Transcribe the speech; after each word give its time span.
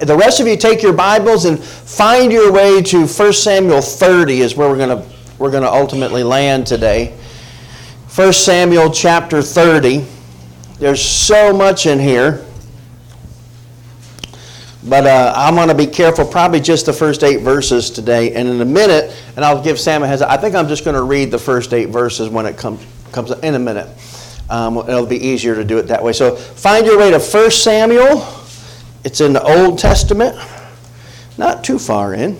The 0.00 0.16
rest 0.16 0.40
of 0.40 0.46
you 0.46 0.56
take 0.56 0.82
your 0.82 0.94
Bibles 0.94 1.44
and 1.44 1.62
find 1.62 2.32
your 2.32 2.50
way 2.50 2.80
to 2.84 3.06
1 3.06 3.32
Samuel 3.34 3.82
30 3.82 4.40
is 4.40 4.56
where 4.56 4.66
we're 4.66 4.78
going 4.78 4.98
to 4.98 5.06
we're 5.38 5.50
going 5.50 5.62
to 5.62 5.70
ultimately 5.70 6.22
land 6.22 6.66
today. 6.66 7.14
1 8.14 8.32
Samuel 8.32 8.90
chapter 8.90 9.42
30. 9.42 10.06
There's 10.78 11.02
so 11.02 11.52
much 11.52 11.84
in 11.84 11.98
here. 11.98 12.46
But 14.88 15.06
uh, 15.06 15.34
I'm 15.36 15.54
going 15.54 15.68
to 15.68 15.74
be 15.74 15.86
careful, 15.86 16.24
probably 16.24 16.60
just 16.60 16.86
the 16.86 16.94
first 16.94 17.22
eight 17.22 17.42
verses 17.42 17.90
today. 17.90 18.32
And 18.32 18.48
in 18.48 18.58
a 18.62 18.64
minute, 18.64 19.14
and 19.36 19.44
I'll 19.44 19.62
give 19.62 19.78
Sam 19.78 20.02
a 20.02 20.06
heads 20.06 20.22
I 20.22 20.38
think 20.38 20.54
I'm 20.54 20.68
just 20.68 20.82
going 20.82 20.96
to 20.96 21.02
read 21.02 21.30
the 21.30 21.38
first 21.38 21.74
eight 21.74 21.90
verses 21.90 22.30
when 22.30 22.46
it 22.46 22.56
comes 22.56 22.82
comes 23.12 23.32
in 23.32 23.54
a 23.54 23.58
minute. 23.58 23.88
Um, 24.48 24.78
it'll 24.78 25.04
be 25.04 25.22
easier 25.22 25.54
to 25.54 25.64
do 25.64 25.76
it 25.76 25.88
that 25.88 26.02
way. 26.02 26.14
So 26.14 26.36
find 26.36 26.86
your 26.86 26.98
way 26.98 27.10
to 27.10 27.18
1 27.18 27.50
Samuel. 27.50 28.39
It's 29.02 29.20
in 29.20 29.32
the 29.32 29.42
Old 29.42 29.78
Testament, 29.78 30.36
not 31.38 31.64
too 31.64 31.78
far 31.78 32.12
in. 32.12 32.36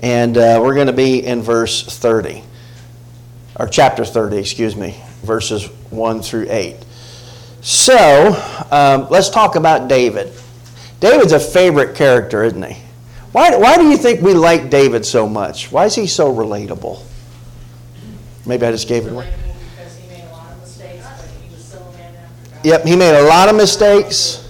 And 0.00 0.36
uh, 0.36 0.60
we're 0.62 0.74
going 0.74 0.86
to 0.86 0.92
be 0.92 1.24
in 1.24 1.42
verse 1.42 1.82
30, 1.84 2.44
or 3.58 3.66
chapter 3.66 4.04
30, 4.04 4.36
excuse 4.36 4.76
me, 4.76 5.00
verses 5.22 5.66
1 5.90 6.22
through 6.22 6.46
8. 6.50 6.76
So 7.62 8.28
um, 8.70 9.08
let's 9.10 9.30
talk 9.30 9.56
about 9.56 9.88
David. 9.88 10.32
David's 11.00 11.32
a 11.32 11.40
favorite 11.40 11.96
character, 11.96 12.44
isn't 12.44 12.62
he? 12.62 12.80
Why, 13.32 13.56
why 13.56 13.76
do 13.76 13.88
you 13.88 13.96
think 13.96 14.20
we 14.20 14.34
like 14.34 14.70
David 14.70 15.04
so 15.04 15.28
much? 15.28 15.72
Why 15.72 15.86
is 15.86 15.94
he 15.94 16.06
so 16.06 16.32
relatable? 16.32 17.02
Maybe 18.46 18.64
I 18.64 18.70
just 18.70 18.86
gave 18.86 19.06
it 19.06 19.12
away. 19.12 19.32
Yep, 22.62 22.84
he 22.84 22.96
made 22.96 23.18
a 23.18 23.26
lot 23.26 23.48
of 23.48 23.56
mistakes, 23.56 24.45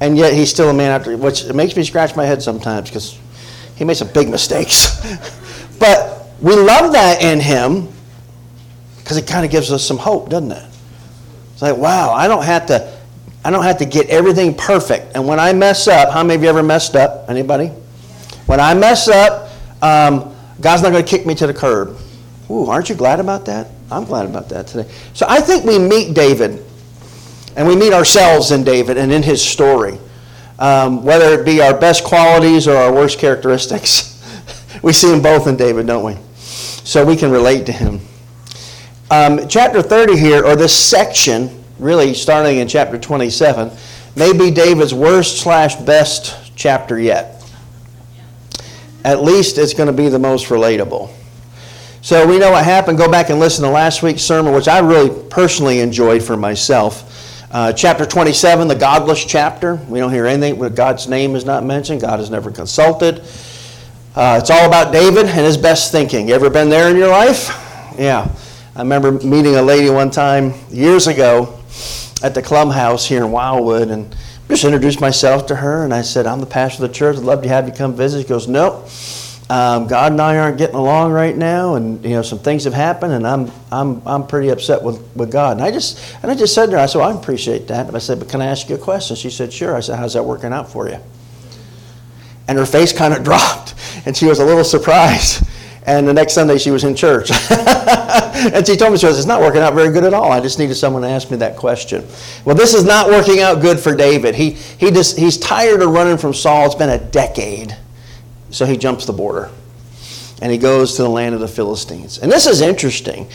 and 0.00 0.16
yet 0.16 0.34
he's 0.34 0.50
still 0.50 0.70
a 0.70 0.74
man 0.74 0.90
after, 0.90 1.16
which 1.16 1.52
makes 1.52 1.76
me 1.76 1.84
scratch 1.84 2.16
my 2.16 2.24
head 2.24 2.42
sometimes 2.42 2.88
because 2.88 3.18
he 3.76 3.84
made 3.84 3.96
some 3.96 4.08
big 4.12 4.28
mistakes. 4.28 5.00
but 5.78 6.28
we 6.40 6.54
love 6.54 6.92
that 6.92 7.22
in 7.22 7.40
him 7.40 7.88
because 8.98 9.16
it 9.16 9.26
kind 9.26 9.44
of 9.44 9.50
gives 9.50 9.72
us 9.72 9.84
some 9.84 9.98
hope, 9.98 10.28
doesn't 10.28 10.52
it? 10.52 10.64
It's 11.52 11.62
like, 11.62 11.76
wow, 11.76 12.12
I 12.12 12.28
don't 12.28 12.44
have 12.44 12.66
to 12.66 12.96
I 13.46 13.50
don't 13.50 13.62
have 13.62 13.78
to 13.78 13.84
get 13.84 14.08
everything 14.08 14.54
perfect. 14.54 15.14
And 15.14 15.24
when 15.24 15.38
I 15.38 15.52
mess 15.52 15.86
up, 15.86 16.10
how 16.10 16.24
many 16.24 16.34
of 16.34 16.42
you 16.42 16.48
ever 16.48 16.64
messed 16.64 16.96
up? 16.96 17.30
Anybody? 17.30 17.68
When 18.46 18.58
I 18.58 18.74
mess 18.74 19.06
up, 19.06 19.52
um, 19.80 20.34
God's 20.60 20.82
not 20.82 20.90
going 20.90 21.04
to 21.04 21.08
kick 21.08 21.26
me 21.26 21.34
to 21.36 21.46
the 21.46 21.54
curb. 21.54 21.96
Ooh, 22.50 22.66
aren't 22.66 22.88
you 22.88 22.96
glad 22.96 23.20
about 23.20 23.44
that? 23.46 23.68
I'm 23.88 24.02
glad 24.02 24.26
about 24.26 24.48
that 24.48 24.66
today. 24.66 24.90
So 25.14 25.26
I 25.28 25.40
think 25.40 25.64
we 25.64 25.78
meet 25.78 26.12
David, 26.12 26.65
and 27.56 27.66
we 27.66 27.74
meet 27.74 27.92
ourselves 27.92 28.52
in 28.52 28.62
David 28.62 28.98
and 28.98 29.10
in 29.10 29.22
his 29.22 29.42
story. 29.42 29.98
Um, 30.58 31.02
whether 31.04 31.38
it 31.38 31.44
be 31.44 31.60
our 31.60 31.76
best 31.76 32.04
qualities 32.04 32.68
or 32.68 32.76
our 32.76 32.92
worst 32.92 33.18
characteristics, 33.18 34.22
we 34.82 34.92
see 34.92 35.10
them 35.10 35.22
both 35.22 35.46
in 35.46 35.56
David, 35.56 35.86
don't 35.86 36.04
we? 36.04 36.16
So 36.36 37.04
we 37.04 37.16
can 37.16 37.30
relate 37.30 37.66
to 37.66 37.72
him. 37.72 38.00
Um, 39.10 39.48
chapter 39.48 39.82
30 39.82 40.18
here, 40.18 40.44
or 40.44 40.54
this 40.54 40.76
section, 40.76 41.64
really 41.78 42.14
starting 42.14 42.58
in 42.58 42.68
chapter 42.68 42.98
27, 42.98 43.70
may 44.16 44.32
be 44.32 44.50
David's 44.50 44.94
worst 44.94 45.38
slash 45.40 45.76
best 45.76 46.54
chapter 46.56 46.98
yet. 46.98 47.42
At 49.04 49.22
least 49.22 49.58
it's 49.58 49.74
going 49.74 49.86
to 49.86 49.92
be 49.92 50.08
the 50.08 50.18
most 50.18 50.46
relatable. 50.46 51.10
So 52.02 52.26
we 52.26 52.38
know 52.38 52.52
what 52.52 52.64
happened. 52.64 52.98
Go 52.98 53.10
back 53.10 53.30
and 53.30 53.38
listen 53.38 53.64
to 53.64 53.70
last 53.70 54.02
week's 54.02 54.22
sermon, 54.22 54.54
which 54.54 54.68
I 54.68 54.78
really 54.78 55.10
personally 55.28 55.80
enjoyed 55.80 56.22
for 56.22 56.36
myself. 56.36 57.05
Uh, 57.48 57.72
chapter 57.72 58.04
27, 58.04 58.66
the 58.66 58.74
godless 58.74 59.24
chapter. 59.24 59.76
We 59.88 60.00
don't 60.00 60.12
hear 60.12 60.26
anything 60.26 60.58
God's 60.74 61.06
name 61.06 61.36
is 61.36 61.44
not 61.44 61.64
mentioned. 61.64 62.00
God 62.00 62.18
is 62.18 62.28
never 62.28 62.50
consulted. 62.50 63.22
Uh, 64.16 64.40
it's 64.40 64.50
all 64.50 64.66
about 64.66 64.92
David 64.92 65.26
and 65.26 65.46
his 65.46 65.56
best 65.56 65.92
thinking. 65.92 66.28
You 66.28 66.34
ever 66.34 66.50
been 66.50 66.68
there 66.68 66.90
in 66.90 66.96
your 66.96 67.08
life? 67.08 67.48
Yeah. 67.96 68.28
I 68.74 68.80
remember 68.80 69.12
meeting 69.12 69.54
a 69.54 69.62
lady 69.62 69.90
one 69.90 70.10
time 70.10 70.54
years 70.70 71.06
ago 71.06 71.60
at 72.20 72.34
the 72.34 72.42
clubhouse 72.42 73.06
here 73.06 73.24
in 73.24 73.30
Wildwood 73.30 73.90
and 73.90 74.14
just 74.48 74.64
introduced 74.64 75.00
myself 75.00 75.46
to 75.46 75.56
her 75.56 75.84
and 75.84 75.94
I 75.94 76.02
said, 76.02 76.26
I'm 76.26 76.40
the 76.40 76.46
pastor 76.46 76.82
of 76.82 76.90
the 76.90 76.94
church. 76.94 77.16
I'd 77.16 77.22
love 77.22 77.42
to 77.44 77.48
have 77.48 77.68
you 77.68 77.72
come 77.72 77.94
visit. 77.94 78.22
She 78.22 78.28
goes, 78.28 78.48
Nope. 78.48 78.88
Um, 79.48 79.86
God 79.86 80.10
and 80.10 80.20
I 80.20 80.38
aren't 80.38 80.58
getting 80.58 80.74
along 80.74 81.12
right 81.12 81.36
now, 81.36 81.76
and 81.76 82.02
you 82.02 82.10
know 82.10 82.22
some 82.22 82.40
things 82.40 82.64
have 82.64 82.74
happened, 82.74 83.12
and 83.12 83.24
I'm 83.24 83.52
I'm 83.70 84.02
I'm 84.04 84.26
pretty 84.26 84.48
upset 84.48 84.82
with, 84.82 85.00
with 85.14 85.30
God. 85.30 85.58
And 85.58 85.62
I 85.62 85.70
just 85.70 86.00
and 86.20 86.30
I 86.32 86.34
just 86.34 86.52
said 86.52 86.66
to 86.66 86.72
her, 86.72 86.78
I 86.78 86.86
said, 86.86 86.98
well, 86.98 87.16
I 87.16 87.18
appreciate 87.18 87.68
that. 87.68 87.86
And 87.86 87.94
I 87.94 88.00
said, 88.00 88.18
but 88.18 88.28
can 88.28 88.42
I 88.42 88.46
ask 88.46 88.68
you 88.68 88.74
a 88.74 88.78
question? 88.78 89.14
She 89.14 89.30
said, 89.30 89.52
sure. 89.52 89.76
I 89.76 89.80
said, 89.80 89.98
how's 89.98 90.14
that 90.14 90.24
working 90.24 90.52
out 90.52 90.68
for 90.68 90.88
you? 90.88 90.98
And 92.48 92.58
her 92.58 92.66
face 92.66 92.92
kind 92.92 93.14
of 93.14 93.22
dropped, 93.24 93.74
and 94.04 94.16
she 94.16 94.26
was 94.26 94.40
a 94.40 94.44
little 94.44 94.64
surprised. 94.64 95.46
And 95.84 96.08
the 96.08 96.12
next 96.12 96.32
Sunday 96.32 96.58
she 96.58 96.72
was 96.72 96.82
in 96.82 96.96
church. 96.96 97.30
and 97.50 98.66
she 98.66 98.74
told 98.74 98.90
me, 98.90 98.98
she 98.98 99.06
goes, 99.06 99.16
it's 99.16 99.26
not 99.28 99.40
working 99.40 99.60
out 99.60 99.74
very 99.74 99.92
good 99.92 100.02
at 100.02 100.12
all. 100.12 100.32
I 100.32 100.40
just 100.40 100.58
needed 100.58 100.74
someone 100.74 101.02
to 101.02 101.08
ask 101.08 101.30
me 101.30 101.36
that 101.36 101.56
question. 101.56 102.04
Well, 102.44 102.56
this 102.56 102.74
is 102.74 102.84
not 102.84 103.08
working 103.08 103.38
out 103.38 103.62
good 103.62 103.78
for 103.78 103.94
David. 103.94 104.34
He, 104.34 104.50
he 104.50 104.90
just, 104.90 105.16
he's 105.16 105.38
tired 105.38 105.82
of 105.82 105.90
running 105.90 106.18
from 106.18 106.34
Saul. 106.34 106.66
It's 106.66 106.74
been 106.74 106.90
a 106.90 106.98
decade. 106.98 107.76
So 108.50 108.66
he 108.66 108.76
jumps 108.76 109.06
the 109.06 109.12
border. 109.12 109.50
And 110.42 110.52
he 110.52 110.58
goes 110.58 110.96
to 110.96 111.02
the 111.02 111.08
land 111.08 111.34
of 111.34 111.40
the 111.40 111.48
Philistines. 111.48 112.18
And 112.18 112.30
this 112.30 112.46
is 112.46 112.60
interesting. 112.60 113.28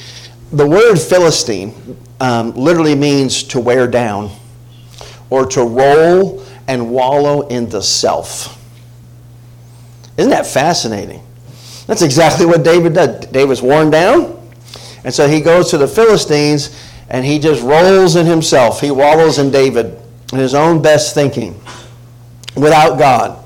The 0.52 0.68
word 0.68 0.98
Philistine 0.98 1.98
um, 2.20 2.54
literally 2.54 2.96
means 2.96 3.44
to 3.44 3.60
wear 3.60 3.88
down 3.88 4.32
or 5.30 5.46
to 5.48 5.64
roll 5.64 6.44
and 6.68 6.92
wallow 6.92 7.48
into 7.48 7.82
self. 7.82 8.58
Isn't 10.18 10.30
that 10.30 10.46
fascinating? 10.46 11.24
That's 11.88 12.02
exactly 12.02 12.46
what 12.46 12.64
David 12.64 12.94
did. 12.94 13.32
David's 13.32 13.62
worn 13.62 13.90
down, 13.90 14.38
and 15.04 15.14
so 15.14 15.28
he 15.28 15.42
goes 15.42 15.72
to 15.72 15.78
the 15.78 15.88
Philistines 15.88 16.78
and 17.10 17.26
he 17.26 17.40
just 17.40 17.62
rolls 17.64 18.16
in 18.16 18.26
himself. 18.26 18.80
He 18.80 18.92
wallows 18.92 19.38
in 19.38 19.52
David, 19.52 20.00
in 20.32 20.40
his 20.40 20.54
own 20.54 20.82
best 20.82 21.14
thinking, 21.14 21.60
without 22.56 22.98
God. 22.98 23.41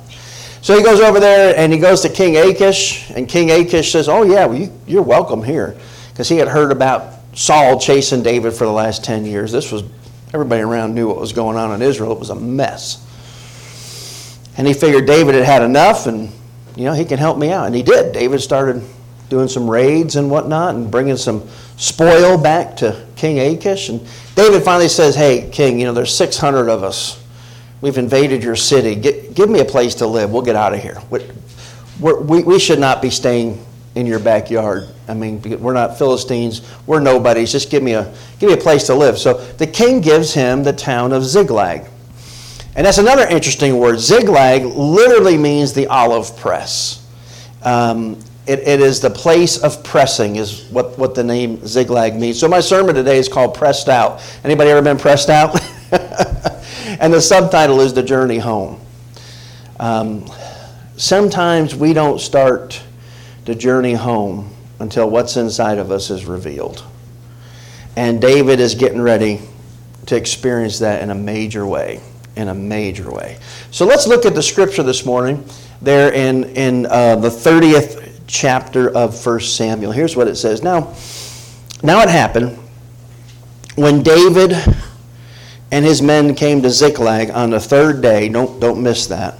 So 0.65 0.75
he 0.75 0.81
goes 0.81 0.99
over 0.99 1.19
there 1.19 1.55
and 1.55 1.71
he 1.71 1.77
goes 1.77 2.01
to 2.01 2.09
King 2.09 2.37
Achish, 2.37 3.11
and 3.11 3.29
King 3.29 3.51
Achish 3.51 3.91
says, 3.91 4.09
Oh, 4.09 4.23
yeah, 4.23 4.47
well, 4.47 4.67
you, 4.87 4.99
are 4.99 5.03
welcome 5.03 5.43
here. 5.43 5.77
Because 6.09 6.27
he 6.27 6.37
had 6.37 6.47
heard 6.47 6.71
about 6.71 7.19
Saul 7.35 7.79
chasing 7.79 8.23
David 8.23 8.51
for 8.51 8.65
the 8.65 8.71
last 8.71 9.03
10 9.03 9.25
years. 9.25 9.51
This 9.51 9.71
was, 9.71 9.83
everybody 10.33 10.63
around 10.63 10.95
knew 10.95 11.07
what 11.07 11.17
was 11.17 11.33
going 11.33 11.55
on 11.55 11.71
in 11.71 11.83
Israel. 11.83 12.13
It 12.13 12.17
was 12.17 12.31
a 12.31 12.35
mess. 12.35 12.97
And 14.57 14.65
he 14.65 14.73
figured 14.73 15.05
David 15.05 15.35
had 15.35 15.43
had 15.43 15.61
enough 15.61 16.07
and 16.07 16.31
you 16.75 16.85
know, 16.85 16.93
he 16.93 17.05
can 17.05 17.19
help 17.19 17.37
me 17.37 17.51
out. 17.51 17.67
And 17.67 17.75
he 17.75 17.83
did. 17.83 18.11
David 18.11 18.41
started 18.41 18.81
doing 19.29 19.47
some 19.47 19.69
raids 19.69 20.15
and 20.15 20.31
whatnot 20.31 20.73
and 20.73 20.89
bringing 20.89 21.17
some 21.17 21.47
spoil 21.77 22.39
back 22.39 22.75
to 22.77 23.05
King 23.15 23.37
Achish. 23.37 23.89
And 23.89 23.99
David 24.33 24.63
finally 24.63 24.89
says, 24.89 25.13
Hey, 25.13 25.47
King, 25.51 25.79
you 25.79 25.85
know, 25.85 25.93
there's 25.93 26.17
600 26.17 26.69
of 26.69 26.81
us. 26.81 27.23
We've 27.81 27.97
invaded 27.97 28.43
your 28.43 28.55
city. 28.55 28.95
Get, 28.95 29.35
give 29.35 29.49
me 29.49 29.59
a 29.59 29.65
place 29.65 29.95
to 29.95 30.07
live. 30.07 30.31
We'll 30.31 30.41
get 30.41 30.55
out 30.55 30.73
of 30.73 30.81
here. 30.81 31.01
We're, 31.99 32.19
we 32.19 32.43
we 32.43 32.59
should 32.59 32.79
not 32.79 33.01
be 33.01 33.09
staying 33.09 33.63
in 33.95 34.05
your 34.05 34.19
backyard. 34.19 34.89
I 35.07 35.13
mean, 35.13 35.41
we're 35.61 35.73
not 35.73 35.97
Philistines. 35.97 36.61
We're 36.85 36.99
nobodies. 36.99 37.51
Just 37.51 37.69
give 37.69 37.81
me 37.81 37.93
a, 37.93 38.13
give 38.39 38.49
me 38.49 38.53
a 38.53 38.61
place 38.61 38.85
to 38.87 38.95
live. 38.95 39.17
So 39.17 39.33
the 39.33 39.67
king 39.67 40.01
gives 40.01 40.33
him 40.33 40.63
the 40.63 40.73
town 40.73 41.13
of 41.13 41.23
Ziklag. 41.23 41.89
And 42.75 42.85
that's 42.85 42.97
another 42.97 43.25
interesting 43.27 43.77
word. 43.77 43.99
Ziklag 43.99 44.63
literally 44.65 45.37
means 45.37 45.71
the 45.71 45.87
olive 45.87 46.35
press. 46.35 47.07
Um, 47.63 48.19
it, 48.47 48.59
it 48.59 48.81
is 48.81 48.99
the 48.99 49.09
place 49.09 49.57
of 49.57 49.81
pressing 49.83 50.35
is 50.35 50.65
what, 50.65 50.97
what 50.99 51.15
the 51.15 51.23
name 51.23 51.65
Ziklag 51.65 52.15
means. 52.15 52.37
So 52.39 52.49
my 52.49 52.59
sermon 52.59 52.93
today 52.93 53.17
is 53.17 53.29
called 53.29 53.55
Pressed 53.55 53.87
Out. 53.87 54.21
Anybody 54.43 54.71
ever 54.71 54.81
been 54.81 54.97
pressed 54.97 55.29
out? 55.29 55.57
and 56.99 57.13
the 57.13 57.21
subtitle 57.21 57.81
is 57.81 57.93
The 57.93 58.03
Journey 58.03 58.39
Home. 58.39 58.79
Um, 59.79 60.25
sometimes 60.97 61.75
we 61.75 61.93
don't 61.93 62.19
start 62.19 62.81
the 63.45 63.55
journey 63.55 63.93
home 63.93 64.49
until 64.79 65.09
what's 65.09 65.37
inside 65.37 65.77
of 65.77 65.91
us 65.91 66.09
is 66.09 66.25
revealed. 66.25 66.83
And 67.95 68.21
David 68.21 68.59
is 68.59 68.75
getting 68.75 69.01
ready 69.01 69.41
to 70.07 70.15
experience 70.15 70.79
that 70.79 71.01
in 71.01 71.09
a 71.09 71.15
major 71.15 71.65
way 71.65 72.01
in 72.35 72.49
a 72.49 72.53
major 72.53 73.09
way. 73.11 73.37
So 73.71 73.85
let's 73.85 74.07
look 74.07 74.25
at 74.25 74.35
the 74.35 74.43
scripture 74.43 74.83
this 74.83 75.05
morning 75.05 75.43
there 75.81 76.11
in, 76.13 76.45
in 76.55 76.85
uh, 76.85 77.15
the 77.15 77.29
30th 77.29 78.21
chapter 78.27 78.89
of 78.89 79.25
1 79.25 79.39
Samuel. 79.41 79.91
Here's 79.91 80.15
what 80.15 80.27
it 80.27 80.35
says. 80.35 80.61
Now, 80.61 80.93
now 81.83 82.01
it 82.01 82.09
happened 82.09 82.57
when 83.75 84.03
David 84.03 84.51
and 85.75 85.83
his 85.83 86.01
men 86.01 86.33
came 86.35 86.61
to 86.61 86.69
Ziklag 86.69 87.31
on 87.31 87.49
the 87.49 87.59
third 87.59 88.01
day, 88.01 88.29
don't, 88.29 88.61
don't 88.61 88.81
miss 88.81 89.07
that, 89.07 89.35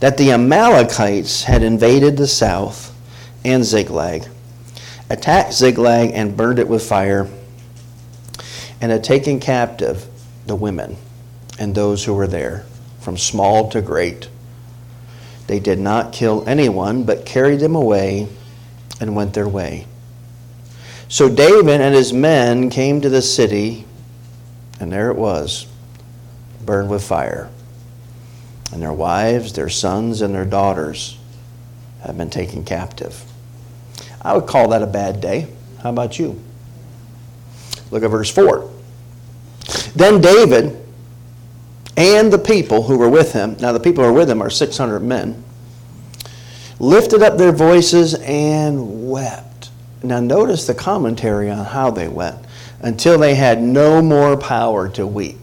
that 0.00 0.18
the 0.18 0.32
Amalekites 0.32 1.44
had 1.44 1.62
invaded 1.62 2.16
the 2.16 2.26
south 2.26 2.92
and 3.44 3.64
Ziklag, 3.64 4.26
attacked 5.08 5.52
Ziklag 5.52 6.10
and 6.12 6.36
burned 6.36 6.58
it 6.58 6.66
with 6.66 6.82
fire, 6.82 7.30
and 8.80 8.90
had 8.90 9.04
taken 9.04 9.38
captive 9.38 10.08
the 10.46 10.56
women 10.56 10.96
and 11.56 11.72
those 11.72 12.04
who 12.04 12.14
were 12.14 12.26
there, 12.26 12.66
from 12.98 13.16
small 13.16 13.70
to 13.70 13.80
great, 13.80 14.28
They 15.46 15.60
did 15.60 15.78
not 15.78 16.12
kill 16.12 16.42
anyone, 16.48 17.04
but 17.04 17.24
carried 17.24 17.60
them 17.60 17.76
away 17.76 18.26
and 19.00 19.14
went 19.14 19.34
their 19.34 19.48
way. 19.48 19.86
So 21.06 21.28
David 21.28 21.80
and 21.80 21.94
his 21.94 22.12
men 22.12 22.70
came 22.70 23.00
to 23.02 23.08
the 23.08 23.22
city, 23.22 23.84
and 24.80 24.92
there 24.92 25.10
it 25.10 25.16
was, 25.16 25.66
burned 26.64 26.90
with 26.90 27.02
fire. 27.02 27.50
And 28.72 28.82
their 28.82 28.92
wives, 28.92 29.52
their 29.52 29.68
sons, 29.68 30.20
and 30.20 30.34
their 30.34 30.44
daughters 30.44 31.18
have 32.02 32.16
been 32.16 32.30
taken 32.30 32.64
captive. 32.64 33.22
I 34.22 34.34
would 34.36 34.46
call 34.46 34.68
that 34.68 34.82
a 34.82 34.86
bad 34.86 35.20
day. 35.20 35.48
How 35.82 35.90
about 35.90 36.18
you? 36.18 36.40
Look 37.90 38.02
at 38.02 38.10
verse 38.10 38.30
4. 38.30 38.70
Then 39.94 40.20
David 40.20 40.84
and 41.96 42.32
the 42.32 42.38
people 42.38 42.82
who 42.82 42.98
were 42.98 43.08
with 43.08 43.32
him, 43.32 43.56
now 43.58 43.72
the 43.72 43.80
people 43.80 44.04
who 44.04 44.12
were 44.12 44.18
with 44.18 44.30
him 44.30 44.42
are 44.42 44.50
600 44.50 45.00
men, 45.00 45.42
lifted 46.78 47.22
up 47.22 47.38
their 47.38 47.52
voices 47.52 48.14
and 48.14 49.10
wept. 49.10 49.70
Now 50.02 50.20
notice 50.20 50.66
the 50.66 50.74
commentary 50.74 51.50
on 51.50 51.64
how 51.64 51.90
they 51.90 52.06
wept 52.06 52.47
until 52.80 53.18
they 53.18 53.34
had 53.34 53.60
no 53.60 54.00
more 54.02 54.36
power 54.36 54.88
to 54.90 55.06
weep. 55.06 55.38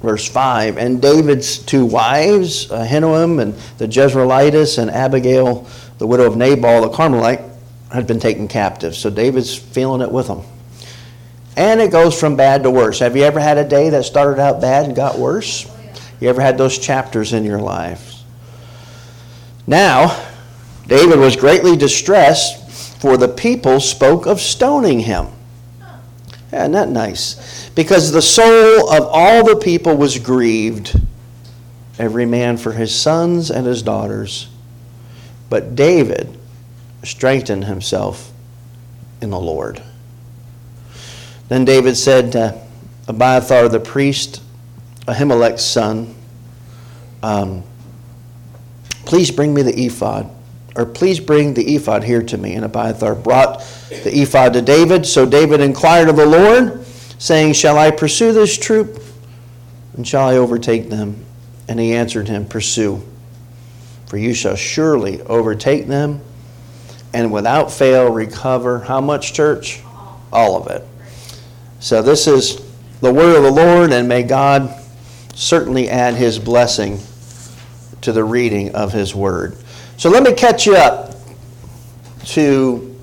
Verse 0.00 0.28
5 0.28 0.76
And 0.76 1.02
David's 1.02 1.58
two 1.58 1.84
wives, 1.84 2.68
Ahinoam 2.68 3.40
and 3.40 3.54
the 3.78 3.86
Jezreelitess, 3.86 4.78
and 4.78 4.90
Abigail, 4.90 5.66
the 5.98 6.06
widow 6.06 6.24
of 6.24 6.36
Nabal 6.36 6.82
the 6.82 6.88
Carmelite, 6.88 7.40
had 7.92 8.06
been 8.06 8.20
taken 8.20 8.48
captive. 8.48 8.94
So 8.94 9.10
David's 9.10 9.54
feeling 9.54 10.00
it 10.00 10.10
with 10.10 10.26
them. 10.28 10.42
And 11.56 11.80
it 11.80 11.90
goes 11.90 12.18
from 12.18 12.36
bad 12.36 12.62
to 12.62 12.70
worse. 12.70 13.00
Have 13.00 13.16
you 13.16 13.24
ever 13.24 13.40
had 13.40 13.58
a 13.58 13.68
day 13.68 13.90
that 13.90 14.04
started 14.04 14.40
out 14.40 14.60
bad 14.60 14.86
and 14.86 14.94
got 14.94 15.18
worse? 15.18 15.68
You 16.20 16.28
ever 16.28 16.40
had 16.40 16.56
those 16.58 16.78
chapters 16.78 17.32
in 17.32 17.44
your 17.44 17.58
life? 17.58 18.14
Now, 19.66 20.24
David 20.86 21.18
was 21.18 21.36
greatly 21.36 21.76
distressed, 21.76 22.57
for 22.98 23.16
the 23.16 23.28
people 23.28 23.80
spoke 23.80 24.26
of 24.26 24.40
stoning 24.40 25.00
him. 25.00 25.28
Yeah, 26.52 26.62
isn't 26.62 26.72
that 26.72 26.88
nice? 26.88 27.68
Because 27.70 28.10
the 28.10 28.22
soul 28.22 28.90
of 28.90 29.08
all 29.10 29.44
the 29.44 29.56
people 29.56 29.96
was 29.96 30.18
grieved, 30.18 30.98
every 31.98 32.26
man 32.26 32.56
for 32.56 32.72
his 32.72 32.94
sons 32.94 33.50
and 33.50 33.66
his 33.66 33.82
daughters. 33.82 34.48
But 35.50 35.76
David 35.76 36.36
strengthened 37.04 37.64
himself 37.64 38.32
in 39.20 39.30
the 39.30 39.40
Lord. 39.40 39.82
Then 41.48 41.64
David 41.64 41.96
said 41.96 42.32
to 42.32 42.60
Abiathar 43.06 43.68
the 43.68 43.80
priest, 43.80 44.42
Ahimelech's 45.06 45.64
son, 45.64 46.14
um, 47.22 47.62
Please 49.06 49.30
bring 49.30 49.54
me 49.54 49.62
the 49.62 49.86
ephod, 49.86 50.30
or 50.76 50.86
please 50.86 51.18
bring 51.20 51.54
the 51.54 51.74
ephod 51.74 52.04
here 52.04 52.22
to 52.22 52.38
me. 52.38 52.54
And 52.54 52.64
Abiathar 52.64 53.14
brought 53.14 53.60
the 53.88 54.10
ephod 54.12 54.52
to 54.52 54.62
David. 54.62 55.06
So 55.06 55.26
David 55.26 55.60
inquired 55.60 56.08
of 56.08 56.16
the 56.16 56.26
Lord, 56.26 56.84
saying, 57.18 57.54
Shall 57.54 57.78
I 57.78 57.90
pursue 57.90 58.32
this 58.32 58.56
troop, 58.56 59.02
and 59.96 60.06
shall 60.06 60.28
I 60.28 60.36
overtake 60.36 60.88
them? 60.88 61.24
And 61.68 61.78
he 61.80 61.94
answered 61.94 62.28
him, 62.28 62.46
Pursue, 62.46 63.02
for 64.06 64.16
you 64.16 64.34
shall 64.34 64.56
surely 64.56 65.20
overtake 65.22 65.86
them, 65.86 66.20
and 67.12 67.32
without 67.32 67.72
fail 67.72 68.10
recover 68.10 68.80
how 68.80 69.00
much, 69.00 69.32
church? 69.32 69.82
All 70.32 70.56
of 70.56 70.68
it. 70.68 70.84
So 71.80 72.02
this 72.02 72.26
is 72.26 72.62
the 73.00 73.12
word 73.12 73.36
of 73.36 73.42
the 73.42 73.50
Lord, 73.50 73.92
and 73.92 74.08
may 74.08 74.22
God 74.22 74.74
certainly 75.34 75.88
add 75.88 76.14
his 76.14 76.38
blessing 76.38 76.98
to 78.02 78.12
the 78.12 78.24
reading 78.24 78.74
of 78.74 78.92
his 78.92 79.14
word. 79.14 79.56
So 79.96 80.10
let 80.10 80.22
me 80.22 80.32
catch 80.32 80.66
you 80.66 80.76
up 80.76 81.14
to 82.26 82.96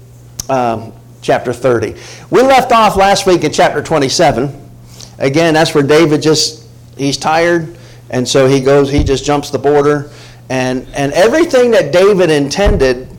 um, 0.50 0.94
chapter 1.22 1.52
30. 1.52 1.96
We 2.30 2.42
left 2.42 2.72
off 2.72 2.96
last 2.96 3.26
week 3.26 3.44
in 3.44 3.52
chapter 3.52 3.82
27. 3.82 4.70
Again, 5.18 5.54
that's 5.54 5.74
where 5.74 5.84
David 5.84 6.22
just, 6.22 6.68
he's 6.98 7.18
tired, 7.18 7.78
and 8.10 8.28
so 8.28 8.48
he 8.48 8.62
goes, 8.62 8.92
he 8.92 9.04
just 9.04 9.26
jumps 9.26 9.50
the 9.50 9.60
border. 9.60 10.12
And, 10.50 10.88
and 10.94 11.12
everything 11.14 11.72
that 11.72 11.92
David 11.92 12.30
intended 12.30 13.10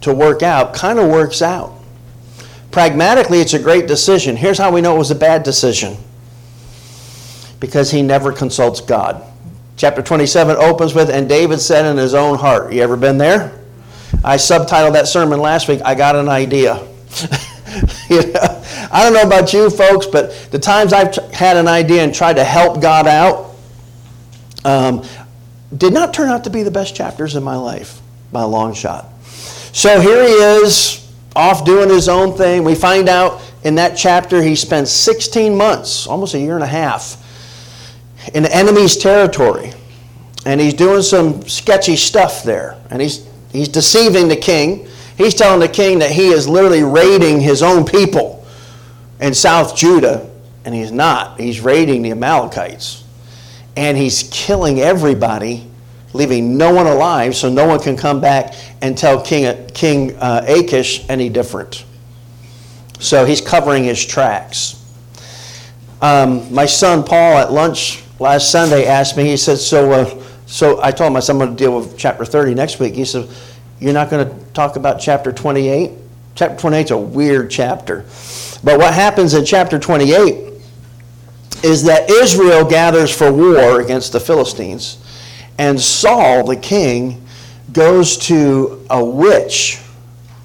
to 0.00 0.12
work 0.12 0.42
out 0.42 0.74
kind 0.74 0.98
of 0.98 1.08
works 1.08 1.42
out. 1.42 1.74
Pragmatically, 2.70 3.40
it's 3.40 3.54
a 3.54 3.58
great 3.58 3.86
decision. 3.86 4.36
Here's 4.36 4.58
how 4.58 4.72
we 4.72 4.80
know 4.80 4.94
it 4.94 4.98
was 4.98 5.10
a 5.10 5.16
bad 5.16 5.42
decision 5.42 5.96
because 7.58 7.90
he 7.90 8.02
never 8.02 8.32
consults 8.32 8.80
God. 8.80 9.29
Chapter 9.80 10.02
27 10.02 10.58
opens 10.58 10.92
with, 10.92 11.08
And 11.08 11.26
David 11.26 11.58
said 11.58 11.86
in 11.86 11.96
his 11.96 12.12
own 12.12 12.36
heart. 12.36 12.70
You 12.70 12.82
ever 12.82 12.98
been 12.98 13.16
there? 13.16 13.58
I 14.22 14.36
subtitled 14.36 14.92
that 14.92 15.08
sermon 15.08 15.40
last 15.40 15.68
week, 15.68 15.80
I 15.82 15.94
Got 15.94 16.16
an 16.16 16.28
Idea. 16.28 16.74
you 18.10 18.30
know, 18.30 18.62
I 18.92 19.02
don't 19.02 19.14
know 19.14 19.22
about 19.22 19.54
you 19.54 19.70
folks, 19.70 20.04
but 20.04 20.48
the 20.50 20.58
times 20.58 20.92
I've 20.92 21.14
had 21.32 21.56
an 21.56 21.66
idea 21.66 22.04
and 22.04 22.14
tried 22.14 22.34
to 22.34 22.44
help 22.44 22.82
God 22.82 23.06
out 23.06 23.54
um, 24.66 25.02
did 25.74 25.94
not 25.94 26.12
turn 26.12 26.28
out 26.28 26.44
to 26.44 26.50
be 26.50 26.62
the 26.62 26.70
best 26.70 26.94
chapters 26.94 27.34
in 27.34 27.42
my 27.42 27.56
life 27.56 28.02
by 28.32 28.42
a 28.42 28.46
long 28.46 28.74
shot. 28.74 29.06
So 29.24 29.98
here 29.98 30.22
he 30.22 30.34
is 30.62 31.10
off 31.34 31.64
doing 31.64 31.88
his 31.88 32.06
own 32.06 32.36
thing. 32.36 32.64
We 32.64 32.74
find 32.74 33.08
out 33.08 33.40
in 33.64 33.76
that 33.76 33.96
chapter 33.96 34.42
he 34.42 34.56
spent 34.56 34.88
16 34.88 35.56
months, 35.56 36.06
almost 36.06 36.34
a 36.34 36.38
year 36.38 36.56
and 36.56 36.64
a 36.64 36.66
half, 36.66 37.16
in 38.34 38.42
the 38.42 38.54
enemy's 38.54 38.96
territory. 38.96 39.72
And 40.46 40.60
he's 40.60 40.74
doing 40.74 41.02
some 41.02 41.46
sketchy 41.46 41.96
stuff 41.96 42.42
there. 42.42 42.80
And 42.90 43.00
he's, 43.02 43.28
he's 43.52 43.68
deceiving 43.68 44.28
the 44.28 44.36
king. 44.36 44.88
He's 45.18 45.34
telling 45.34 45.60
the 45.60 45.68
king 45.68 45.98
that 45.98 46.10
he 46.10 46.28
is 46.28 46.48
literally 46.48 46.82
raiding 46.82 47.40
his 47.40 47.62
own 47.62 47.84
people 47.84 48.46
in 49.20 49.34
South 49.34 49.76
Judah. 49.76 50.30
And 50.64 50.74
he's 50.74 50.92
not. 50.92 51.38
He's 51.38 51.60
raiding 51.60 52.02
the 52.02 52.12
Amalekites. 52.12 53.04
And 53.76 53.96
he's 53.96 54.28
killing 54.32 54.80
everybody 54.80 55.70
leaving 56.12 56.56
no 56.56 56.72
one 56.72 56.86
alive 56.86 57.36
so 57.36 57.48
no 57.48 57.66
one 57.66 57.80
can 57.80 57.96
come 57.96 58.20
back 58.20 58.54
and 58.82 58.96
tell 58.96 59.22
King, 59.22 59.68
King 59.68 60.16
uh, 60.16 60.44
Achish 60.46 61.08
any 61.08 61.28
different. 61.28 61.84
So 62.98 63.24
he's 63.24 63.40
covering 63.40 63.84
his 63.84 64.04
tracks. 64.04 64.76
Um, 66.02 66.52
my 66.52 66.66
son 66.66 67.04
Paul 67.04 67.38
at 67.38 67.52
lunch 67.52 68.02
last 68.20 68.52
Sunday 68.52 68.86
asked 68.86 69.16
me, 69.16 69.24
he 69.24 69.36
said, 69.36 69.58
so, 69.58 69.90
uh, 69.90 70.22
so 70.46 70.80
I 70.82 70.92
told 70.92 71.10
him 71.10 71.16
I 71.16 71.20
said, 71.20 71.32
I'm 71.32 71.38
going 71.38 71.50
to 71.50 71.56
deal 71.56 71.76
with 71.76 71.98
chapter 71.98 72.24
30 72.24 72.54
next 72.54 72.78
week. 72.78 72.94
He 72.94 73.04
said, 73.04 73.28
You're 73.80 73.94
not 73.94 74.10
going 74.10 74.28
to 74.28 74.44
talk 74.52 74.76
about 74.76 75.00
chapter 75.00 75.32
28? 75.32 75.90
Chapter 76.34 76.56
28 76.56 76.84
is 76.84 76.90
a 76.90 76.98
weird 76.98 77.50
chapter. 77.50 78.04
But 78.62 78.78
what 78.78 78.94
happens 78.94 79.34
in 79.34 79.44
chapter 79.44 79.78
28 79.78 80.50
is 81.62 81.82
that 81.84 82.08
Israel 82.10 82.64
gathers 82.64 83.14
for 83.14 83.32
war 83.32 83.80
against 83.80 84.12
the 84.12 84.20
Philistines. 84.20 84.98
And 85.58 85.80
Saul, 85.80 86.46
the 86.46 86.56
king, 86.56 87.26
goes 87.72 88.16
to 88.18 88.84
a 88.90 89.04
witch 89.04 89.80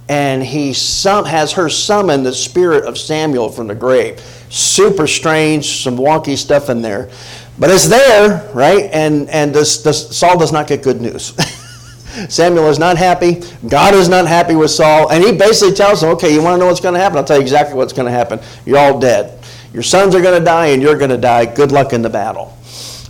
and 0.07 0.43
he 0.43 0.67
has 0.67 1.53
her 1.53 1.69
summon 1.69 2.23
the 2.23 2.33
spirit 2.33 2.85
of 2.85 2.97
Samuel 2.97 3.49
from 3.49 3.67
the 3.67 3.75
grave. 3.75 4.19
Super 4.49 5.07
strange, 5.07 5.83
some 5.83 5.97
wonky 5.97 6.37
stuff 6.37 6.69
in 6.69 6.81
there. 6.81 7.09
But 7.57 7.69
it's 7.69 7.87
there, 7.87 8.49
right? 8.53 8.89
And, 8.91 9.29
and 9.29 9.55
Saul 9.55 10.37
does 10.37 10.51
not 10.51 10.67
get 10.67 10.83
good 10.83 10.99
news. 10.99 11.33
Samuel 12.29 12.67
is 12.69 12.79
not 12.79 12.97
happy. 12.97 13.41
God 13.67 13.93
is 13.93 14.09
not 14.09 14.27
happy 14.27 14.55
with 14.55 14.71
Saul. 14.71 15.11
And 15.11 15.23
he 15.23 15.31
basically 15.31 15.73
tells 15.73 16.03
him, 16.03 16.09
okay, 16.09 16.33
you 16.33 16.41
want 16.41 16.55
to 16.55 16.59
know 16.59 16.67
what's 16.67 16.79
going 16.79 16.93
to 16.93 16.99
happen? 16.99 17.17
I'll 17.17 17.23
tell 17.23 17.37
you 17.37 17.41
exactly 17.41 17.75
what's 17.75 17.93
going 17.93 18.05
to 18.05 18.11
happen. 18.11 18.39
You're 18.65 18.77
all 18.77 18.99
dead. 18.99 19.39
Your 19.73 19.83
sons 19.83 20.15
are 20.15 20.21
going 20.21 20.39
to 20.39 20.45
die, 20.45 20.67
and 20.67 20.81
you're 20.81 20.97
going 20.97 21.09
to 21.09 21.17
die. 21.17 21.45
Good 21.45 21.71
luck 21.71 21.91
in 21.91 22.01
the 22.01 22.09
battle. 22.09 22.57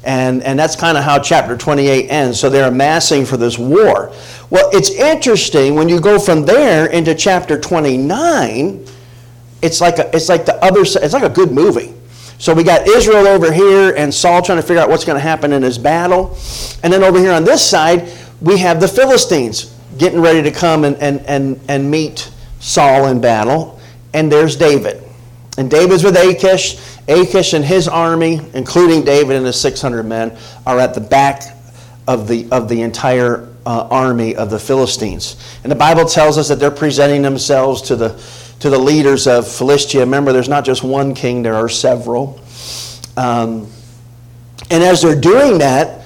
And, 0.03 0.43
and 0.43 0.57
that's 0.57 0.75
kind 0.75 0.97
of 0.97 1.03
how 1.03 1.19
chapter 1.19 1.57
28 1.57 2.09
ends. 2.09 2.39
So 2.39 2.49
they're 2.49 2.67
amassing 2.67 3.25
for 3.25 3.37
this 3.37 3.57
war. 3.57 4.11
Well, 4.49 4.69
it's 4.71 4.91
interesting 4.91 5.75
when 5.75 5.89
you 5.89 5.99
go 5.99 6.19
from 6.19 6.45
there 6.45 6.87
into 6.87 7.15
chapter 7.15 7.59
29, 7.59 8.85
it's 9.61 9.81
like, 9.81 9.97
a, 9.97 10.15
it's 10.15 10.29
like 10.29 10.45
the 10.45 10.63
other 10.63 10.81
it's 10.81 11.13
like 11.13 11.23
a 11.23 11.29
good 11.29 11.51
movie. 11.51 11.93
So 12.37 12.53
we 12.53 12.63
got 12.63 12.87
Israel 12.87 13.27
over 13.27 13.51
here 13.51 13.93
and 13.95 14.13
Saul 14.13 14.41
trying 14.41 14.59
to 14.59 14.61
figure 14.61 14.81
out 14.81 14.89
what's 14.89 15.05
going 15.05 15.15
to 15.15 15.21
happen 15.21 15.53
in 15.53 15.63
his 15.63 15.77
battle. 15.77 16.37
And 16.83 16.91
then 16.91 17.03
over 17.03 17.17
here 17.17 17.31
on 17.31 17.43
this 17.43 17.67
side, 17.67 18.11
we 18.41 18.57
have 18.59 18.79
the 18.79 18.87
Philistines 18.87 19.73
getting 19.97 20.19
ready 20.19 20.41
to 20.43 20.51
come 20.51 20.83
and, 20.83 20.97
and, 20.97 21.21
and, 21.21 21.59
and 21.69 21.89
meet 21.89 22.31
Saul 22.59 23.07
in 23.07 23.21
battle. 23.21 23.79
And 24.13 24.31
there's 24.31 24.55
David. 24.55 25.01
And 25.57 25.71
David's 25.71 26.03
with 26.03 26.17
Achish. 26.17 26.77
Achish 27.07 27.53
and 27.53 27.63
his 27.63 27.87
army, 27.87 28.41
including 28.53 29.05
David 29.05 29.37
and 29.37 29.45
his 29.45 29.59
600 29.59 30.03
men, 30.03 30.37
are 30.65 30.79
at 30.79 30.93
the 30.93 31.01
back 31.01 31.43
of 32.07 32.27
the, 32.27 32.47
of 32.51 32.67
the 32.67 32.81
entire 32.81 33.47
uh, 33.65 33.87
army 33.89 34.35
of 34.35 34.49
the 34.49 34.59
Philistines. 34.59 35.37
And 35.63 35.71
the 35.71 35.75
Bible 35.75 36.05
tells 36.05 36.37
us 36.37 36.49
that 36.49 36.59
they're 36.59 36.71
presenting 36.71 37.21
themselves 37.21 37.81
to 37.83 37.95
the, 37.95 38.09
to 38.59 38.69
the 38.69 38.79
leaders 38.79 39.27
of 39.27 39.47
Philistia. 39.47 40.01
Remember, 40.01 40.31
there's 40.31 40.49
not 40.49 40.65
just 40.65 40.83
one 40.83 41.13
king, 41.13 41.43
there 41.43 41.55
are 41.55 41.69
several. 41.69 42.39
Um, 43.17 43.69
and 44.71 44.83
as 44.83 45.01
they're 45.01 45.19
doing 45.19 45.59
that, 45.59 46.05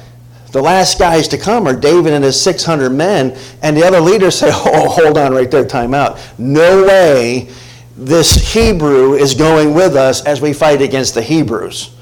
the 0.52 0.62
last 0.62 0.98
guys 0.98 1.28
to 1.30 1.38
come 1.38 1.68
are 1.68 1.76
David 1.76 2.14
and 2.14 2.24
his 2.24 2.42
600 2.42 2.90
men, 2.90 3.38
and 3.62 3.78
the 3.78 3.86
other 3.86 4.00
leaders 4.00 4.36
say, 4.36 4.50
Oh, 4.52 4.90
hold 4.90 5.18
on 5.18 5.34
right 5.34 5.50
there, 5.50 5.66
time 5.66 5.94
out. 5.94 6.20
No 6.38 6.86
way 6.86 7.50
this 7.96 8.54
Hebrew 8.54 9.14
is 9.14 9.34
going 9.34 9.74
with 9.74 9.96
us 9.96 10.26
as 10.26 10.42
we 10.42 10.54
fight 10.54 10.82
against 10.82 11.14
the 11.14 11.22
Hebrews. 11.22 11.96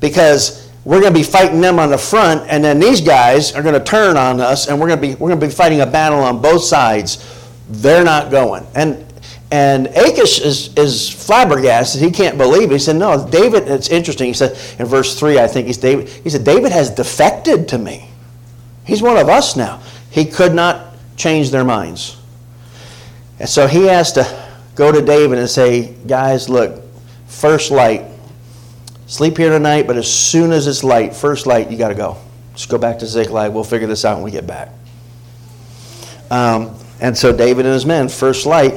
Because 0.00 0.70
we're 0.84 1.00
going 1.00 1.12
to 1.12 1.18
be 1.18 1.24
fighting 1.24 1.60
them 1.60 1.78
on 1.78 1.90
the 1.90 1.98
front, 1.98 2.48
and 2.50 2.64
then 2.64 2.80
these 2.80 3.00
guys 3.00 3.54
are 3.54 3.62
going 3.62 3.74
to 3.74 3.84
turn 3.84 4.16
on 4.16 4.40
us, 4.40 4.68
and 4.68 4.80
we're 4.80 4.88
going 4.88 5.00
to 5.00 5.08
be, 5.08 5.14
we're 5.14 5.28
going 5.28 5.40
to 5.40 5.46
be 5.46 5.52
fighting 5.52 5.80
a 5.80 5.86
battle 5.86 6.20
on 6.20 6.40
both 6.40 6.62
sides. 6.62 7.26
They're 7.68 8.04
not 8.04 8.30
going. 8.30 8.66
And 8.74 9.09
and 9.50 9.88
Achish 9.88 10.40
is, 10.40 10.72
is 10.76 11.10
flabbergasted. 11.10 12.00
He 12.00 12.10
can't 12.10 12.38
believe 12.38 12.70
it. 12.70 12.74
He 12.74 12.78
said, 12.78 12.96
No, 12.96 13.28
David, 13.28 13.66
it's 13.68 13.88
interesting. 13.88 14.28
He 14.28 14.32
said 14.32 14.52
in 14.78 14.86
verse 14.86 15.18
3, 15.18 15.40
I 15.40 15.48
think 15.48 15.66
he's 15.66 15.78
David, 15.78 16.08
he 16.08 16.30
said, 16.30 16.44
David 16.44 16.70
has 16.70 16.90
defected 16.90 17.68
to 17.68 17.78
me. 17.78 18.08
He's 18.84 19.02
one 19.02 19.16
of 19.16 19.28
us 19.28 19.56
now. 19.56 19.80
He 20.10 20.24
could 20.24 20.54
not 20.54 20.94
change 21.16 21.50
their 21.50 21.64
minds. 21.64 22.16
And 23.40 23.48
so 23.48 23.66
he 23.66 23.86
has 23.86 24.12
to 24.12 24.48
go 24.76 24.92
to 24.92 25.02
David 25.02 25.38
and 25.38 25.48
say, 25.48 25.94
Guys, 26.06 26.48
look, 26.48 26.82
first 27.26 27.72
light. 27.72 28.04
Sleep 29.06 29.36
here 29.36 29.50
tonight, 29.50 29.88
but 29.88 29.96
as 29.96 30.12
soon 30.12 30.52
as 30.52 30.68
it's 30.68 30.84
light, 30.84 31.16
first 31.16 31.48
light, 31.48 31.68
you 31.72 31.76
got 31.76 31.88
to 31.88 31.96
go. 31.96 32.16
Just 32.54 32.68
go 32.68 32.78
back 32.78 33.00
to 33.00 33.06
Ziklag. 33.06 33.52
We'll 33.52 33.64
figure 33.64 33.88
this 33.88 34.04
out 34.04 34.16
when 34.16 34.24
we 34.24 34.30
get 34.30 34.46
back. 34.46 34.68
Um, 36.30 36.76
and 37.00 37.18
so 37.18 37.36
David 37.36 37.66
and 37.66 37.74
his 37.74 37.84
men, 37.84 38.08
first 38.08 38.46
light, 38.46 38.74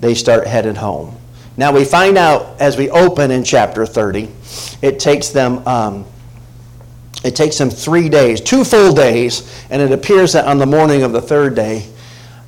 they 0.00 0.14
start 0.14 0.46
headed 0.46 0.76
home. 0.76 1.16
Now 1.56 1.72
we 1.72 1.84
find 1.84 2.16
out 2.16 2.60
as 2.60 2.76
we 2.76 2.88
open 2.90 3.30
in 3.30 3.42
chapter 3.44 3.84
30, 3.84 4.30
it 4.80 4.98
takes 5.00 5.28
them 5.28 5.66
um, 5.66 6.06
it 7.24 7.34
takes 7.34 7.58
them 7.58 7.68
three 7.68 8.08
days, 8.08 8.40
two 8.40 8.64
full 8.64 8.92
days, 8.92 9.64
and 9.70 9.82
it 9.82 9.90
appears 9.90 10.34
that 10.34 10.46
on 10.46 10.58
the 10.58 10.66
morning 10.66 11.02
of 11.02 11.12
the 11.12 11.20
third 11.20 11.56
day, 11.56 11.84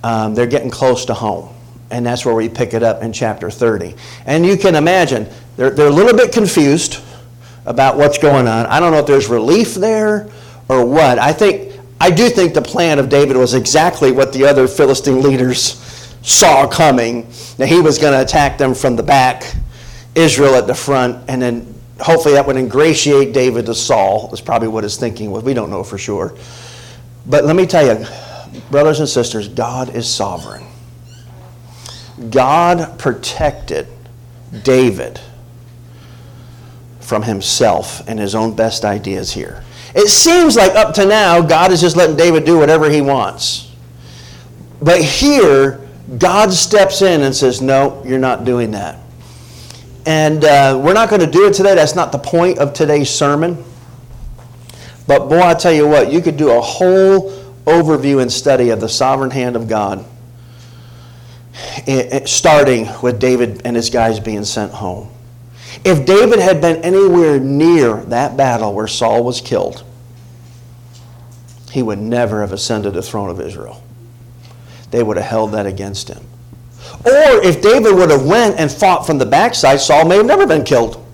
um, 0.05 0.35
they're 0.35 0.47
getting 0.47 0.71
close 0.71 1.05
to 1.07 1.15
home. 1.15 1.53
And 1.91 2.07
that's 2.07 2.25
where 2.25 2.37
we 2.37 2.49
pick 2.49 2.73
it 2.73 2.83
up 2.85 3.03
in 3.03 3.13
chapter 3.13 3.51
30. 3.51 3.97
And 4.27 4.47
you 4.47 4.57
can 4.57 4.77
imagine, 4.77 5.29
they're, 5.57 5.71
they're 5.71 5.89
a 5.89 5.93
little 5.93 6.17
bit 6.17 6.33
confused 6.33 7.03
about 7.67 7.97
what's 7.97 8.17
going 8.17 8.47
on. 8.47 8.67
I 8.67 8.79
don't 8.79 8.93
know 8.93 9.01
if 9.01 9.07
there's 9.07 9.27
relief 9.27 9.75
there 9.75 10.31
or 10.69 10.85
what. 10.85 11.19
I 11.19 11.33
think 11.33 11.81
I 12.01 12.11
do 12.11 12.31
think 12.31 12.55
the 12.55 12.63
plan 12.63 12.99
of 12.99 13.09
David 13.09 13.37
was 13.37 13.55
exactly 13.55 14.13
what 14.13 14.33
the 14.33 14.45
other 14.47 14.67
Philistine 14.69 15.21
leaders 15.21 16.00
saw 16.23 16.67
coming. 16.67 17.27
Now 17.59 17.67
he 17.67 17.81
was 17.81 17.99
going 17.99 18.13
to 18.13 18.23
attack 18.23 18.59
them 18.59 18.75
from 18.75 18.97
the 18.97 19.03
back, 19.03 19.55
Israel 20.15 20.55
at 20.55 20.67
the 20.67 20.75
front, 20.75 21.29
and 21.29 21.41
then 21.41 21.75
hopefully 22.01 22.35
that 22.35 22.47
would 22.47 22.57
ingratiate 22.57 23.33
David 23.33 23.67
to 23.67 23.75
Saul, 23.75 24.31
is 24.33 24.41
probably 24.41 24.69
what 24.69 24.85
his 24.85 24.97
thinking 24.97 25.31
was. 25.31 25.45
We 25.45 25.55
don't 25.55 25.71
know 25.71 25.85
for 25.85 25.99
sure. 25.99 26.35
But 27.27 27.45
let 27.45 27.57
me 27.57 27.67
tell 27.67 27.87
you, 27.87 28.07
brothers 28.71 29.01
and 29.01 29.09
sisters, 29.09 29.49
God 29.49 29.95
is 29.95 30.09
sovereign. 30.09 30.65
God 32.31 32.99
protected 32.99 33.87
David 34.63 35.21
from 37.01 37.23
himself 37.23 38.07
and 38.09 38.19
his 38.19 38.35
own 38.35 38.55
best 38.55 38.85
ideas 38.85 39.33
here. 39.33 39.63
It 39.95 40.09
seems 40.09 40.57
like 40.57 40.75
up 40.75 40.95
to 40.95 41.07
now, 41.07 41.41
God 41.41 41.73
is 41.73 41.81
just 41.81 41.97
letting 41.97 42.17
David 42.17 42.45
do 42.45 42.59
whatever 42.59 42.89
he 42.89 43.01
wants. 43.01 43.75
But 44.81 45.03
here, 45.03 45.89
God 46.19 46.53
steps 46.53 47.03
in 47.03 47.23
and 47.23 47.35
says, 47.35 47.63
No, 47.63 48.03
you're 48.05 48.19
not 48.19 48.45
doing 48.45 48.73
that. 48.73 48.99
And 50.07 50.45
uh, 50.45 50.81
we're 50.83 50.95
not 50.95 51.09
going 51.09 51.21
to 51.21 51.31
do 51.31 51.47
it 51.47 51.55
today. 51.55 51.75
That's 51.75 51.95
not 51.95 52.11
the 52.11 52.19
point 52.19 52.59
of 52.59 52.73
today's 52.73 53.11
sermon. 53.11 53.63
But 55.07 55.29
boy, 55.29 55.41
I 55.41 55.55
tell 55.55 55.73
you 55.73 55.87
what, 55.87 56.13
you 56.13 56.21
could 56.21 56.37
do 56.37 56.51
a 56.51 56.61
whole 56.61 57.33
overview 57.65 58.23
and 58.23 58.33
study 58.33 58.71
of 58.71 58.81
the 58.81 58.89
sovereign 58.89 59.31
hand 59.31 59.57
of 59.57 59.69
God, 59.69 60.05
starting 62.27 62.89
with 63.03 63.21
David 63.21 63.63
and 63.65 63.77
his 63.77 63.91
guys 63.91 64.19
being 64.19 64.45
sent 64.45 64.73
home. 64.73 65.11
If 65.85 66.07
David 66.07 66.39
had 66.39 66.61
been 66.61 66.83
anywhere 66.83 67.39
near 67.39 67.97
that 68.05 68.37
battle 68.37 68.75
where 68.75 68.89
Saul 68.89 69.23
was 69.23 69.41
killed, 69.41 69.85
he 71.71 71.83
would 71.83 71.99
never 71.99 72.41
have 72.41 72.53
ascended 72.53 72.95
the 72.95 73.03
throne 73.03 73.31
of 73.31 73.41
Israel 73.41 73.83
they 74.91 75.03
would 75.03 75.17
have 75.17 75.27
held 75.27 75.53
that 75.53 75.67
against 75.67 76.09
him. 76.09 76.25
Or 77.05 77.43
if 77.43 77.63
David 77.63 77.95
would 77.95 78.11
have 78.11 78.27
went 78.27 78.59
and 78.59 78.71
fought 78.71 79.07
from 79.07 79.19
the 79.19 79.27
backside, 79.27 79.81
Saul 79.81 80.07
may 80.07 80.17
have 80.17 80.27
never 80.27 80.47
been 80.47 80.65
killed. 80.65 81.05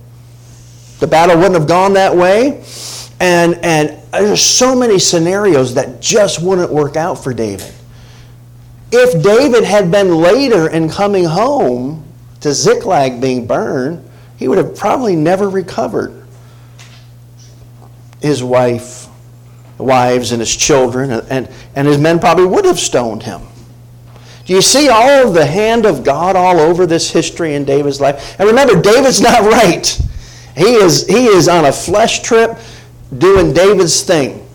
The 0.99 1.07
battle 1.07 1.37
wouldn't 1.37 1.55
have 1.55 1.67
gone 1.67 1.93
that 1.93 2.15
way. 2.15 2.63
And, 3.19 3.55
and 3.63 3.97
there's 4.11 4.41
so 4.41 4.75
many 4.75 4.99
scenarios 4.99 5.73
that 5.75 6.01
just 6.01 6.41
wouldn't 6.41 6.71
work 6.71 6.95
out 6.95 7.15
for 7.15 7.33
David. 7.33 7.73
If 8.91 9.21
David 9.23 9.63
had 9.63 9.91
been 9.91 10.15
later 10.15 10.69
in 10.69 10.89
coming 10.89 11.25
home 11.25 12.05
to 12.41 12.53
Ziklag 12.53 13.19
being 13.19 13.45
burned, 13.47 14.07
he 14.37 14.47
would 14.47 14.57
have 14.57 14.75
probably 14.75 15.15
never 15.15 15.49
recovered. 15.49 16.25
His 18.21 18.43
wife, 18.43 19.07
wives, 19.77 20.31
and 20.31 20.39
his 20.39 20.55
children, 20.55 21.11
and, 21.11 21.49
and 21.75 21.87
his 21.87 21.97
men 21.97 22.19
probably 22.19 22.45
would 22.45 22.65
have 22.65 22.79
stoned 22.79 23.23
him. 23.23 23.41
Do 24.47 24.53
you 24.53 24.61
see 24.61 24.87
all 24.87 25.27
of 25.27 25.33
the 25.33 25.45
hand 25.45 25.85
of 25.85 26.05
God 26.05 26.37
all 26.37 26.57
over 26.57 26.85
this 26.85 27.11
history 27.11 27.53
in 27.55 27.65
David's 27.65 27.99
life? 27.99 28.39
And 28.39 28.47
remember, 28.47 28.81
David's 28.81 29.19
not 29.29 29.41
right. 29.41 29.85
He 30.55 30.73
is, 30.75 31.05
he 31.05 31.25
is 31.25 31.49
on 31.49 31.65
a 31.65 31.71
flesh 31.71 32.21
trip 32.21 32.57
doing 33.17 33.53
David's 33.53 34.01
thing. 34.03 34.47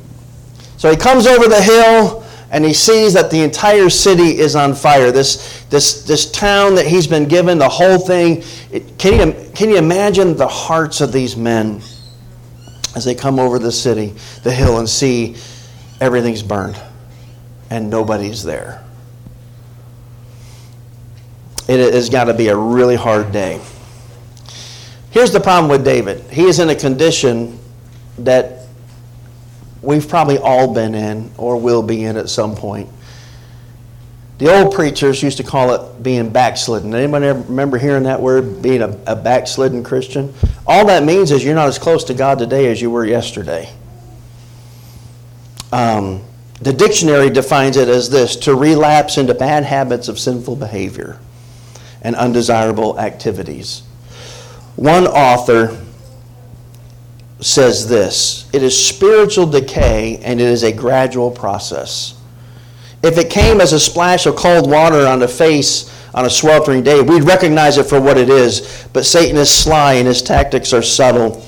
So 0.79 0.91
he 0.91 0.97
comes 0.97 1.27
over 1.27 1.47
the 1.47 1.61
hill 1.61 2.25
and 2.51 2.65
he 2.65 2.73
sees 2.73 3.13
that 3.13 3.31
the 3.31 3.43
entire 3.43 3.91
city 3.91 4.39
is 4.39 4.57
on 4.57 4.75
fire. 4.75 5.13
This, 5.13 5.63
this, 5.65 6.05
this 6.05 6.31
town 6.31 6.75
that 6.77 6.87
he's 6.87 7.07
been 7.07 7.29
given, 7.29 7.59
the 7.59 7.69
whole 7.69 7.99
thing. 7.99 8.43
It, 8.71 8.97
can, 8.99 9.29
you, 9.29 9.51
can 9.55 9.69
you 9.69 9.77
imagine 9.77 10.37
the 10.37 10.49
hearts 10.49 11.03
of 11.03 11.13
these 11.13 11.37
men 11.37 11.83
as 12.97 13.05
they 13.05 13.15
come 13.15 13.39
over 13.39 13.59
the 13.59 13.73
city, 13.73 14.15
the 14.43 14.53
hill, 14.53 14.79
and 14.79 14.89
see 14.89 15.37
everything's 16.01 16.43
burned 16.43 16.81
and 17.69 17.91
nobody's 17.91 18.43
there? 18.43 18.83
It 21.69 21.95
has 21.95 22.09
got 22.09 22.25
to 22.25 22.35
be 22.35 22.49
a 22.49 22.57
really 22.57 22.97
hard 22.97 23.33
day. 23.33 23.61
Here's 25.11 25.31
the 25.31 25.41
problem 25.41 25.71
with 25.71 25.85
David 25.85 26.21
he 26.31 26.45
is 26.45 26.59
in 26.59 26.71
a 26.71 26.75
condition 26.75 27.59
that 28.19 28.67
we've 29.83 30.09
probably 30.09 30.39
all 30.39 30.73
been 30.73 30.95
in 30.95 31.31
or 31.37 31.61
will 31.61 31.83
be 31.83 32.05
in 32.05 32.17
at 32.17 32.29
some 32.29 32.55
point. 32.55 32.89
The 34.39 34.53
old 34.53 34.75
preachers 34.75 35.23
used 35.23 35.37
to 35.37 35.45
call 35.45 35.73
it 35.75 36.03
being 36.03 36.31
backslidden. 36.31 36.95
Anyone 36.95 37.23
ever 37.23 37.41
remember 37.43 37.79
hearing 37.79 38.05
that 38.05 38.21
word, 38.21 38.63
being 38.63 38.83
a, 38.83 38.99
a 39.07 39.15
backslidden 39.15 39.85
Christian? 39.85 40.35
All 40.67 40.87
that 40.87 41.05
means 41.05 41.31
is 41.31 41.45
you're 41.45 41.55
not 41.55 41.69
as 41.69 41.79
close 41.79 42.05
to 42.05 42.15
God 42.15 42.39
today 42.39 42.71
as 42.71 42.81
you 42.81 42.91
were 42.91 43.05
yesterday. 43.05 43.73
Um, 45.71 46.23
the 46.61 46.73
dictionary 46.73 47.31
defines 47.31 47.77
it 47.77 47.89
as 47.89 48.11
this 48.11 48.35
to 48.37 48.55
relapse 48.55 49.17
into 49.17 49.35
bad 49.35 49.65
habits 49.65 50.09
of 50.09 50.19
sinful 50.19 50.57
behavior 50.57 51.19
and 52.03 52.15
undesirable 52.17 52.99
activities. 53.01 53.83
One 54.77 55.07
author 55.07 55.79
says 57.41 57.89
this 57.89 58.49
it 58.53 58.63
is 58.63 58.87
spiritual 58.87 59.47
decay 59.47 60.19
and 60.19 60.41
it 60.41 60.49
is 60.49 60.63
a 60.63 60.73
gradual 60.73 61.31
process. 61.31 62.19
If 63.03 63.19
it 63.19 63.31
came 63.31 63.61
as 63.61 63.73
a 63.73 63.81
splash 63.81 64.27
of 64.27 64.37
cold 64.37 64.71
water 64.71 65.07
on 65.07 65.19
the 65.19 65.29
face 65.29 65.91
on 66.15 66.25
a 66.25 66.31
sweltering 66.31 66.83
day, 66.83 67.01
we'd 67.01 67.25
recognize 67.25 67.79
it 67.79 67.87
for 67.87 68.01
what 68.01 68.17
it 68.17 68.29
is. 68.29 68.87
But 68.93 69.07
Satan 69.07 69.37
is 69.37 69.51
sly 69.51 69.95
and 69.95 70.07
his 70.07 70.23
tactics 70.23 70.73
are 70.73 70.83
subtle. 70.83 71.45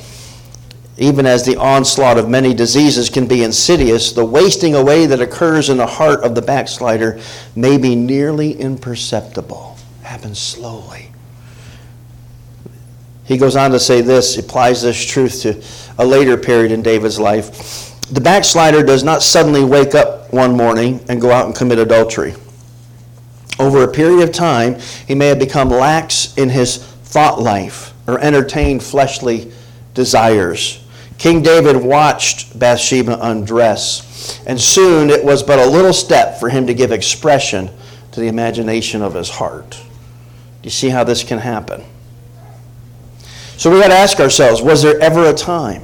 Even 0.96 1.26
as 1.26 1.44
the 1.44 1.56
onslaught 1.56 2.18
of 2.18 2.28
many 2.28 2.54
diseases 2.54 3.08
can 3.08 3.26
be 3.26 3.42
insidious, 3.42 4.12
the 4.12 4.24
wasting 4.24 4.74
away 4.74 5.06
that 5.06 5.20
occurs 5.20 5.68
in 5.68 5.76
the 5.76 5.86
heart 5.86 6.22
of 6.22 6.34
the 6.34 6.42
backslider 6.42 7.20
may 7.54 7.76
be 7.76 7.94
nearly 7.94 8.52
imperceptible 8.52 9.73
happens 10.14 10.38
slowly. 10.38 11.10
He 13.24 13.36
goes 13.36 13.56
on 13.56 13.72
to 13.72 13.80
say 13.80 14.00
this, 14.00 14.38
applies 14.38 14.80
this 14.80 15.04
truth 15.04 15.42
to 15.42 15.60
a 15.98 16.06
later 16.06 16.36
period 16.36 16.70
in 16.70 16.82
David's 16.82 17.18
life. 17.18 18.00
The 18.10 18.20
backslider 18.20 18.84
does 18.84 19.02
not 19.02 19.24
suddenly 19.24 19.64
wake 19.64 19.96
up 19.96 20.32
one 20.32 20.56
morning 20.56 21.04
and 21.08 21.20
go 21.20 21.32
out 21.32 21.46
and 21.46 21.54
commit 21.54 21.80
adultery. 21.80 22.36
Over 23.58 23.82
a 23.82 23.88
period 23.88 24.22
of 24.22 24.32
time, 24.32 24.78
he 25.08 25.16
may 25.16 25.26
have 25.26 25.40
become 25.40 25.68
lax 25.68 26.32
in 26.38 26.48
his 26.48 26.76
thought 26.76 27.42
life 27.42 27.92
or 28.06 28.20
entertained 28.20 28.84
fleshly 28.84 29.50
desires. 29.94 30.80
King 31.18 31.42
David 31.42 31.74
watched 31.74 32.56
Bathsheba 32.56 33.18
undress, 33.20 34.40
and 34.46 34.60
soon 34.60 35.10
it 35.10 35.24
was 35.24 35.42
but 35.42 35.58
a 35.58 35.66
little 35.66 35.92
step 35.92 36.38
for 36.38 36.50
him 36.50 36.68
to 36.68 36.74
give 36.74 36.92
expression 36.92 37.68
to 38.14 38.20
the 38.20 38.28
imagination 38.28 39.02
of 39.02 39.14
his 39.14 39.28
heart. 39.28 39.76
Do 40.64 40.68
you 40.68 40.70
see 40.70 40.88
how 40.88 41.04
this 41.04 41.22
can 41.22 41.40
happen? 41.40 41.84
So 43.58 43.70
we 43.70 43.78
got 43.80 43.88
to 43.88 43.94
ask 43.94 44.18
ourselves 44.18 44.62
was 44.62 44.80
there 44.80 44.98
ever 44.98 45.28
a 45.28 45.34
time 45.34 45.82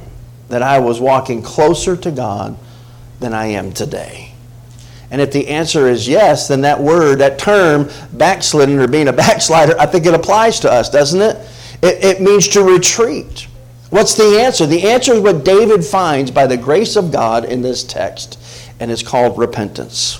that 0.49 0.63
I 0.63 0.79
was 0.79 0.99
walking 0.99 1.43
closer 1.43 1.95
to 1.97 2.09
God 2.09 2.57
than 3.19 3.31
I 3.31 3.45
am 3.45 3.73
today? 3.73 4.33
And 5.11 5.21
if 5.21 5.31
the 5.31 5.49
answer 5.49 5.87
is 5.87 6.07
yes, 6.07 6.47
then 6.47 6.61
that 6.61 6.81
word, 6.81 7.19
that 7.19 7.37
term, 7.37 7.91
backslidden 8.13 8.79
or 8.79 8.87
being 8.87 9.07
a 9.07 9.13
backslider, 9.13 9.75
I 9.79 9.85
think 9.85 10.07
it 10.07 10.15
applies 10.15 10.59
to 10.61 10.71
us, 10.71 10.89
doesn't 10.89 11.21
it? 11.21 11.35
It, 11.83 12.03
it 12.03 12.21
means 12.23 12.47
to 12.47 12.63
retreat. 12.63 13.47
What's 13.91 14.15
the 14.15 14.41
answer? 14.41 14.65
The 14.65 14.89
answer 14.89 15.13
is 15.13 15.19
what 15.19 15.45
David 15.45 15.85
finds 15.85 16.31
by 16.31 16.47
the 16.47 16.57
grace 16.57 16.95
of 16.95 17.11
God 17.11 17.45
in 17.45 17.61
this 17.61 17.83
text, 17.83 18.39
and 18.79 18.89
it's 18.89 19.03
called 19.03 19.37
repentance. 19.37 20.19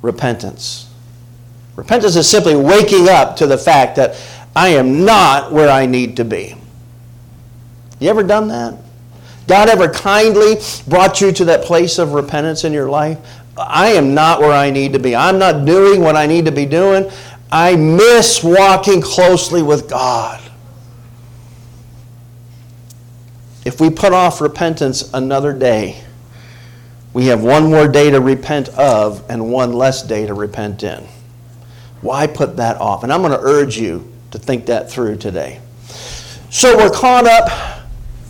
Repentance. 0.00 0.85
Repentance 1.76 2.16
is 2.16 2.28
simply 2.28 2.56
waking 2.56 3.08
up 3.08 3.36
to 3.36 3.46
the 3.46 3.58
fact 3.58 3.96
that 3.96 4.20
I 4.56 4.70
am 4.70 5.04
not 5.04 5.52
where 5.52 5.68
I 5.68 5.86
need 5.86 6.16
to 6.16 6.24
be. 6.24 6.56
You 8.00 8.08
ever 8.08 8.22
done 8.22 8.48
that? 8.48 8.76
God 9.46 9.68
ever 9.68 9.88
kindly 9.88 10.56
brought 10.88 11.20
you 11.20 11.30
to 11.32 11.44
that 11.44 11.62
place 11.62 11.98
of 11.98 12.12
repentance 12.12 12.64
in 12.64 12.72
your 12.72 12.88
life? 12.88 13.18
I 13.56 13.88
am 13.92 14.14
not 14.14 14.40
where 14.40 14.52
I 14.52 14.70
need 14.70 14.92
to 14.94 14.98
be. 14.98 15.14
I'm 15.14 15.38
not 15.38 15.64
doing 15.64 16.00
what 16.00 16.16
I 16.16 16.26
need 16.26 16.46
to 16.46 16.52
be 16.52 16.66
doing. 16.66 17.10
I 17.52 17.76
miss 17.76 18.42
walking 18.42 19.00
closely 19.00 19.62
with 19.62 19.88
God. 19.88 20.42
If 23.64 23.80
we 23.80 23.90
put 23.90 24.12
off 24.12 24.40
repentance 24.40 25.12
another 25.12 25.52
day, 25.52 26.02
we 27.12 27.26
have 27.26 27.42
one 27.42 27.70
more 27.70 27.88
day 27.88 28.10
to 28.10 28.20
repent 28.20 28.68
of 28.70 29.24
and 29.30 29.50
one 29.50 29.72
less 29.72 30.02
day 30.02 30.26
to 30.26 30.34
repent 30.34 30.82
in. 30.82 31.06
Why 32.00 32.26
put 32.26 32.56
that 32.56 32.80
off? 32.80 33.02
And 33.02 33.12
I'm 33.12 33.22
going 33.22 33.32
to 33.32 33.40
urge 33.40 33.78
you 33.78 34.12
to 34.30 34.38
think 34.38 34.66
that 34.66 34.90
through 34.90 35.16
today. 35.16 35.60
So 36.50 36.76
we're 36.76 36.90
caught 36.90 37.26
up 37.26 37.86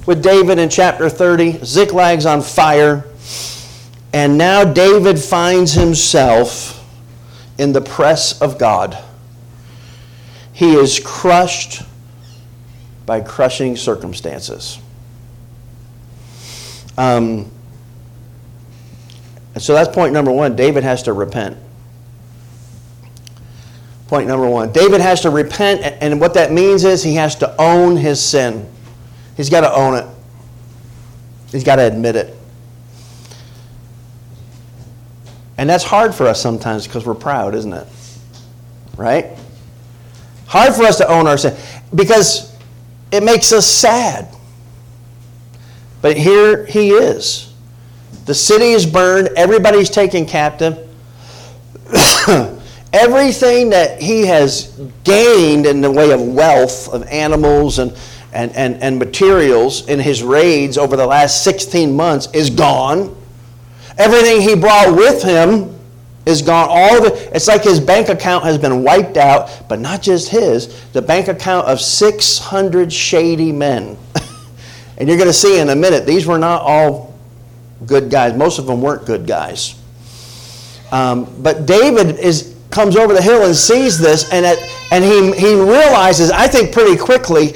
with 0.07 0.23
David 0.23 0.59
in 0.59 0.69
chapter 0.69 1.09
30. 1.09 1.55
Ziklag's 1.55 2.27
on 2.27 2.43
fire. 2.43 3.05
And 4.13 4.39
now 4.39 4.65
David 4.65 5.19
finds 5.19 5.73
himself 5.73 6.73
in 7.59 7.73
the 7.73 7.81
press 7.81 8.41
of 8.41 8.59
God. 8.59 8.97
He 10.53 10.75
is 10.75 11.01
crushed 11.05 11.83
by 13.05 13.21
crushing 13.21 13.77
circumstances. 13.77 14.79
Um, 16.97 17.51
so 19.59 19.75
that's 19.75 19.95
point 19.95 20.13
number 20.13 20.33
one. 20.33 20.57
David 20.57 20.83
has 20.83 21.03
to 21.05 21.13
repent. 21.13 21.59
Point 24.09 24.29
number 24.29 24.49
one. 24.49 24.71
David 24.71 25.01
has 25.01 25.23
to 25.23 25.31
repent, 25.31 25.83
and 26.01 26.21
what 26.21 26.35
that 26.35 26.53
means 26.53 26.85
is 26.85 27.03
he 27.03 27.15
has 27.15 27.35
to 27.37 27.61
own 27.61 27.97
his 27.97 28.23
sin. 28.23 28.69
He's 29.37 29.51
got 29.51 29.63
to 29.63 29.73
own 29.73 29.95
it, 29.95 30.07
he's 31.51 31.65
got 31.65 31.77
to 31.77 31.83
admit 31.83 32.17
it. 32.17 32.37
And 35.59 35.69
that's 35.69 35.85
hard 35.85 36.15
for 36.15 36.27
us 36.27 36.41
sometimes 36.41 36.87
because 36.87 37.07
we're 37.07 37.15
proud, 37.15 37.55
isn't 37.55 37.73
it? 37.73 37.87
Right? 38.97 39.27
Hard 40.47 40.75
for 40.75 40.85
us 40.85 40.99
to 40.99 41.09
own 41.09 41.27
our 41.27 41.39
sin 41.39 41.57
because 41.95 42.55
it 43.11 43.23
makes 43.23 43.53
us 43.53 43.67
sad. 43.67 44.29
But 46.03 46.17
here 46.17 46.67
he 46.67 46.91
is. 46.91 47.53
The 48.27 48.35
city 48.35 48.71
is 48.71 48.87
burned, 48.87 49.31
everybody's 49.37 49.91
taken 49.91 50.27
captive. 50.27 50.89
Everything 52.93 53.71
that 53.71 54.01
he 54.01 54.27
has 54.27 54.81
gained 55.05 55.67
in 55.67 55.81
the 55.81 55.91
way 55.91 56.13
of 56.13 56.21
wealth 56.21 56.89
of 56.93 57.03
animals 57.09 57.79
and, 57.79 57.97
and, 58.33 58.53
and, 58.53 58.77
and 58.83 58.99
materials 58.99 59.89
in 59.89 59.99
his 59.99 60.23
raids 60.23 60.79
over 60.79 60.97
the 60.97 61.07
last 61.07 61.45
16 61.45 61.95
months 61.95 62.29
is 62.33 62.51
gone. 62.51 63.15
Everything 63.99 64.41
he 64.41 64.55
brought 64.55 64.95
with 64.95 65.23
him 65.23 65.77
is 66.27 66.43
gone. 66.43 66.69
All 66.69 67.05
it, 67.05 67.31
it's 67.35 67.49
like 67.49 67.63
his 67.63 67.81
bank 67.81 68.09
account 68.09 68.45
has 68.45 68.59
been 68.59 68.83
wiped 68.83 69.17
out, 69.17 69.69
but 69.69 69.79
not 69.79 70.03
just 70.03 70.29
his, 70.29 70.85
the 70.93 71.01
bank 71.01 71.29
account 71.29 71.67
of 71.67 71.81
600 71.81 72.93
shady 72.93 73.53
men. 73.53 73.97
and 74.99 75.09
you're 75.09 75.19
going 75.19 75.29
to 75.29 75.33
see 75.33 75.59
in 75.61 75.69
a 75.71 75.77
minute, 75.77 76.07
these 76.07 76.27
were 76.27 76.39
not 76.39 76.63
all 76.63 77.15
good 77.87 78.11
guys. 78.11 78.37
Most 78.37 78.59
of 78.59 78.67
them 78.67 78.83
weren't 78.83 79.07
good 79.07 79.27
guys. 79.27 79.81
Um, 80.91 81.43
but 81.43 81.67
David 81.67 82.19
is 82.19 82.56
comes 82.71 82.97
over 82.97 83.15
the 83.15 83.23
hill 83.23 83.45
and 83.45 83.55
sees 83.55 83.99
this, 83.99 84.31
and, 84.33 84.45
it, 84.45 84.59
and 84.91 85.05
he, 85.05 85.33
he 85.39 85.55
realizes, 85.55 86.31
I 86.31 86.47
think 86.49 86.73
pretty 86.73 86.97
quickly, 86.97 87.55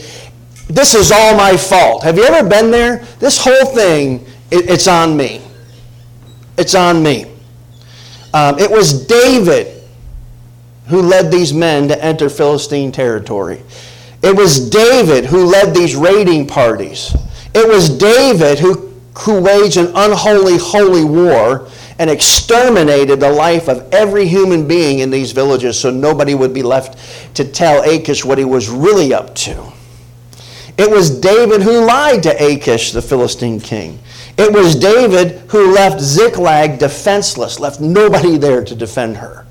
this 0.68 0.94
is 0.94 1.10
all 1.10 1.36
my 1.36 1.56
fault. 1.56 2.02
Have 2.04 2.16
you 2.16 2.24
ever 2.24 2.48
been 2.48 2.70
there? 2.70 3.04
This 3.18 3.38
whole 3.38 3.66
thing, 3.66 4.24
it, 4.50 4.70
it's 4.70 4.86
on 4.86 5.16
me. 5.16 5.42
It's 6.56 6.74
on 6.74 7.02
me. 7.02 7.26
Um, 8.32 8.58
it 8.58 8.70
was 8.70 9.06
David 9.06 9.82
who 10.86 11.02
led 11.02 11.30
these 11.30 11.52
men 11.52 11.88
to 11.88 12.04
enter 12.04 12.28
Philistine 12.28 12.92
territory. 12.92 13.62
It 14.22 14.36
was 14.36 14.68
David 14.70 15.24
who 15.24 15.44
led 15.44 15.74
these 15.74 15.96
raiding 15.96 16.46
parties. 16.46 17.14
It 17.54 17.66
was 17.66 17.88
David 17.88 18.58
who, 18.58 18.92
who 19.18 19.40
waged 19.40 19.76
an 19.76 19.86
unholy, 19.94 20.58
holy 20.58 21.04
war 21.04 21.68
and 22.00 22.08
exterminated 22.08 23.20
the 23.20 23.30
life 23.30 23.68
of 23.68 23.86
every 23.92 24.26
human 24.26 24.66
being 24.66 25.00
in 25.00 25.10
these 25.10 25.32
villages 25.32 25.78
so 25.78 25.90
nobody 25.90 26.34
would 26.34 26.54
be 26.54 26.62
left 26.62 26.98
to 27.36 27.44
tell 27.44 27.82
Achish 27.82 28.24
what 28.24 28.38
he 28.38 28.44
was 28.46 28.70
really 28.70 29.12
up 29.12 29.34
to. 29.34 29.70
It 30.78 30.90
was 30.90 31.10
David 31.20 31.60
who 31.60 31.84
lied 31.84 32.22
to 32.22 32.30
Achish, 32.30 32.92
the 32.92 33.02
Philistine 33.02 33.60
king. 33.60 33.98
It 34.38 34.50
was 34.50 34.74
David 34.76 35.42
who 35.50 35.74
left 35.74 36.00
Ziklag 36.00 36.78
defenseless, 36.78 37.60
left 37.60 37.82
nobody 37.82 38.38
there 38.38 38.64
to 38.64 38.74
defend 38.74 39.18
her. 39.18 39.46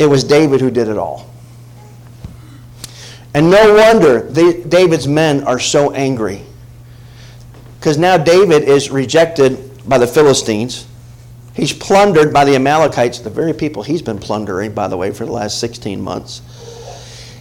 It 0.00 0.06
was 0.06 0.24
David 0.24 0.60
who 0.60 0.70
did 0.72 0.88
it 0.88 0.98
all. 0.98 1.30
And 3.34 3.52
no 3.52 3.74
wonder 3.74 4.22
the, 4.22 4.64
David's 4.68 5.06
men 5.06 5.44
are 5.44 5.60
so 5.60 5.92
angry. 5.92 6.42
Because 7.78 7.98
now 7.98 8.16
David 8.16 8.64
is 8.64 8.90
rejected 8.90 9.67
by 9.88 9.98
the 9.98 10.06
Philistines. 10.06 10.86
He's 11.54 11.72
plundered 11.72 12.32
by 12.32 12.44
the 12.44 12.54
Amalekites, 12.54 13.18
the 13.20 13.30
very 13.30 13.52
people 13.52 13.82
he's 13.82 14.02
been 14.02 14.18
plundering, 14.18 14.72
by 14.72 14.86
the 14.86 14.96
way, 14.96 15.10
for 15.10 15.26
the 15.26 15.32
last 15.32 15.58
16 15.58 16.00
months. 16.00 16.42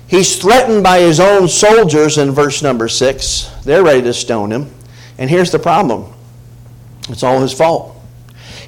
He's 0.07 0.41
threatened 0.41 0.83
by 0.83 0.99
his 0.99 1.19
own 1.19 1.49
soldiers 1.49 2.17
in 2.17 2.31
verse 2.31 2.63
number 2.63 2.87
6. 2.87 3.51
They're 3.63 3.83
ready 3.83 4.01
to 4.03 4.13
stone 4.13 4.51
him. 4.51 4.71
And 5.17 5.29
here's 5.29 5.51
the 5.51 5.59
problem 5.59 6.11
it's 7.09 7.23
all 7.23 7.41
his 7.41 7.53
fault. 7.53 7.95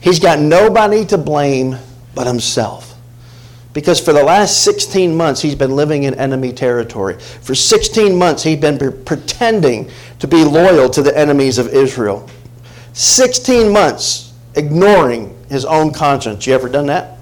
He's 0.01 0.19
got 0.19 0.39
nobody 0.39 1.05
to 1.07 1.17
blame 1.17 1.77
but 2.13 2.27
himself. 2.27 2.95
Because 3.73 3.99
for 3.99 4.13
the 4.13 4.23
last 4.23 4.63
16 4.63 5.15
months, 5.15 5.41
he's 5.41 5.55
been 5.55 5.75
living 5.75 6.03
in 6.03 6.15
enemy 6.15 6.51
territory. 6.51 7.19
For 7.19 7.53
16 7.53 8.15
months, 8.15 8.43
he's 8.43 8.59
been 8.59 8.77
pretending 9.03 9.89
to 10.19 10.27
be 10.27 10.43
loyal 10.43 10.89
to 10.89 11.01
the 11.01 11.15
enemies 11.17 11.57
of 11.57 11.67
Israel. 11.69 12.27
16 12.93 13.71
months 13.71 14.33
ignoring 14.55 15.35
his 15.49 15.65
own 15.65 15.91
conscience. 15.91 16.45
You 16.45 16.53
ever 16.53 16.69
done 16.69 16.87
that? 16.87 17.17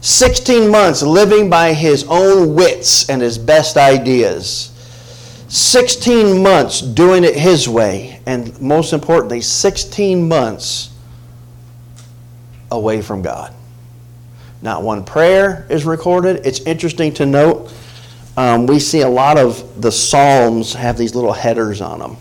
16 0.00 0.68
months 0.70 1.02
living 1.02 1.48
by 1.48 1.72
his 1.72 2.04
own 2.08 2.54
wits 2.54 3.08
and 3.08 3.22
his 3.22 3.38
best 3.38 3.76
ideas. 3.76 4.70
16 5.48 6.42
months 6.42 6.80
doing 6.80 7.24
it 7.24 7.34
his 7.36 7.68
way, 7.68 8.20
and 8.26 8.60
most 8.60 8.92
importantly, 8.92 9.40
16 9.40 10.26
months 10.28 10.90
away 12.70 13.00
from 13.00 13.22
God. 13.22 13.54
Not 14.62 14.82
one 14.82 15.04
prayer 15.04 15.66
is 15.70 15.84
recorded. 15.84 16.44
It's 16.44 16.60
interesting 16.60 17.14
to 17.14 17.26
note, 17.26 17.72
um, 18.36 18.66
we 18.66 18.80
see 18.80 19.02
a 19.02 19.08
lot 19.08 19.38
of 19.38 19.80
the 19.80 19.92
Psalms 19.92 20.74
have 20.74 20.98
these 20.98 21.14
little 21.14 21.32
headers 21.32 21.80
on 21.80 21.98
them, 22.00 22.16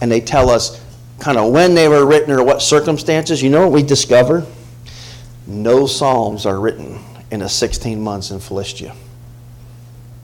and 0.00 0.10
they 0.10 0.20
tell 0.20 0.50
us 0.50 0.79
kind 1.20 1.38
of 1.38 1.52
when 1.52 1.74
they 1.74 1.86
were 1.86 2.06
written 2.06 2.32
or 2.32 2.42
what 2.42 2.62
circumstances. 2.62 3.42
You 3.42 3.50
know 3.50 3.62
what 3.62 3.72
we 3.72 3.82
discover? 3.82 4.46
No 5.46 5.86
Psalms 5.86 6.46
are 6.46 6.58
written 6.58 6.98
in 7.30 7.42
a 7.42 7.48
16 7.48 8.00
months 8.00 8.30
in 8.30 8.40
Philistia. 8.40 8.94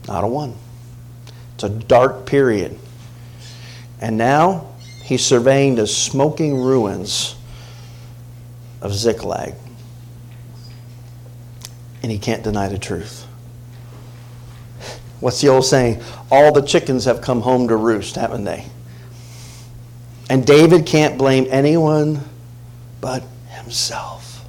Not 0.07 0.23
a 0.23 0.27
one. 0.27 0.55
It's 1.55 1.63
a 1.63 1.69
dark 1.69 2.25
period. 2.25 2.77
And 4.01 4.17
now 4.17 4.73
he's 5.03 5.25
surveying 5.25 5.75
the 5.75 5.87
smoking 5.87 6.55
ruins 6.55 7.35
of 8.81 8.93
Ziklag. 8.93 9.55
And 12.03 12.11
he 12.11 12.19
can't 12.19 12.43
deny 12.43 12.67
the 12.67 12.77
truth. 12.77 13.25
What's 15.19 15.41
the 15.41 15.47
old 15.49 15.65
saying? 15.65 16.01
All 16.31 16.51
the 16.51 16.61
chickens 16.61 17.05
have 17.05 17.21
come 17.21 17.41
home 17.41 17.67
to 17.69 17.75
roost, 17.75 18.15
haven't 18.15 18.43
they? 18.43 18.65
And 20.29 20.45
David 20.45 20.85
can't 20.85 21.17
blame 21.17 21.47
anyone 21.49 22.19
but 22.99 23.23
himself. 23.49 24.45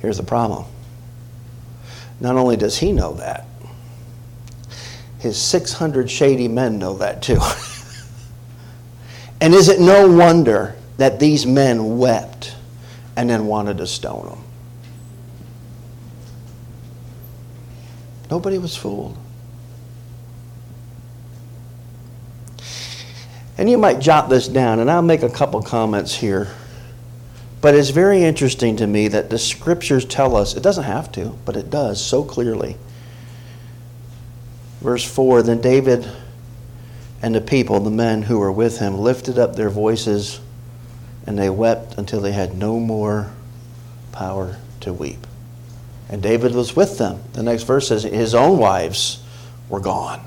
Here's 0.00 0.18
the 0.18 0.22
problem. 0.22 0.64
Not 2.20 2.36
only 2.36 2.56
does 2.56 2.78
he 2.78 2.92
know 2.92 3.14
that, 3.14 3.46
his 5.18 5.40
600 5.40 6.10
shady 6.10 6.48
men 6.48 6.78
know 6.78 6.94
that 6.94 7.22
too. 7.22 7.40
and 9.40 9.54
is 9.54 9.68
it 9.68 9.80
no 9.80 10.08
wonder 10.08 10.76
that 10.96 11.18
these 11.18 11.46
men 11.46 11.98
wept 11.98 12.54
and 13.16 13.30
then 13.30 13.46
wanted 13.46 13.78
to 13.78 13.86
stone 13.86 14.28
him? 14.28 14.38
Nobody 18.30 18.58
was 18.58 18.76
fooled. 18.76 19.16
And 23.58 23.68
you 23.68 23.76
might 23.76 23.98
jot 23.98 24.28
this 24.28 24.46
down, 24.46 24.78
and 24.78 24.88
I'll 24.88 25.02
make 25.02 25.24
a 25.24 25.28
couple 25.28 25.60
comments 25.60 26.14
here. 26.14 26.48
But 27.60 27.74
it's 27.74 27.90
very 27.90 28.22
interesting 28.22 28.76
to 28.76 28.86
me 28.86 29.08
that 29.08 29.30
the 29.30 29.38
scriptures 29.38 30.04
tell 30.04 30.36
us, 30.36 30.56
it 30.56 30.62
doesn't 30.62 30.84
have 30.84 31.10
to, 31.12 31.36
but 31.44 31.56
it 31.56 31.68
does 31.68 32.02
so 32.02 32.22
clearly. 32.22 32.76
Verse 34.80 35.04
4 35.04 35.42
Then 35.42 35.60
David 35.60 36.08
and 37.20 37.34
the 37.34 37.40
people, 37.40 37.80
the 37.80 37.90
men 37.90 38.22
who 38.22 38.38
were 38.38 38.52
with 38.52 38.78
him, 38.78 38.96
lifted 38.96 39.40
up 39.40 39.56
their 39.56 39.70
voices 39.70 40.40
and 41.26 41.36
they 41.36 41.50
wept 41.50 41.98
until 41.98 42.20
they 42.20 42.30
had 42.30 42.56
no 42.56 42.78
more 42.78 43.32
power 44.12 44.56
to 44.80 44.92
weep. 44.92 45.26
And 46.08 46.22
David 46.22 46.54
was 46.54 46.76
with 46.76 46.96
them. 46.96 47.20
The 47.32 47.42
next 47.42 47.64
verse 47.64 47.88
says 47.88 48.04
his 48.04 48.36
own 48.36 48.58
wives 48.58 49.22
were 49.68 49.80
gone 49.80 50.24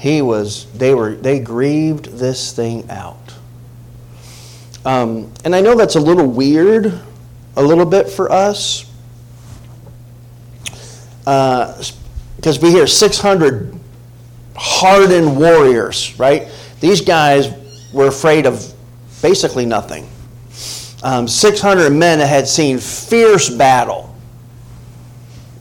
he 0.00 0.22
was 0.22 0.64
they 0.72 0.94
were 0.94 1.14
they 1.14 1.38
grieved 1.38 2.06
this 2.06 2.52
thing 2.52 2.88
out. 2.88 3.18
Um, 4.82 5.30
and 5.44 5.54
i 5.54 5.60
know 5.60 5.76
that's 5.76 5.96
a 5.96 6.00
little 6.00 6.26
weird 6.26 6.86
a 7.56 7.62
little 7.62 7.84
bit 7.84 8.08
for 8.08 8.32
us 8.32 8.90
because 11.24 11.92
uh, 12.46 12.60
we 12.62 12.70
hear 12.70 12.86
600 12.86 13.78
hardened 14.56 15.36
warriors 15.36 16.18
right? 16.18 16.48
These 16.80 17.02
guys 17.02 17.52
were 17.92 18.06
afraid 18.06 18.46
of 18.46 18.72
basically 19.20 19.66
nothing. 19.66 20.08
Um, 21.02 21.28
600 21.28 21.90
men 21.90 22.20
that 22.20 22.28
had 22.28 22.48
seen 22.48 22.78
fierce 22.78 23.50
battle 23.50 24.16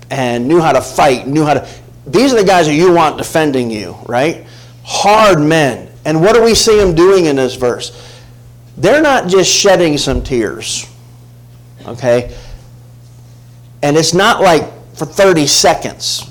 and 0.10 0.48
knew 0.48 0.62
how 0.62 0.72
to 0.72 0.82
fight 0.82 1.28
knew 1.28 1.44
how 1.44 1.56
to 1.56 1.70
these 2.12 2.34
are 2.34 2.38
the 2.38 2.44
guys 2.44 2.66
that 2.66 2.74
you 2.74 2.92
want 2.92 3.18
defending 3.18 3.70
you, 3.70 3.96
right? 4.08 4.46
Hard 4.84 5.40
men. 5.40 5.92
And 6.06 6.22
what 6.22 6.34
do 6.34 6.44
we 6.44 6.56
see 6.56 6.78
them 6.78 6.96
doing 6.96 7.26
in 7.26 7.36
this 7.36 7.56
verse? 7.56 8.22
They're 8.78 9.02
not 9.02 9.28
just 9.28 9.52
shedding 9.54 9.98
some 9.98 10.24
tears, 10.24 10.90
okay? 11.86 12.36
And 13.84 13.96
it's 13.96 14.14
not 14.14 14.42
like 14.42 14.64
for 14.96 15.06
30 15.06 15.46
seconds. 15.48 16.30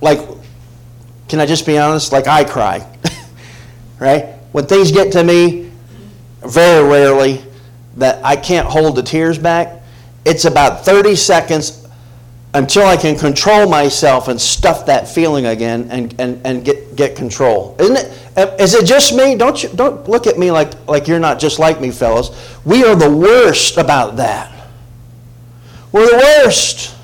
Like, 0.00 0.18
can 1.28 1.38
I 1.38 1.46
just 1.46 1.66
be 1.66 1.78
honest? 1.78 2.12
Like 2.12 2.26
I 2.26 2.44
cry, 2.44 2.86
right? 4.00 4.34
When 4.52 4.66
things 4.66 4.90
get 4.90 5.12
to 5.12 5.22
me, 5.22 5.70
very 6.46 6.88
rarely, 6.88 7.44
that 7.96 8.24
I 8.24 8.36
can't 8.36 8.66
hold 8.66 8.96
the 8.96 9.02
tears 9.02 9.38
back. 9.38 9.82
It's 10.24 10.44
about 10.44 10.84
30 10.84 11.14
seconds 11.14 11.81
until 12.54 12.84
I 12.84 12.96
can 12.96 13.18
control 13.18 13.68
myself 13.68 14.28
and 14.28 14.40
stuff 14.40 14.86
that 14.86 15.08
feeling 15.08 15.46
again 15.46 15.88
and, 15.90 16.14
and, 16.20 16.46
and 16.46 16.64
get, 16.64 16.96
get 16.96 17.16
control. 17.16 17.74
Isn't 17.78 17.96
it? 17.96 18.28
Uh, 18.36 18.56
is 18.58 18.74
it 18.74 18.84
just 18.84 19.14
me? 19.14 19.34
Don't, 19.36 19.62
you, 19.62 19.70
don't 19.70 20.06
look 20.08 20.26
at 20.26 20.38
me 20.38 20.50
like, 20.50 20.86
like 20.86 21.08
you're 21.08 21.18
not 21.18 21.38
just 21.38 21.58
like 21.58 21.80
me, 21.80 21.90
fellas. 21.90 22.30
We 22.64 22.84
are 22.84 22.94
the 22.94 23.10
worst 23.10 23.78
about 23.78 24.16
that. 24.16 24.68
We're 25.92 26.06
the 26.06 26.16
worst. 26.16 26.94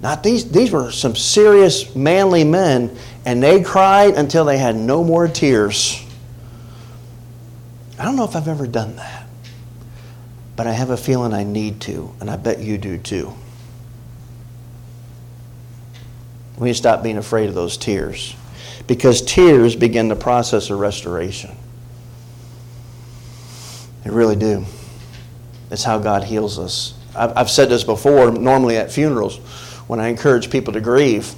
Not 0.00 0.22
these, 0.22 0.50
these 0.50 0.70
were 0.70 0.90
some 0.90 1.16
serious 1.16 1.94
manly 1.94 2.44
men, 2.44 2.96
and 3.26 3.42
they 3.42 3.62
cried 3.62 4.14
until 4.14 4.44
they 4.44 4.56
had 4.56 4.76
no 4.76 5.02
more 5.02 5.28
tears. 5.28 6.02
I 7.98 8.04
don't 8.04 8.16
know 8.16 8.24
if 8.24 8.36
I've 8.36 8.48
ever 8.48 8.66
done 8.66 8.96
that 8.96 9.25
but 10.56 10.66
I 10.66 10.72
have 10.72 10.90
a 10.90 10.96
feeling 10.96 11.34
I 11.34 11.44
need 11.44 11.80
to, 11.82 12.12
and 12.20 12.30
I 12.30 12.36
bet 12.36 12.58
you 12.58 12.78
do 12.78 12.96
too. 12.96 13.32
We 16.58 16.66
need 16.66 16.72
to 16.72 16.78
stop 16.78 17.02
being 17.02 17.18
afraid 17.18 17.50
of 17.50 17.54
those 17.54 17.76
tears 17.76 18.34
because 18.86 19.20
tears 19.20 19.76
begin 19.76 20.08
the 20.08 20.16
process 20.16 20.70
of 20.70 20.78
restoration. 20.78 21.54
They 24.04 24.10
really 24.10 24.36
do. 24.36 24.64
It's 25.70 25.84
how 25.84 25.98
God 25.98 26.24
heals 26.24 26.58
us. 26.58 26.94
I've, 27.14 27.36
I've 27.36 27.50
said 27.50 27.68
this 27.68 27.84
before, 27.84 28.30
normally 28.30 28.76
at 28.76 28.90
funerals, 28.90 29.38
when 29.88 30.00
I 30.00 30.08
encourage 30.08 30.50
people 30.50 30.72
to 30.72 30.80
grieve. 30.80 31.34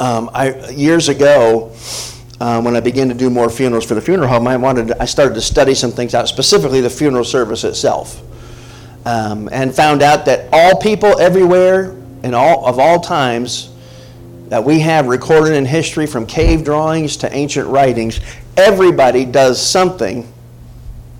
Um, 0.00 0.30
I, 0.34 0.70
years 0.70 1.08
ago, 1.08 1.72
um, 2.40 2.64
when 2.64 2.74
I 2.74 2.80
began 2.80 3.08
to 3.08 3.14
do 3.14 3.28
more 3.28 3.50
funerals 3.50 3.84
for 3.84 3.94
the 3.94 4.00
funeral 4.00 4.28
home, 4.28 4.46
I 4.46 4.56
wanted 4.56 4.88
to, 4.88 5.02
I 5.02 5.04
started 5.04 5.34
to 5.34 5.42
study 5.42 5.74
some 5.74 5.90
things 5.90 6.14
out, 6.14 6.26
specifically 6.26 6.80
the 6.80 6.90
funeral 6.90 7.24
service 7.24 7.64
itself, 7.64 8.22
um, 9.06 9.48
and 9.52 9.74
found 9.74 10.02
out 10.02 10.24
that 10.24 10.48
all 10.52 10.80
people 10.80 11.20
everywhere 11.20 11.90
and 12.22 12.34
all 12.34 12.66
of 12.66 12.78
all 12.78 12.98
times 13.00 13.70
that 14.48 14.64
we 14.64 14.80
have 14.80 15.06
recorded 15.06 15.54
in 15.54 15.64
history, 15.64 16.06
from 16.06 16.26
cave 16.26 16.64
drawings 16.64 17.16
to 17.18 17.32
ancient 17.32 17.68
writings, 17.68 18.20
everybody 18.56 19.24
does 19.24 19.64
something 19.64 20.30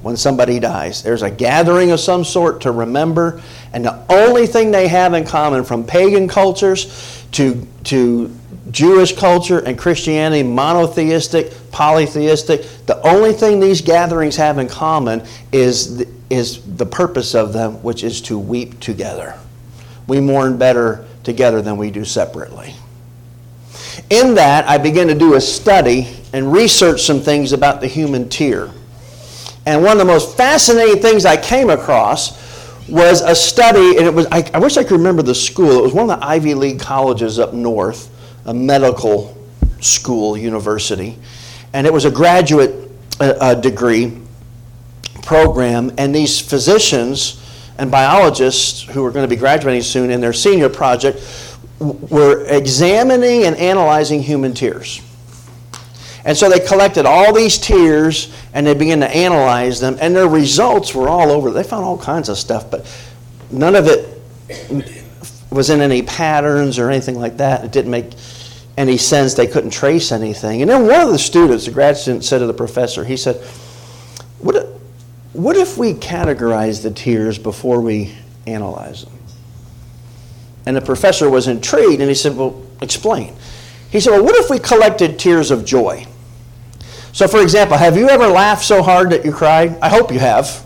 when 0.03 0.17
somebody 0.17 0.59
dies. 0.59 1.03
There's 1.03 1.23
a 1.23 1.31
gathering 1.31 1.91
of 1.91 2.01
some 2.01 2.25
sort 2.25 2.63
to 2.63 2.73
remember, 2.73 3.43
and 3.73 3.85
the 3.85 4.03
only 4.09 4.47
thing 4.47 4.71
they 4.71 4.89
have 4.89 5.15
in 5.15 5.27
common 5.27 5.65
from 5.65 5.85
pagan 5.85 6.27
cultures 6.27 7.25
to, 7.33 7.67
to 7.85 8.35
Jewish 8.71 9.17
culture 9.17 9.59
and 9.59 9.79
Christianity, 9.79 10.43
monotheistic, 10.43 11.53
polytheistic, 11.71 12.63
the 12.87 13.01
only 13.07 13.33
thing 13.33 13.61
these 13.61 13.81
gatherings 13.81 14.37
have 14.37 14.59
in 14.59 14.69
common 14.69 15.23
is 15.53 15.99
the, 15.99 16.09
is 16.31 16.63
the 16.77 16.87
purpose 16.87 17.35
of 17.35 17.53
them, 17.53 17.83
which 17.83 18.05
is 18.05 18.21
to 18.23 18.39
weep 18.39 18.81
together. 18.81 19.39
We 20.07 20.21
mourn 20.21 20.57
better 20.57 21.05
together 21.25 21.61
than 21.61 21.77
we 21.77 21.91
do 21.91 22.05
separately. 22.05 22.75
In 24.09 24.35
that, 24.35 24.69
I 24.69 24.79
began 24.79 25.09
to 25.09 25.15
do 25.15 25.35
a 25.35 25.41
study 25.41 26.09
and 26.33 26.53
research 26.53 27.03
some 27.03 27.21
things 27.21 27.53
about 27.53 27.81
the 27.81 27.87
human 27.87 28.29
tear. 28.29 28.71
And 29.67 29.83
one 29.83 29.93
of 29.93 29.99
the 29.99 30.05
most 30.05 30.37
fascinating 30.37 31.03
things 31.03 31.25
I 31.25 31.37
came 31.37 31.71
across 31.71 32.39
was 32.89 33.21
a 33.21 33.35
study, 33.35 33.97
and 33.97 34.07
it 34.07 34.13
was, 34.13 34.27
I, 34.33 34.49
I 34.55 34.59
wish 34.59 34.77
I 34.77 34.83
could 34.83 34.97
remember 34.97 35.23
the 35.23 35.35
school. 35.35 35.79
It 35.79 35.83
was 35.83 35.93
one 35.93 36.11
of 36.11 36.19
the 36.19 36.27
Ivy 36.27 36.55
League 36.55 36.81
colleges 36.81 37.39
up 37.39 37.53
north 37.53 38.09
a 38.47 38.55
medical 38.55 39.37
school, 39.81 40.37
university, 40.37 41.17
and 41.73 41.87
it 41.87 41.93
was 41.93 42.05
a 42.05 42.11
graduate 42.11 42.91
uh, 43.21 43.35
uh, 43.41 43.55
degree 43.55 44.19
program, 45.23 45.93
and 45.99 46.15
these 46.15 46.41
physicians 46.41 47.37
and 47.79 47.91
biologists 47.91 48.83
who 48.83 49.03
were 49.03 49.11
going 49.11 49.29
to 49.29 49.35
be 49.35 49.39
graduating 49.39 49.83
soon 49.83 50.11
in 50.11 50.21
their 50.21 50.33
senior 50.33 50.69
project 50.69 51.23
were 51.79 52.45
examining 52.47 53.45
and 53.45 53.57
analyzing 53.57 54.23
human 54.23 54.53
tears. 54.53 55.01
And 56.25 56.37
so 56.37 56.49
they 56.51 56.61
collected 56.61 57.07
all 57.07 57.33
these 57.33 57.59
tears 57.59 58.35
and 58.53 58.67
they 58.67 58.75
began 58.75 59.01
to 59.01 59.09
analyze 59.09 59.81
them, 59.81 59.97
and 60.01 60.15
their 60.15 60.29
results 60.29 60.95
were 60.95 61.09
all 61.09 61.31
over. 61.31 61.51
They 61.51 61.63
found 61.63 61.85
all 61.85 61.99
kinds 61.99 62.29
of 62.29 62.37
stuff, 62.37 62.71
but 62.71 62.87
none 63.51 63.75
of 63.75 63.87
it 63.87 64.21
was 65.51 65.71
in 65.71 65.81
any 65.81 66.03
patterns 66.03 66.79
or 66.79 66.91
anything 66.91 67.19
like 67.19 67.39
that. 67.39 67.65
It 67.65 67.73
didn't 67.73 67.91
make 67.91 68.13
any 68.77 68.97
sense. 68.97 69.35
They 69.35 69.47
couldn't 69.47 69.71
trace 69.71 70.13
anything. 70.13 70.63
And 70.63 70.71
then 70.71 70.87
one 70.87 71.01
of 71.01 71.11
the 71.11 71.19
students, 71.19 71.67
the 71.67 71.73
grad 71.73 71.97
student, 71.97 72.25
said 72.25 72.39
to 72.39 72.47
the 72.47 72.55
professor, 72.55 73.05
he 73.05 73.17
said, 73.17 73.37
What 74.41 74.81
what 75.33 75.57
if 75.57 75.79
we 75.79 75.95
categorize 75.95 76.83
the 76.83 76.91
tears 76.91 77.39
before 77.39 77.81
we 77.81 78.15
analyze 78.47 79.05
them? 79.05 79.15
And 80.67 80.77
the 80.77 80.81
professor 80.81 81.31
was 81.31 81.49
intrigued 81.49 82.01
and 82.01 82.09
he 82.09 82.15
said, 82.15 82.37
Well, 82.37 82.63
explain. 82.81 83.35
He 83.91 84.01
said, 84.01 84.11
Well, 84.11 84.25
what 84.25 84.37
if 84.37 84.51
we 84.51 84.59
collected 84.59 85.19
tears 85.19 85.51
of 85.51 85.65
joy? 85.65 86.07
So, 87.13 87.27
for 87.27 87.43
example, 87.43 87.77
have 87.77 87.97
you 87.97 88.09
ever 88.09 88.27
laughed 88.27 88.65
so 88.65 88.83
hard 88.83 89.11
that 89.11 89.25
you 89.25 89.33
cried? 89.33 89.79
I 89.81 89.89
hope 89.89 90.13
you 90.13 90.19
have. 90.19 90.65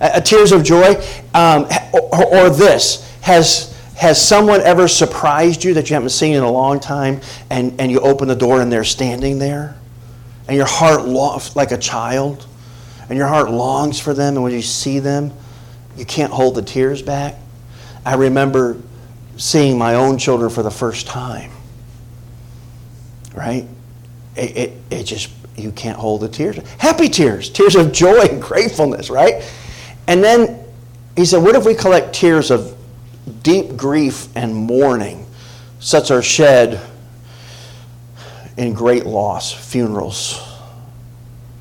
Uh, 0.00 0.20
tears 0.20 0.52
of 0.52 0.62
joy. 0.62 0.94
Um, 1.34 1.66
or, 1.92 2.36
or 2.36 2.50
this. 2.50 3.04
Has 3.20 3.76
has 3.98 4.24
someone 4.24 4.60
ever 4.60 4.86
surprised 4.86 5.64
you 5.64 5.74
that 5.74 5.90
you 5.90 5.94
haven't 5.94 6.10
seen 6.10 6.36
in 6.36 6.44
a 6.44 6.50
long 6.50 6.78
time 6.78 7.20
and, 7.50 7.80
and 7.80 7.90
you 7.90 7.98
open 7.98 8.28
the 8.28 8.36
door 8.36 8.60
and 8.60 8.70
they're 8.70 8.84
standing 8.84 9.40
there? 9.40 9.76
And 10.46 10.56
your 10.56 10.66
heart, 10.66 11.04
lo- 11.04 11.40
like 11.56 11.72
a 11.72 11.78
child, 11.78 12.46
and 13.08 13.18
your 13.18 13.26
heart 13.26 13.50
longs 13.50 13.98
for 13.98 14.14
them, 14.14 14.34
and 14.34 14.44
when 14.44 14.52
you 14.52 14.62
see 14.62 15.00
them, 15.00 15.32
you 15.96 16.04
can't 16.04 16.32
hold 16.32 16.54
the 16.54 16.62
tears 16.62 17.02
back? 17.02 17.34
I 18.06 18.14
remember 18.14 18.80
seeing 19.36 19.76
my 19.76 19.96
own 19.96 20.16
children 20.16 20.48
for 20.48 20.62
the 20.62 20.70
first 20.70 21.08
time. 21.08 21.50
Right? 23.34 23.66
It, 24.36 24.56
it, 24.56 24.72
it 24.90 25.02
just, 25.04 25.30
you 25.58 25.72
can't 25.72 25.98
hold 25.98 26.22
the 26.22 26.28
tears. 26.28 26.56
Happy 26.78 27.08
tears, 27.08 27.50
tears 27.50 27.74
of 27.74 27.92
joy 27.92 28.20
and 28.20 28.40
gratefulness, 28.40 29.10
right? 29.10 29.42
And 30.06 30.22
then 30.22 30.64
he 31.16 31.24
said, 31.24 31.42
What 31.42 31.54
if 31.56 31.64
we 31.64 31.74
collect 31.74 32.14
tears 32.14 32.50
of 32.50 32.76
deep 33.42 33.76
grief 33.76 34.28
and 34.36 34.54
mourning 34.54 35.26
such 35.80 36.04
as 36.04 36.10
are 36.10 36.22
shed 36.22 36.80
in 38.56 38.72
great 38.72 39.06
loss, 39.06 39.52
funerals, 39.52 40.42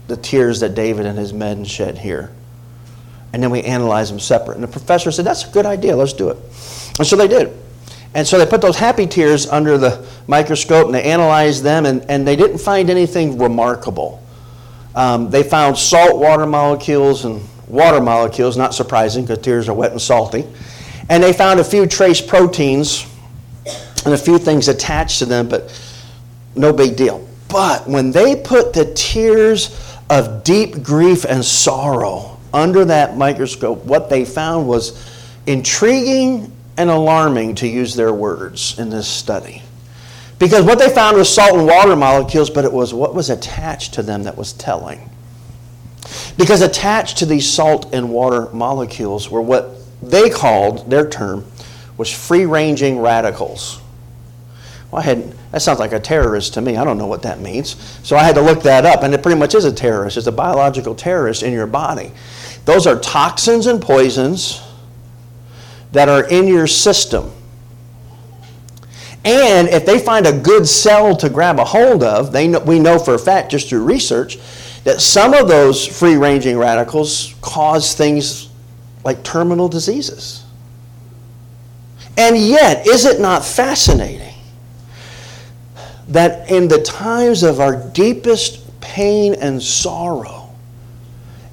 the 0.08 0.18
tears 0.18 0.62
that 0.62 0.74
David 0.74 1.06
and 1.06 1.18
his 1.18 1.34
men 1.34 1.64
shed 1.64 1.98
here. 1.98 2.32
And 3.34 3.44
then 3.44 3.52
we 3.52 3.62
analyze 3.62 4.10
them 4.10 4.20
separate. 4.20 4.56
And 4.56 4.64
the 4.64 4.70
professor 4.70 5.12
said, 5.12 5.26
That's 5.26 5.48
a 5.48 5.52
good 5.52 5.66
idea, 5.66 5.96
let's 5.96 6.14
do 6.14 6.30
it. 6.30 6.38
And 6.98 7.06
so 7.06 7.16
they 7.16 7.28
did. 7.28 7.56
And 8.18 8.28
so 8.28 8.40
they 8.40 8.48
put 8.48 8.62
those 8.62 8.78
happy 8.78 9.06
tears 9.06 9.46
under 9.46 9.78
the 9.78 10.04
microscope 10.26 10.88
and 10.88 10.96
they 10.96 11.04
analyzed 11.04 11.62
them, 11.62 11.86
and, 11.86 12.04
and 12.10 12.28
they 12.28 12.36
didn't 12.36 12.58
find 12.58 12.90
anything 12.90 13.38
remarkable. 13.38 14.24
Um, 14.96 15.30
they 15.30 15.44
found 15.44 15.78
salt 15.78 16.20
water 16.20 16.48
molecules 16.48 17.26
and 17.26 17.48
water 17.68 18.02
molecules, 18.02 18.58
not 18.58 18.74
surprising 18.74 19.24
because 19.24 19.38
tears 19.44 19.70
are 19.70 19.76
wet 19.76 19.92
and 19.92 20.02
salty. 20.02 20.48
And 21.10 21.22
they 21.22 21.32
found 21.32 21.60
a 21.60 21.64
few 21.64 21.86
trace 21.86 22.20
proteins 22.20 23.06
and 24.04 24.16
a 24.16 24.18
few 24.18 24.40
things 24.40 24.68
attached 24.68 25.20
to 25.20 25.26
them, 25.26 25.48
but 25.48 25.80
no 26.56 26.74
big 26.74 26.96
deal. 26.96 27.24
But 27.50 27.88
when 27.88 28.10
they 28.10 28.36
put 28.36 28.74
the 28.74 28.92
tears 28.96 29.96
of 30.10 30.44
deep 30.44 30.82
grief 30.82 31.24
and 31.24 31.46
sorrow 31.46 32.40
under 32.52 32.84
that 32.86 33.16
microscope, 33.16 33.86
what 33.86 34.10
they 34.10 34.26
found 34.26 34.68
was 34.68 35.08
intriguing 35.46 36.52
and 36.78 36.90
alarming, 36.90 37.56
to 37.56 37.68
use 37.68 37.96
their 37.96 38.14
words 38.14 38.78
in 38.78 38.90
this 38.90 39.08
study. 39.08 39.64
Because 40.40 40.64
what 40.64 40.78
they 40.78 40.90
found 40.90 41.18
was 41.18 41.34
salt 41.34 41.58
and 41.58 41.66
water 41.66 41.96
molecules, 41.96 42.50
but 42.50 42.64
it 42.64 42.72
was 42.72 42.94
what 42.94 43.16
was 43.16 43.30
attached 43.30 43.96
to 43.96 44.04
them 44.04 44.24
that 44.24 44.38
was 44.38 44.54
telling. 44.54 45.10
Because 46.38 46.62
attached 46.62 47.18
to 47.18 47.26
these 47.26 47.52
salt 47.52 47.94
and 47.94 48.12
water 48.12 48.48
molecules 48.54 49.30
were 49.30 49.42
what 49.42 49.72
they 50.02 50.30
called, 50.30 50.90
their 50.90 51.10
term, 51.10 51.46
was 51.98 52.14
free 52.14 52.46
ranging 52.46 53.00
radicals. 53.00 53.82
Well, 54.92 55.02
I 55.02 55.06
had, 55.06 55.34
that 55.52 55.64
sounds 55.64 55.80
like 55.80 55.92
a 55.92 56.00
terrorist 56.00 56.54
to 56.54 56.62
me. 56.62 56.78
I 56.78 56.84
don't 56.84 57.00
know 57.00 57.08
what 57.08 57.24
that 57.24 57.40
means. 57.40 57.76
So 58.04 58.16
I 58.16 58.24
had 58.24 58.36
to 58.36 58.42
look 58.42 58.62
that 58.64 58.86
up, 58.86 59.02
and 59.02 59.14
it 59.14 59.24
pretty 59.24 59.40
much 59.40 59.56
is 59.56 59.66
a 59.66 59.72
terrorist. 59.72 60.18
It's 60.18 60.28
a 60.28 60.32
biological 60.32 60.94
terrorist 60.94 61.42
in 61.42 61.52
your 61.52 61.68
body. 61.68 62.12
Those 62.66 62.86
are 62.86 63.00
toxins 63.00 63.66
and 63.66 63.82
poisons 63.82 64.62
that 65.98 66.10
are 66.10 66.26
in 66.26 66.46
your 66.46 66.68
system. 66.68 67.32
And 69.26 69.68
if 69.70 69.84
they 69.84 69.98
find 69.98 70.28
a 70.28 70.32
good 70.32 70.68
cell 70.68 71.16
to 71.16 71.28
grab 71.28 71.58
a 71.58 71.66
hold 71.66 72.04
of, 72.04 72.32
they 72.32 72.48
know, 72.48 72.60
we 72.60 72.78
know 72.78 73.00
for 73.00 73.16
a 73.16 73.18
fact 73.18 73.50
just 73.50 73.68
through 73.68 73.84
research 73.84 74.38
that 74.84 75.02
some 75.02 75.34
of 75.34 75.48
those 75.48 75.88
free 75.88 76.16
ranging 76.16 76.56
radicals 76.56 77.34
cause 77.42 77.96
things 77.96 78.50
like 79.04 79.24
terminal 79.24 79.68
diseases. 79.68 80.46
And 82.16 82.38
yet, 82.38 82.86
is 82.86 83.06
it 83.06 83.20
not 83.20 83.44
fascinating 83.44 84.36
that 86.10 86.52
in 86.52 86.68
the 86.68 86.84
times 86.84 87.42
of 87.42 87.60
our 87.60 87.90
deepest 87.90 88.80
pain 88.82 89.34
and 89.34 89.64
sorrow, 89.64 90.54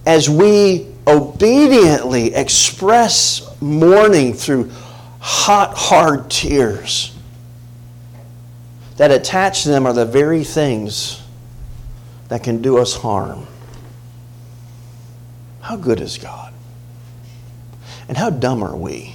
as 0.04 0.28
we 0.28 0.86
obediently 1.06 2.34
express 2.34 3.53
mourning 3.64 4.34
through 4.34 4.70
hot, 5.20 5.74
hard 5.76 6.30
tears, 6.30 7.16
that 8.96 9.10
attached 9.10 9.64
to 9.64 9.70
them 9.70 9.86
are 9.86 9.92
the 9.92 10.06
very 10.06 10.44
things 10.44 11.20
that 12.28 12.44
can 12.44 12.62
do 12.62 12.78
us 12.78 12.94
harm. 12.94 13.46
How 15.60 15.76
good 15.76 16.00
is 16.00 16.18
God? 16.18 16.52
And 18.08 18.16
how 18.16 18.30
dumb 18.30 18.62
are 18.62 18.76
we? 18.76 19.14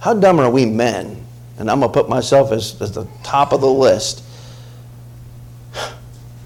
How 0.00 0.14
dumb 0.14 0.38
are 0.38 0.50
we 0.50 0.66
men? 0.66 1.24
And 1.58 1.70
I'm 1.70 1.80
going 1.80 1.90
to 1.90 1.94
put 1.94 2.08
myself 2.08 2.52
as, 2.52 2.80
as 2.80 2.92
the 2.92 3.06
top 3.22 3.52
of 3.52 3.60
the 3.60 3.70
list 3.70 4.22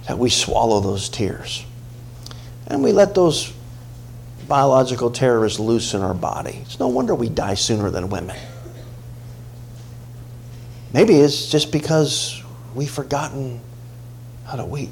that 0.07 0.19
we 0.19 0.31
swallow 0.31 0.81
those 0.81 1.09
tears. 1.09 1.65
And 2.67 2.83
we 2.83 2.93
let 2.93 3.15
those 3.15 3.53
biological 4.49 5.11
terror 5.11 5.45
is 5.45 5.59
loose 5.59 5.95
in 5.95 6.03
our 6.03 6.15
body. 6.15 6.61
It's 6.63 6.79
no 6.79 6.89
wonder 6.89 7.15
we 7.15 7.29
die 7.29 7.55
sooner 7.55 7.91
than 7.91 8.09
women. 8.11 8.37
Maybe 10.93 11.15
it's 11.17 11.51
just 11.51 11.73
because 11.73 12.43
we've 12.75 12.91
forgotten 12.91 13.61
how 14.47 14.57
to 14.57 14.65
weep. 14.65 14.91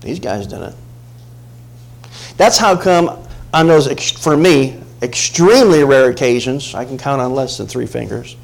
These 0.00 0.20
guys 0.20 0.46
didn't. 0.46 0.76
That's 2.36 2.58
how 2.58 2.76
come 2.76 3.26
on 3.52 3.66
those, 3.66 3.88
for 4.12 4.36
me, 4.36 4.80
extremely 5.02 5.84
rare 5.84 6.10
occasions, 6.10 6.74
I 6.74 6.84
can 6.84 6.98
count 6.98 7.20
on 7.20 7.34
less 7.34 7.58
than 7.58 7.66
three 7.66 7.86
fingers, 7.86 8.36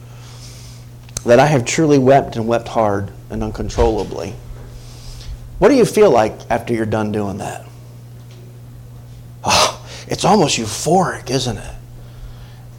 that 1.25 1.39
I 1.39 1.47
have 1.47 1.65
truly 1.65 1.99
wept 1.99 2.37
and 2.37 2.47
wept 2.47 2.69
hard 2.69 3.13
and 3.31 3.43
uncontrollably. 3.43 4.35
What 5.59 5.69
do 5.69 5.75
you 5.75 5.85
feel 5.85 6.11
like 6.11 6.35
after 6.51 6.75
you're 6.75 6.87
done 6.87 7.13
doing 7.13 7.39
that? 7.39 7.67
It's 10.13 10.27
almost 10.27 10.59
euphoric, 10.59 11.31
isn't 11.31 11.57
it? 11.57 11.75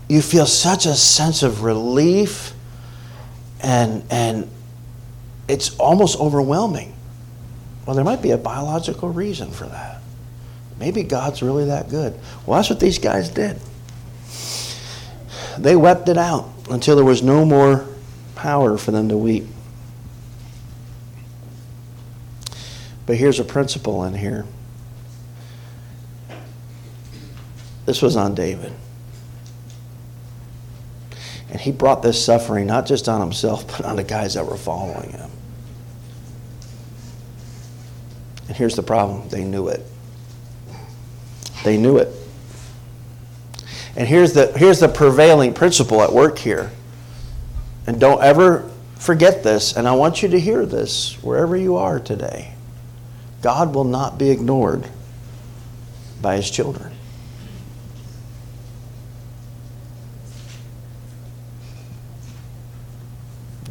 You 0.08 0.22
feel 0.22 0.46
such 0.46 0.86
a 0.86 0.94
sense 0.94 1.42
of 1.42 1.64
relief 1.64 2.54
and 3.60 4.04
and 4.12 4.48
it's 5.48 5.76
almost 5.80 6.20
overwhelming. 6.20 6.94
Well, 7.88 7.96
there 7.96 8.06
might 8.06 8.22
be 8.22 8.30
a 8.30 8.38
biological 8.38 9.10
reason 9.10 9.50
for 9.50 9.66
that. 9.66 10.00
Maybe 10.78 11.02
God's 11.02 11.42
really 11.42 11.66
that 11.66 11.90
good. 11.90 12.14
Well, 12.46 12.60
that's 12.60 12.70
what 12.70 12.80
these 12.80 13.00
guys 13.00 13.30
did. 13.30 13.60
They 15.58 15.76
wept 15.76 16.10
it 16.10 16.20
out 16.20 16.52
until 16.70 16.96
there 16.96 17.04
was 17.04 17.24
no 17.24 17.46
more 17.46 17.88
power 18.36 18.78
for 18.78 18.92
them 18.92 19.10
to 19.10 19.18
weep. 19.18 19.48
But 23.08 23.18
here's 23.18 23.40
a 23.40 23.44
principle 23.44 24.04
in 24.04 24.14
here. 24.14 24.46
This 27.86 28.02
was 28.02 28.16
on 28.16 28.36
David. 28.36 28.74
And 31.50 31.62
he 31.62 31.72
brought 31.72 32.02
this 32.02 32.24
suffering 32.24 32.66
not 32.66 32.86
just 32.86 33.08
on 33.08 33.22
himself, 33.22 33.68
but 33.78 33.86
on 33.86 33.96
the 33.96 34.04
guys 34.04 34.34
that 34.34 34.46
were 34.46 34.58
following 34.58 35.12
him. 35.12 35.30
And 38.48 38.58
here's 38.58 38.76
the 38.76 38.84
problem 38.84 39.30
they 39.30 39.44
knew 39.44 39.68
it. 39.68 39.86
They 41.64 41.78
knew 41.78 41.98
it. 41.98 42.10
And 43.96 44.08
here's 44.08 44.34
the, 44.34 44.52
here's 44.58 44.80
the 44.80 44.90
prevailing 44.90 45.54
principle 45.54 46.02
at 46.02 46.12
work 46.12 46.40
here. 46.40 46.72
And 47.86 48.00
don't 48.00 48.22
ever 48.24 48.70
forget 48.96 49.44
this, 49.44 49.76
and 49.76 49.88
I 49.88 49.94
want 49.94 50.24
you 50.24 50.30
to 50.30 50.40
hear 50.40 50.66
this 50.66 51.22
wherever 51.22 51.56
you 51.56 51.76
are 51.76 52.00
today. 52.00 52.54
God 53.42 53.76
will 53.76 53.84
not 53.84 54.18
be 54.18 54.30
ignored 54.30 54.88
by 56.22 56.38
his 56.38 56.50
children. 56.50 56.93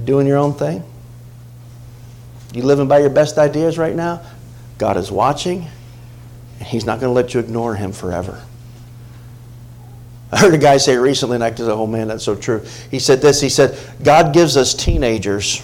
Doing 0.05 0.27
your 0.27 0.39
own 0.39 0.55
thing? 0.55 0.85
You 2.55 2.63
living 2.63 2.89
by 2.89 2.99
your 2.99 3.11
best 3.11 3.39
ideas 3.39 3.79
right 3.79 3.95
now? 3.95 4.23
God 4.79 4.97
is 4.97 5.11
watching, 5.11 5.67
and 6.59 6.69
He's 6.69 6.85
not 6.85 7.01
going 7.01 7.11
to 7.11 7.15
let 7.15 7.35
you 7.35 7.41
ignore 7.41 7.75
Him 7.75 7.93
forever. 7.93 8.43
I 10.31 10.39
heard 10.39 10.55
a 10.55 10.59
guy 10.59 10.79
say 10.79 10.97
recently, 10.97 11.37
and 11.37 11.45
I 11.45 11.55
said, 11.55 11.69
oh 11.69 11.87
man, 11.87 12.09
that's 12.09 12.25
so 12.25 12.35
true. 12.35 12.65
He 12.91 12.99
said 12.99 13.21
this 13.21 13.41
He 13.41 13.49
said, 13.49 13.79
God 14.03 14.33
gives 14.35 14.57
us 14.57 14.75
teenagers 14.75 15.63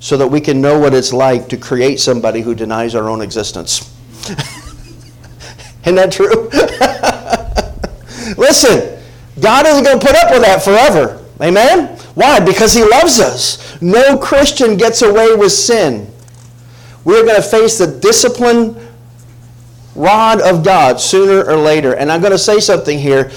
so 0.00 0.16
that 0.16 0.26
we 0.26 0.40
can 0.40 0.60
know 0.60 0.78
what 0.80 0.94
it's 0.94 1.12
like 1.12 1.48
to 1.50 1.56
create 1.56 2.00
somebody 2.00 2.40
who 2.40 2.54
denies 2.54 2.94
our 2.94 3.08
own 3.08 3.20
existence. 3.20 3.88
Isn't 5.84 5.94
that 5.96 6.10
true? 6.10 6.48
Listen, 8.36 9.00
God 9.40 9.66
isn't 9.66 9.84
going 9.84 9.98
to 9.98 10.06
put 10.06 10.16
up 10.16 10.30
with 10.30 10.42
that 10.42 10.62
forever. 10.62 11.24
Amen? 11.40 11.98
Why? 12.14 12.40
Because 12.40 12.72
He 12.74 12.84
loves 12.84 13.20
us. 13.20 13.80
No 13.80 14.18
Christian 14.18 14.76
gets 14.76 15.02
away 15.02 15.34
with 15.34 15.52
sin. 15.52 16.10
We're 17.04 17.24
going 17.24 17.36
to 17.36 17.42
face 17.42 17.78
the 17.78 17.86
discipline 17.86 18.76
rod 19.94 20.40
of 20.40 20.64
God 20.64 21.00
sooner 21.00 21.44
or 21.44 21.56
later. 21.56 21.94
And 21.94 22.10
I'm 22.10 22.20
going 22.20 22.32
to 22.32 22.38
say 22.38 22.60
something 22.60 22.98
here, 22.98 23.30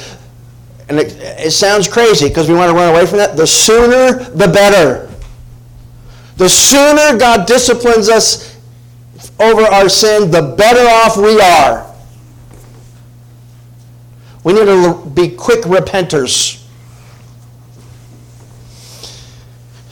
and 0.90 1.00
it, 1.00 1.18
it 1.20 1.52
sounds 1.52 1.88
crazy 1.88 2.28
because 2.28 2.48
we 2.48 2.56
want 2.56 2.70
to 2.70 2.76
run 2.76 2.94
away 2.94 3.06
from 3.06 3.18
that. 3.18 3.36
The 3.36 3.48
sooner, 3.48 4.24
the 4.30 4.48
better. 4.48 5.12
The 6.38 6.50
sooner 6.50 7.18
God 7.18 7.48
disciplines 7.48 8.10
us 8.10 8.58
over 9.40 9.64
our 9.64 9.90
sin, 9.90 10.32
the 10.32 10.56
better 10.58 10.88
off 10.88 11.18
we 11.18 11.40
are. 11.40 11.94
We 14.44 14.54
need 14.54 14.66
to 14.66 15.12
be 15.16 15.30
quick 15.30 15.62
repenters. 15.62 16.65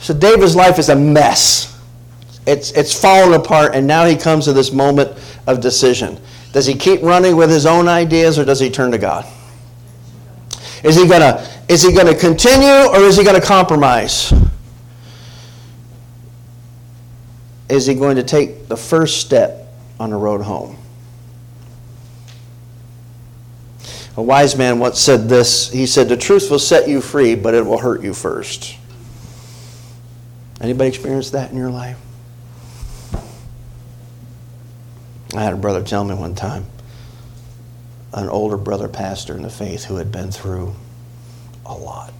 So 0.04 0.12
David's 0.12 0.54
life 0.54 0.78
is 0.78 0.90
a 0.90 0.94
mess. 0.96 1.80
It's, 2.46 2.72
it's 2.72 2.92
fallen 2.92 3.32
apart, 3.32 3.74
and 3.74 3.86
now 3.86 4.04
he 4.04 4.16
comes 4.16 4.44
to 4.44 4.52
this 4.52 4.70
moment 4.70 5.16
of 5.46 5.62
decision. 5.62 6.20
Does 6.52 6.66
he 6.66 6.74
keep 6.74 7.00
running 7.00 7.36
with 7.36 7.48
his 7.48 7.64
own 7.64 7.88
ideas, 7.88 8.38
or 8.38 8.44
does 8.44 8.60
he 8.60 8.68
turn 8.68 8.90
to 8.90 8.98
God? 8.98 9.24
Is 10.82 10.96
he 10.96 11.08
to 11.08 11.64
Is 11.68 11.82
he 11.82 11.94
to 11.94 12.14
continue 12.14 12.90
or 12.90 12.98
is 12.98 13.16
he 13.16 13.24
to 13.24 13.40
compromise? 13.40 14.34
Is 17.70 17.86
he 17.86 17.94
going 17.94 18.16
to 18.16 18.22
take 18.22 18.68
the 18.68 18.76
first 18.76 19.22
step 19.22 19.72
on 19.98 20.10
the 20.10 20.16
road 20.16 20.42
home? 20.42 20.76
A 24.18 24.22
wise 24.22 24.54
man 24.54 24.78
once 24.78 25.00
said 25.00 25.30
this. 25.30 25.70
He 25.72 25.86
said, 25.86 26.10
The 26.10 26.16
truth 26.18 26.50
will 26.50 26.58
set 26.58 26.86
you 26.90 27.00
free, 27.00 27.34
but 27.34 27.54
it 27.54 27.64
will 27.64 27.78
hurt 27.78 28.02
you 28.02 28.12
first. 28.12 28.76
Anybody 30.64 30.88
experienced 30.88 31.32
that 31.32 31.50
in 31.50 31.58
your 31.58 31.68
life? 31.68 31.98
I 35.34 35.42
had 35.42 35.52
a 35.52 35.58
brother 35.58 35.82
tell 35.82 36.04
me 36.04 36.14
one 36.14 36.34
time, 36.34 36.64
an 38.14 38.30
older 38.30 38.56
brother 38.56 38.88
pastor 38.88 39.36
in 39.36 39.42
the 39.42 39.50
faith 39.50 39.84
who 39.84 39.96
had 39.96 40.10
been 40.10 40.32
through 40.32 40.74
a 41.66 41.74
lot. 41.74 42.14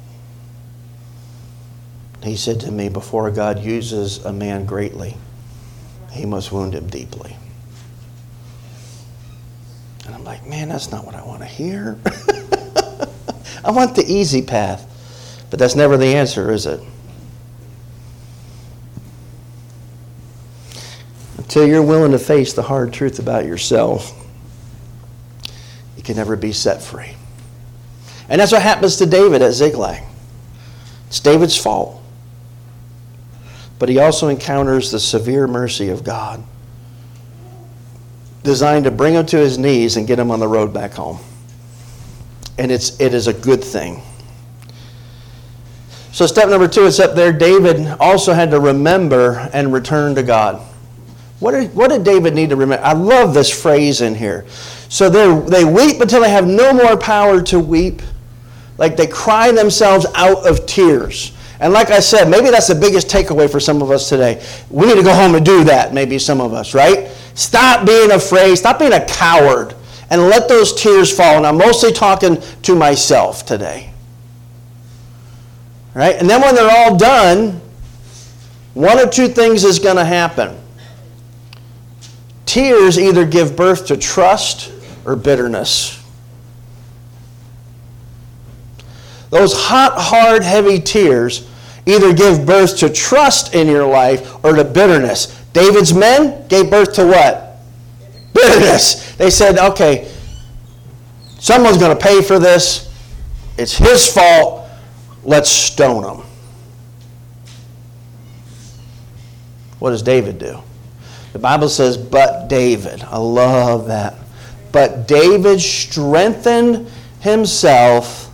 He 2.22 2.36
said 2.36 2.60
to 2.60 2.70
me, 2.70 2.90
Before 2.90 3.30
God 3.30 3.60
uses 3.60 4.22
a 4.26 4.32
man 4.32 4.66
greatly, 4.66 5.16
he 6.12 6.26
must 6.26 6.52
wound 6.52 6.74
him 6.74 6.86
deeply. 6.88 7.38
And 10.04 10.14
I'm 10.14 10.24
like, 10.24 10.46
man, 10.46 10.68
that's 10.68 10.92
not 10.92 11.06
what 11.06 11.14
I 11.14 11.24
want 11.24 11.40
to 11.40 11.48
hear. 11.48 11.98
I 13.64 13.70
want 13.70 13.96
the 13.96 14.04
easy 14.06 14.42
path. 14.42 14.90
But 15.48 15.58
that's 15.58 15.74
never 15.74 15.96
the 15.96 16.14
answer, 16.14 16.52
is 16.52 16.66
it? 16.66 16.82
Until 21.44 21.66
you're 21.66 21.82
willing 21.82 22.12
to 22.12 22.18
face 22.18 22.54
the 22.54 22.62
hard 22.62 22.92
truth 22.92 23.18
about 23.18 23.44
yourself, 23.44 24.12
you 25.96 26.02
can 26.02 26.16
never 26.16 26.36
be 26.36 26.52
set 26.52 26.82
free. 26.82 27.14
And 28.28 28.40
that's 28.40 28.50
what 28.50 28.62
happens 28.62 28.96
to 28.96 29.06
David 29.06 29.42
at 29.42 29.52
Ziklag. 29.52 30.02
It's 31.06 31.20
David's 31.20 31.56
fault. 31.56 32.02
But 33.78 33.90
he 33.90 33.98
also 33.98 34.28
encounters 34.28 34.90
the 34.90 34.98
severe 34.98 35.46
mercy 35.46 35.90
of 35.90 36.02
God, 36.02 36.42
designed 38.42 38.84
to 38.86 38.90
bring 38.90 39.14
him 39.14 39.26
to 39.26 39.36
his 39.36 39.58
knees 39.58 39.98
and 39.98 40.06
get 40.06 40.18
him 40.18 40.30
on 40.30 40.40
the 40.40 40.48
road 40.48 40.72
back 40.72 40.92
home. 40.92 41.18
And 42.56 42.72
it's, 42.72 42.98
it 42.98 43.12
is 43.12 43.26
a 43.26 43.34
good 43.34 43.62
thing. 43.62 44.00
So, 46.12 46.26
step 46.26 46.48
number 46.48 46.68
two 46.68 46.84
is 46.84 47.00
up 47.00 47.14
there. 47.14 47.32
David 47.32 47.86
also 48.00 48.32
had 48.32 48.52
to 48.52 48.60
remember 48.60 49.50
and 49.52 49.72
return 49.72 50.14
to 50.14 50.22
God. 50.22 50.64
What 51.44 51.50
did, 51.50 51.74
what 51.74 51.90
did 51.90 52.04
David 52.04 52.34
need 52.34 52.48
to 52.48 52.56
remember? 52.56 52.82
I 52.82 52.94
love 52.94 53.34
this 53.34 53.50
phrase 53.50 54.00
in 54.00 54.14
here. 54.14 54.46
So 54.88 55.10
they 55.10 55.62
weep 55.62 56.00
until 56.00 56.22
they 56.22 56.30
have 56.30 56.46
no 56.46 56.72
more 56.72 56.96
power 56.96 57.42
to 57.42 57.60
weep. 57.60 58.00
Like 58.78 58.96
they 58.96 59.06
cry 59.06 59.52
themselves 59.52 60.06
out 60.14 60.48
of 60.48 60.64
tears. 60.64 61.36
And 61.60 61.74
like 61.74 61.90
I 61.90 62.00
said, 62.00 62.30
maybe 62.30 62.48
that's 62.48 62.68
the 62.68 62.74
biggest 62.74 63.08
takeaway 63.08 63.52
for 63.52 63.60
some 63.60 63.82
of 63.82 63.90
us 63.90 64.08
today. 64.08 64.42
We 64.70 64.86
need 64.86 64.94
to 64.94 65.02
go 65.02 65.12
home 65.12 65.34
and 65.34 65.44
do 65.44 65.64
that, 65.64 65.92
maybe 65.92 66.18
some 66.18 66.40
of 66.40 66.54
us, 66.54 66.72
right? 66.72 67.08
Stop 67.34 67.84
being 67.86 68.12
afraid, 68.12 68.56
stop 68.56 68.78
being 68.78 68.94
a 68.94 69.04
coward, 69.04 69.74
and 70.08 70.22
let 70.22 70.48
those 70.48 70.72
tears 70.72 71.14
fall. 71.14 71.36
And 71.36 71.46
I'm 71.46 71.58
mostly 71.58 71.92
talking 71.92 72.42
to 72.62 72.74
myself 72.74 73.44
today. 73.44 73.92
Right? 75.92 76.16
And 76.16 76.30
then 76.30 76.40
when 76.40 76.54
they're 76.54 76.74
all 76.74 76.96
done, 76.96 77.60
one 78.72 78.98
or 78.98 79.06
two 79.06 79.28
things 79.28 79.64
is 79.64 79.78
going 79.78 79.96
to 79.96 80.06
happen. 80.06 80.62
Tears 82.54 83.00
either 83.00 83.26
give 83.26 83.56
birth 83.56 83.86
to 83.86 83.96
trust 83.96 84.70
or 85.04 85.16
bitterness. 85.16 86.00
Those 89.30 89.52
hot, 89.52 89.94
hard, 89.96 90.44
heavy 90.44 90.78
tears 90.78 91.50
either 91.84 92.14
give 92.14 92.46
birth 92.46 92.78
to 92.78 92.90
trust 92.90 93.56
in 93.56 93.66
your 93.66 93.88
life 93.88 94.36
or 94.44 94.52
to 94.52 94.62
bitterness. 94.62 95.36
David's 95.52 95.92
men 95.92 96.46
gave 96.46 96.70
birth 96.70 96.92
to 96.92 97.04
what? 97.04 97.56
Bitterness. 98.34 99.16
They 99.16 99.30
said, 99.30 99.58
okay, 99.58 100.08
someone's 101.40 101.78
going 101.78 101.98
to 101.98 102.00
pay 102.00 102.22
for 102.22 102.38
this. 102.38 102.94
It's 103.58 103.76
his 103.76 104.06
fault. 104.06 104.68
Let's 105.24 105.50
stone 105.50 106.04
him. 106.04 106.24
What 109.80 109.90
does 109.90 110.04
David 110.04 110.38
do? 110.38 110.62
The 111.34 111.40
Bible 111.40 111.68
says, 111.68 111.98
but 111.98 112.48
David. 112.48 113.02
I 113.02 113.18
love 113.18 113.88
that. 113.88 114.14
But 114.70 115.08
David 115.08 115.60
strengthened 115.60 116.88
himself 117.18 118.30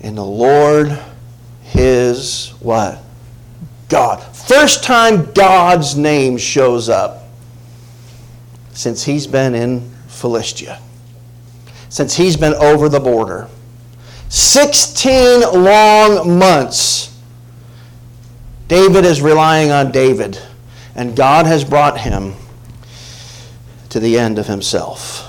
in 0.00 0.14
the 0.14 0.24
Lord 0.24 0.98
his 1.62 2.54
what? 2.60 3.02
God. 3.90 4.22
First 4.34 4.82
time 4.82 5.30
God's 5.32 5.94
name 5.94 6.38
shows 6.38 6.88
up 6.88 7.24
since 8.72 9.04
he's 9.04 9.26
been 9.26 9.54
in 9.54 9.90
Philistia. 10.06 10.80
Since 11.90 12.16
he's 12.16 12.38
been 12.38 12.54
over 12.54 12.88
the 12.88 13.00
border. 13.00 13.46
16 14.30 15.40
long 15.40 16.38
months. 16.38 17.14
David 18.68 19.04
is 19.04 19.20
relying 19.20 19.70
on 19.70 19.92
David, 19.92 20.40
and 20.98 21.14
God 21.14 21.46
has 21.46 21.64
brought 21.64 22.00
him 22.00 22.34
to 23.90 24.00
the 24.00 24.18
end 24.18 24.36
of 24.36 24.48
himself. 24.48 25.24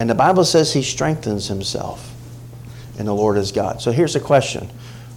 And 0.00 0.08
the 0.08 0.14
Bible 0.14 0.44
says 0.44 0.72
he 0.72 0.82
strengthens 0.82 1.48
himself 1.48 2.14
in 2.98 3.04
the 3.04 3.14
Lord 3.14 3.36
his 3.36 3.52
God. 3.52 3.82
So 3.82 3.92
here's 3.92 4.14
the 4.14 4.20
question 4.20 4.70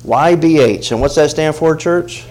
YBH. 0.04 0.91
And 0.91 1.00
what's 1.00 1.15
that 1.15 1.30
stand 1.30 1.56
for, 1.56 1.78
church? 1.78 2.26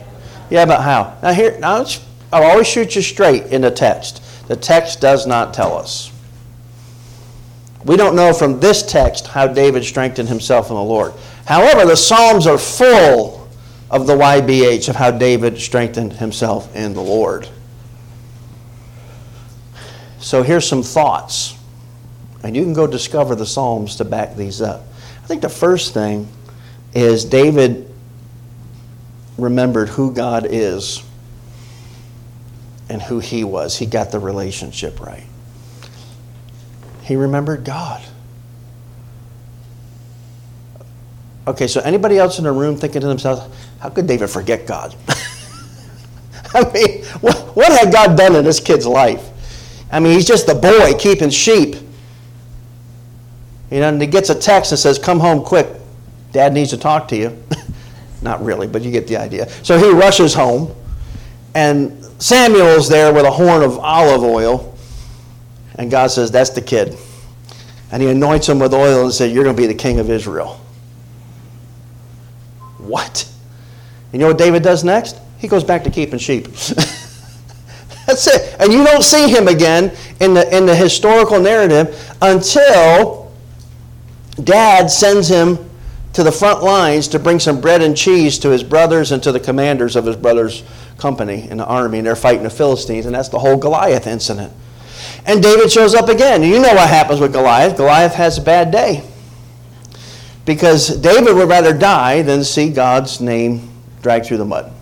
Yeah, 0.51 0.67
but 0.67 0.83
how? 0.83 1.17
Now, 1.23 1.33
here, 1.33 1.59
now 1.59 1.87
I'll 2.31 2.45
always 2.45 2.67
shoot 2.67 2.95
you 2.97 3.01
straight 3.01 3.47
in 3.47 3.63
the 3.63 3.71
text. 3.71 4.23
The 4.47 4.57
text 4.57 5.01
does 5.01 5.27
not 5.27 5.55
tell 5.55 5.75
us. 5.75 6.13
We 7.83 7.97
don't 7.97 8.15
know 8.15 8.35
from 8.35 8.61
this 8.61 8.83
text 8.83 9.27
how 9.29 9.47
David 9.47 9.85
strengthened 9.85 10.29
himself 10.29 10.69
in 10.69 10.77
the 10.77 10.83
Lord. 10.83 11.15
However, 11.47 11.87
the 11.87 11.97
Psalms 11.97 12.47
are 12.47 12.59
full 12.59 13.38
of 13.91 14.07
the 14.07 14.15
YBH 14.15 14.89
of 14.89 14.97
how 14.97 15.11
David 15.11 15.59
strengthened 15.59 16.15
himself 16.15 16.75
in 16.77 16.95
the 16.95 17.03
Lord. 17.03 17.49
So 20.19 20.43
here's 20.43 20.67
some 20.67 20.83
thoughts 20.83 21.59
and 22.43 22.57
you 22.57 22.63
can 22.63 22.73
go 22.73 22.87
discover 22.87 23.35
the 23.35 23.47
Psalms 23.47 23.97
to 23.97 24.05
back 24.05 24.37
these 24.37 24.63
up. 24.63 24.85
I 25.23 25.27
think 25.27 25.43
the 25.43 25.49
first 25.49 25.93
thing 25.93 26.29
is 26.95 27.25
David 27.25 27.93
remembered 29.37 29.89
who 29.89 30.13
God 30.13 30.47
is 30.49 31.03
and 32.89 33.03
who 33.03 33.19
he 33.19 33.45
was. 33.45 33.77
He 33.77 33.87
got 33.87 34.11
the 34.11 34.19
relationship 34.19 35.01
right. 35.01 35.27
He 37.03 37.17
remembered 37.17 37.65
God. 37.65 38.03
Okay, 41.49 41.67
so 41.67 41.81
anybody 41.81 42.19
else 42.19 42.37
in 42.37 42.45
the 42.45 42.53
room 42.53 42.77
thinking 42.77 43.01
to 43.01 43.07
themselves, 43.07 43.41
how 43.81 43.89
could 43.89 44.07
David 44.07 44.29
forget 44.29 44.67
God? 44.67 44.95
I 46.55 46.71
mean, 46.75 47.05
what, 47.23 47.57
what 47.57 47.73
had 47.73 47.91
God 47.91 48.19
done 48.19 48.37
in 48.37 48.45
this 48.45 48.61
kid's 48.61 48.87
life? 48.87 49.27
I 49.91 49.99
mean, 49.99 50.13
he's 50.13 50.27
just 50.27 50.47
a 50.51 50.55
boy 50.55 50.93
keeping 50.99 51.31
sheep. 51.31 51.77
You 53.71 53.81
know, 53.81 53.89
and 53.89 54.01
he 54.01 54.07
gets 54.07 54.29
a 54.29 54.35
text 54.35 54.73
that 54.73 54.77
says, 54.77 54.99
Come 54.99 55.21
home 55.21 55.43
quick. 55.43 55.69
Dad 56.33 56.53
needs 56.53 56.69
to 56.71 56.77
talk 56.77 57.09
to 57.09 57.17
you. 57.17 57.43
Not 58.23 58.45
really, 58.45 58.67
but 58.67 58.83
you 58.83 58.91
get 58.91 59.07
the 59.07 59.17
idea. 59.17 59.49
So 59.63 59.79
he 59.79 59.91
rushes 59.91 60.35
home, 60.35 60.75
and 61.55 62.05
Samuel's 62.19 62.91
there 62.91 63.11
with 63.11 63.25
a 63.25 63.31
horn 63.31 63.63
of 63.63 63.79
olive 63.79 64.23
oil, 64.23 64.77
and 65.77 65.91
God 65.91 66.09
says, 66.09 66.31
That's 66.31 66.51
the 66.51 66.61
kid. 66.61 66.99
And 67.91 68.03
he 68.03 68.11
anoints 68.11 68.47
him 68.47 68.59
with 68.59 68.75
oil 68.75 69.05
and 69.05 69.15
says, 69.15 69.33
You're 69.33 69.45
going 69.45 69.57
to 69.57 69.63
be 69.63 69.67
the 69.67 69.73
king 69.73 69.99
of 69.99 70.11
Israel. 70.11 70.61
What? 72.89 73.29
You 74.13 74.19
know 74.19 74.29
what 74.29 74.39
David 74.39 74.63
does 74.63 74.83
next? 74.83 75.19
He 75.39 75.47
goes 75.49 75.63
back 75.63 75.85
to 75.85 75.91
keeping 75.91 76.19
sheep. 76.19 76.45
That's 78.07 78.27
it. 78.27 78.57
And 78.59 78.73
you 78.73 78.83
don't 78.85 79.03
see 79.03 79.29
him 79.29 79.49
again 79.49 79.95
in 80.21 80.33
the, 80.33 80.57
in 80.57 80.65
the 80.65 80.75
historical 80.75 81.39
narrative 81.39 82.17
until 82.23 83.31
dad 84.43 84.91
sends 84.91 85.29
him 85.29 85.59
to 86.15 86.23
the 86.23 86.33
front 86.33 86.63
lines 86.63 87.07
to 87.09 87.19
bring 87.19 87.39
some 87.39 87.61
bread 87.61 87.83
and 87.83 87.95
cheese 87.95 88.39
to 88.39 88.49
his 88.49 88.65
brothers 88.65 89.13
and 89.13 89.23
to 89.23 89.31
the 89.31 89.39
commanders 89.39 89.95
of 89.95 90.07
his 90.07 90.17
brother's 90.17 90.65
company 90.97 91.49
in 91.51 91.59
the 91.59 91.67
army, 91.67 91.99
and 91.99 92.07
they're 92.07 92.17
fighting 92.17 92.43
the 92.43 92.51
Philistines, 92.51 93.07
and 93.07 93.15
that's 93.15 93.29
the 93.29 93.39
whole 93.39 93.57
Goliath 93.57 94.07
incident. 94.07 94.53
And 95.27 95.43
David 95.43 95.71
shows 95.71 95.95
up 95.95 96.09
again. 96.09 96.43
You 96.43 96.61
know 96.61 96.75
what 96.75 96.89
happens 96.89 97.21
with 97.21 97.33
Goliath. 97.33 97.77
Goliath 97.77 98.15
has 98.15 98.39
a 98.39 98.43
bad 98.43 98.71
day. 98.71 99.05
Because 100.49 100.97
David 100.97 101.35
would 101.35 101.51
rather 101.51 101.77
die 101.77 102.23
than 102.23 102.43
see 102.43 102.71
God's 102.71 103.21
name 103.21 103.69
dragged 104.01 104.25
through 104.25 104.39
the 104.39 104.47
mud. 104.47 104.73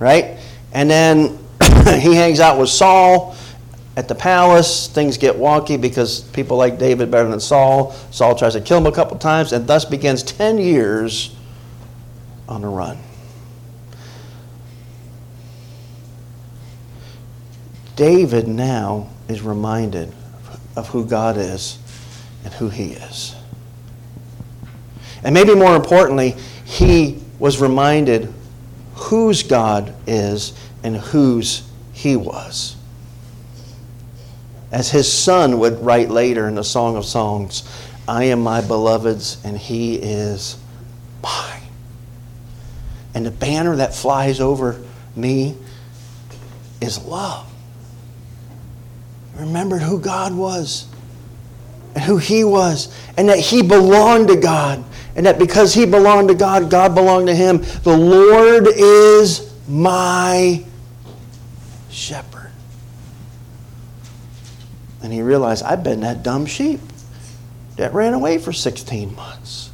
Right? 0.00 0.38
And 0.72 0.90
then 0.90 1.38
he 2.00 2.12
hangs 2.12 2.40
out 2.40 2.58
with 2.58 2.68
Saul 2.68 3.36
at 3.96 4.08
the 4.08 4.16
palace, 4.16 4.88
things 4.88 5.16
get 5.16 5.36
wonky 5.36 5.80
because 5.80 6.22
people 6.22 6.56
like 6.56 6.76
David 6.76 7.08
better 7.08 7.28
than 7.28 7.38
Saul. 7.38 7.92
Saul 8.10 8.34
tries 8.34 8.54
to 8.54 8.60
kill 8.60 8.78
him 8.78 8.86
a 8.86 8.92
couple 8.92 9.16
times, 9.16 9.52
and 9.52 9.64
thus 9.64 9.84
begins 9.84 10.24
10 10.24 10.58
years 10.58 11.32
on 12.48 12.62
the 12.62 12.68
run. 12.68 12.98
David 17.94 18.48
now 18.48 19.08
is 19.28 19.40
reminded 19.40 20.12
of 20.74 20.88
who 20.88 21.06
God 21.06 21.36
is 21.36 21.78
and 22.44 22.52
who 22.54 22.68
he 22.70 22.86
is. 22.86 23.35
And 25.22 25.34
maybe 25.34 25.54
more 25.54 25.76
importantly, 25.76 26.36
he 26.64 27.20
was 27.38 27.60
reminded 27.60 28.32
whose 28.94 29.42
God 29.42 29.94
is 30.06 30.52
and 30.82 30.96
whose 30.96 31.62
he 31.92 32.16
was. 32.16 32.76
As 34.72 34.90
his 34.90 35.10
son 35.10 35.58
would 35.60 35.80
write 35.80 36.10
later 36.10 36.48
in 36.48 36.54
the 36.54 36.64
Song 36.64 36.96
of 36.96 37.04
Songs, 37.04 37.62
I 38.08 38.24
am 38.24 38.42
my 38.42 38.60
beloved's 38.60 39.38
and 39.44 39.56
he 39.56 39.96
is 39.96 40.56
mine. 41.22 41.62
And 43.14 43.24
the 43.24 43.30
banner 43.30 43.76
that 43.76 43.94
flies 43.94 44.40
over 44.40 44.82
me 45.14 45.56
is 46.80 47.02
love. 47.04 47.50
Remembered 49.36 49.82
who 49.82 49.98
God 50.00 50.34
was 50.34 50.86
and 51.94 52.04
who 52.04 52.18
he 52.18 52.44
was, 52.44 52.94
and 53.16 53.30
that 53.30 53.38
he 53.38 53.62
belonged 53.62 54.28
to 54.28 54.36
God, 54.36 54.84
and 55.16 55.24
that 55.24 55.38
because 55.38 55.72
he 55.72 55.86
belonged 55.86 56.28
to 56.28 56.34
God, 56.34 56.70
God 56.70 56.94
belonged 56.94 57.26
to 57.28 57.34
him. 57.34 57.58
The 57.82 57.96
Lord 57.96 58.68
is 58.68 59.50
my 59.66 60.62
shepherd. 61.90 62.52
And 65.02 65.12
he 65.12 65.22
realized, 65.22 65.64
I've 65.64 65.82
been 65.82 66.00
that 66.00 66.22
dumb 66.22 66.44
sheep 66.44 66.80
that 67.76 67.94
ran 67.94 68.12
away 68.12 68.36
for 68.36 68.52
16 68.52 69.16
months. 69.16 69.70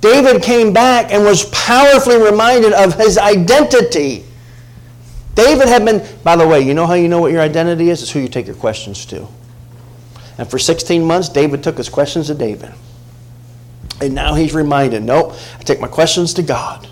David 0.00 0.42
came 0.42 0.72
back 0.72 1.12
and 1.12 1.24
was 1.24 1.44
powerfully 1.46 2.22
reminded 2.22 2.72
of 2.72 2.94
his 2.94 3.18
identity. 3.18 4.24
David 5.34 5.68
had 5.68 5.84
been, 5.84 6.06
by 6.22 6.36
the 6.36 6.46
way, 6.46 6.60
you 6.60 6.74
know 6.74 6.86
how 6.86 6.94
you 6.94 7.08
know 7.08 7.20
what 7.20 7.32
your 7.32 7.42
identity 7.42 7.90
is? 7.90 8.02
It's 8.02 8.10
who 8.12 8.20
you 8.20 8.28
take 8.28 8.46
your 8.46 8.56
questions 8.56 9.04
to. 9.06 9.26
And 10.40 10.50
for 10.50 10.58
16 10.58 11.04
months, 11.04 11.28
David 11.28 11.62
took 11.62 11.76
his 11.76 11.90
questions 11.90 12.28
to 12.28 12.34
David. 12.34 12.72
And 14.00 14.14
now 14.14 14.32
he's 14.32 14.54
reminded, 14.54 15.02
nope, 15.02 15.34
I 15.58 15.62
take 15.64 15.82
my 15.82 15.86
questions 15.86 16.32
to 16.34 16.42
God. 16.42 16.88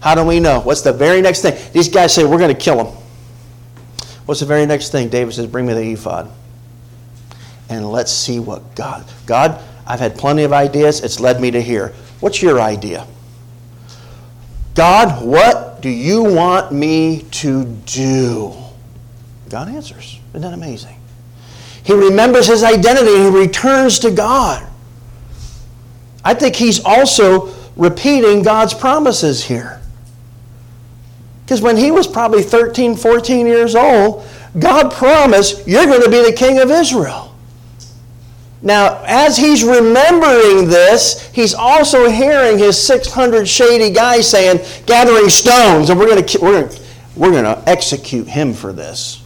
How 0.00 0.14
do 0.14 0.24
we 0.24 0.40
know? 0.40 0.60
What's 0.60 0.80
the 0.80 0.94
very 0.94 1.20
next 1.20 1.42
thing? 1.42 1.54
These 1.74 1.90
guys 1.90 2.14
say, 2.14 2.24
we're 2.24 2.38
going 2.38 2.54
to 2.54 2.58
kill 2.58 2.82
him. 2.82 2.96
What's 4.24 4.40
the 4.40 4.46
very 4.46 4.64
next 4.64 4.88
thing? 4.88 5.10
David 5.10 5.34
says, 5.34 5.48
bring 5.48 5.66
me 5.66 5.74
the 5.74 5.92
ephod. 5.92 6.30
And 7.68 7.92
let's 7.92 8.10
see 8.10 8.38
what 8.40 8.74
God. 8.74 9.04
God, 9.26 9.62
I've 9.86 10.00
had 10.00 10.16
plenty 10.16 10.44
of 10.44 10.54
ideas. 10.54 11.02
It's 11.02 11.20
led 11.20 11.42
me 11.42 11.50
to 11.50 11.60
here. 11.60 11.88
What's 12.20 12.40
your 12.40 12.58
idea? 12.58 13.06
God, 14.74 15.22
what 15.22 15.82
do 15.82 15.90
you 15.90 16.24
want 16.24 16.72
me 16.72 17.26
to 17.32 17.66
do? 17.84 18.54
God 19.50 19.68
answers. 19.68 20.18
Isn't 20.30 20.40
that 20.40 20.54
amazing? 20.54 21.01
He 21.84 21.92
remembers 21.92 22.46
his 22.46 22.62
identity 22.62 23.14
and 23.14 23.34
he 23.34 23.40
returns 23.40 23.98
to 24.00 24.10
God. 24.10 24.66
I 26.24 26.34
think 26.34 26.54
he's 26.54 26.84
also 26.84 27.52
repeating 27.76 28.42
God's 28.42 28.74
promises 28.74 29.44
here. 29.44 29.80
Because 31.44 31.60
when 31.60 31.76
he 31.76 31.90
was 31.90 32.06
probably 32.06 32.42
13, 32.42 32.96
14 32.96 33.46
years 33.46 33.74
old, 33.74 34.24
God 34.58 34.92
promised, 34.92 35.66
You're 35.66 35.86
going 35.86 36.02
to 36.02 36.10
be 36.10 36.24
the 36.24 36.32
king 36.32 36.60
of 36.60 36.70
Israel. 36.70 37.32
Now, 38.62 39.02
as 39.04 39.36
he's 39.36 39.64
remembering 39.64 40.68
this, 40.68 41.28
he's 41.32 41.52
also 41.52 42.08
hearing 42.08 42.58
his 42.58 42.80
600 42.80 43.48
shady 43.48 43.92
guys 43.92 44.30
saying, 44.30 44.60
gathering 44.86 45.28
stones, 45.28 45.90
and 45.90 45.98
we're 45.98 46.06
going 46.06 46.24
to, 46.24 46.38
we're 46.40 46.60
going 46.60 46.68
to, 46.68 46.82
we're 47.16 47.32
going 47.32 47.44
to 47.44 47.62
execute 47.68 48.28
him 48.28 48.54
for 48.54 48.72
this. 48.72 49.21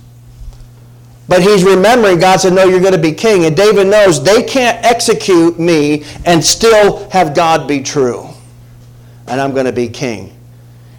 But 1.28 1.42
he's 1.42 1.64
remembering 1.64 2.18
God 2.18 2.40
said, 2.40 2.52
No, 2.52 2.64
you're 2.64 2.80
going 2.80 2.92
to 2.92 2.98
be 2.98 3.12
king. 3.12 3.44
And 3.44 3.56
David 3.56 3.88
knows 3.88 4.22
they 4.22 4.42
can't 4.42 4.84
execute 4.84 5.58
me 5.58 6.04
and 6.24 6.44
still 6.44 7.08
have 7.10 7.34
God 7.34 7.66
be 7.66 7.82
true. 7.82 8.28
And 9.26 9.40
I'm 9.40 9.52
going 9.52 9.66
to 9.66 9.72
be 9.72 9.88
king. 9.88 10.36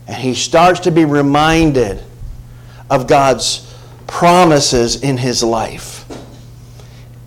And 0.08 0.18
he 0.18 0.34
starts 0.34 0.82
to 0.82 0.92
be 0.92 1.06
reminded 1.06 2.04
of 2.90 3.08
God's 3.08 3.74
promises 4.06 5.04
in 5.04 5.18
his 5.18 5.44
life. 5.44 6.06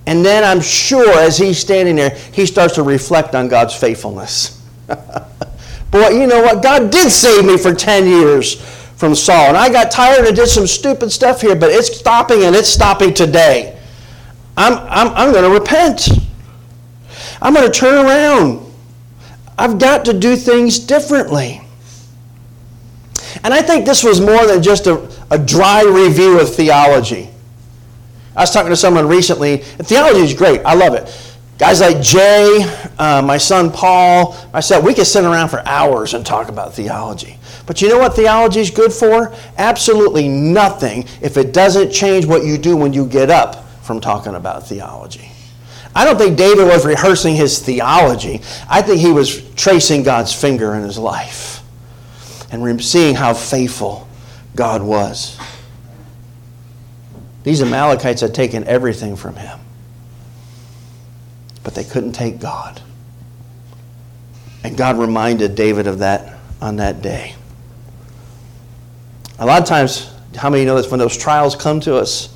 And 0.07 0.24
then 0.24 0.44
I'm 0.44 0.61
sure 0.61 1.18
as 1.18 1.38
he's 1.38 1.59
standing 1.59 1.96
there, 1.96 2.11
he 2.32 2.44
starts 2.46 2.74
to 2.74 2.82
reflect 2.82 3.34
on 3.34 3.48
God's 3.48 3.74
faithfulness. 3.74 4.61
Boy, 5.90 6.09
you 6.09 6.26
know 6.26 6.42
what? 6.42 6.62
God 6.62 6.90
did 6.90 7.11
save 7.11 7.44
me 7.44 7.57
for 7.57 7.74
10 7.74 8.07
years 8.07 8.80
from 9.01 9.14
Saul. 9.14 9.48
And 9.48 9.57
I 9.57 9.72
got 9.72 9.90
tired 9.90 10.26
and 10.26 10.36
did 10.36 10.46
some 10.46 10.66
stupid 10.66 11.11
stuff 11.11 11.40
here, 11.40 11.57
but 11.57 11.70
it's 11.70 11.96
stopping 11.96 12.44
and 12.44 12.55
it's 12.55 12.68
stopping 12.68 13.14
today. 13.14 13.80
I'm, 14.59 14.74
I'm, 14.74 15.09
I'm 15.14 15.32
going 15.32 15.51
to 15.51 15.59
repent. 15.59 16.11
I'm 17.40 17.55
going 17.55 17.64
to 17.64 17.72
turn 17.72 18.05
around. 18.05 18.70
I've 19.57 19.78
got 19.78 20.05
to 20.05 20.12
do 20.12 20.36
things 20.36 20.78
differently. 20.78 21.62
And 23.42 23.55
I 23.55 23.62
think 23.62 23.86
this 23.86 24.05
was 24.05 24.20
more 24.20 24.46
than 24.46 24.62
just 24.62 24.86
a, 24.86 25.11
a 25.30 25.38
dry 25.38 25.82
review 25.82 26.38
of 26.38 26.55
theology. 26.55 27.30
I 28.36 28.42
was 28.42 28.51
talking 28.51 28.68
to 28.68 28.76
someone 28.76 29.09
recently, 29.09 29.59
theology 29.59 30.20
is 30.20 30.34
great. 30.34 30.61
I 30.66 30.74
love 30.74 30.92
it. 30.92 31.09
Guys 31.61 31.83
like 31.83 32.01
Jay, 32.01 32.65
uh, 32.99 33.21
my 33.21 33.37
son 33.37 33.71
Paul, 33.71 34.33
said 34.61 34.83
we 34.83 34.95
could 34.95 35.07
sit 35.07 35.25
around 35.25 35.51
for 35.51 35.61
hours 35.67 36.15
and 36.15 36.25
talk 36.25 36.49
about 36.49 36.73
theology. 36.73 37.37
But 37.67 37.83
you 37.83 37.91
know 37.91 37.99
what 37.99 38.17
theology 38.17 38.61
is 38.61 38.71
good 38.71 38.95
for? 38.95 39.35
Absolutely 39.59 40.27
nothing 40.27 41.05
if 41.21 41.37
it 41.37 41.53
doesn't 41.53 41.93
change 41.93 42.25
what 42.25 42.47
you 42.47 42.57
do 42.57 42.79
when 42.79 42.95
you 42.95 43.05
get 43.05 43.29
up 43.29 43.69
from 43.83 44.01
talking 44.01 44.37
about 44.37 44.67
theology. 44.67 45.31
I 45.95 46.07
don't 46.07 46.17
think 46.17 46.39
David 46.39 46.67
was 46.67 46.87
rehearsing 46.87 47.37
his 47.37 47.59
theology. 47.59 48.41
I 48.67 48.81
think 48.81 48.99
he 48.99 49.13
was 49.13 49.43
tracing 49.53 50.03
God's 50.03 50.33
finger 50.33 50.75
in 50.77 50.83
his 50.83 50.97
life 50.97 51.63
and 52.51 52.83
seeing 52.83 53.15
how 53.15 53.35
faithful 53.35 54.09
God 54.57 54.83
was. 54.83 55.39
These 57.43 57.61
Amalekites 57.61 58.23
had 58.23 58.35
taken 58.35 58.65
everything 58.65 59.15
from 59.15 59.37
him, 59.37 59.61
but 61.63 61.75
they 61.75 61.85
couldn't 61.85 62.13
take 62.13 62.41
God. 62.41 62.81
And 64.63 64.77
God 64.77 64.99
reminded 64.99 65.55
David 65.55 65.87
of 65.87 66.01
that 66.01 66.39
on 66.61 66.77
that 66.77 67.03
day. 67.03 67.35
A 69.39 69.47
lot 69.47 69.63
of 69.63 69.69
times, 69.69 70.13
how 70.37 70.51
many 70.51 70.65
know 70.65 70.77
this? 70.77 70.91
When 70.91 71.01
those 71.01 71.17
trials 71.17 71.57
come 71.57 71.81
to 71.81 71.97
us, 71.97 72.29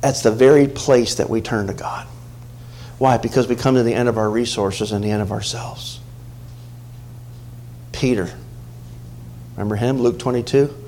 that's 0.00 0.22
the 0.22 0.30
very 0.30 0.68
place 0.68 1.16
that 1.16 1.28
we 1.28 1.40
turn 1.40 1.66
to 1.66 1.74
God. 1.74 2.06
Why? 2.98 3.18
Because 3.18 3.46
we 3.46 3.56
come 3.56 3.74
to 3.74 3.82
the 3.82 3.92
end 3.92 4.08
of 4.08 4.16
our 4.16 4.30
resources 4.30 4.92
and 4.92 5.04
the 5.04 5.10
end 5.10 5.20
of 5.20 5.32
ourselves. 5.32 6.00
Peter, 7.92 8.30
remember 9.54 9.76
him, 9.76 10.00
Luke 10.00 10.18
22? 10.18 10.86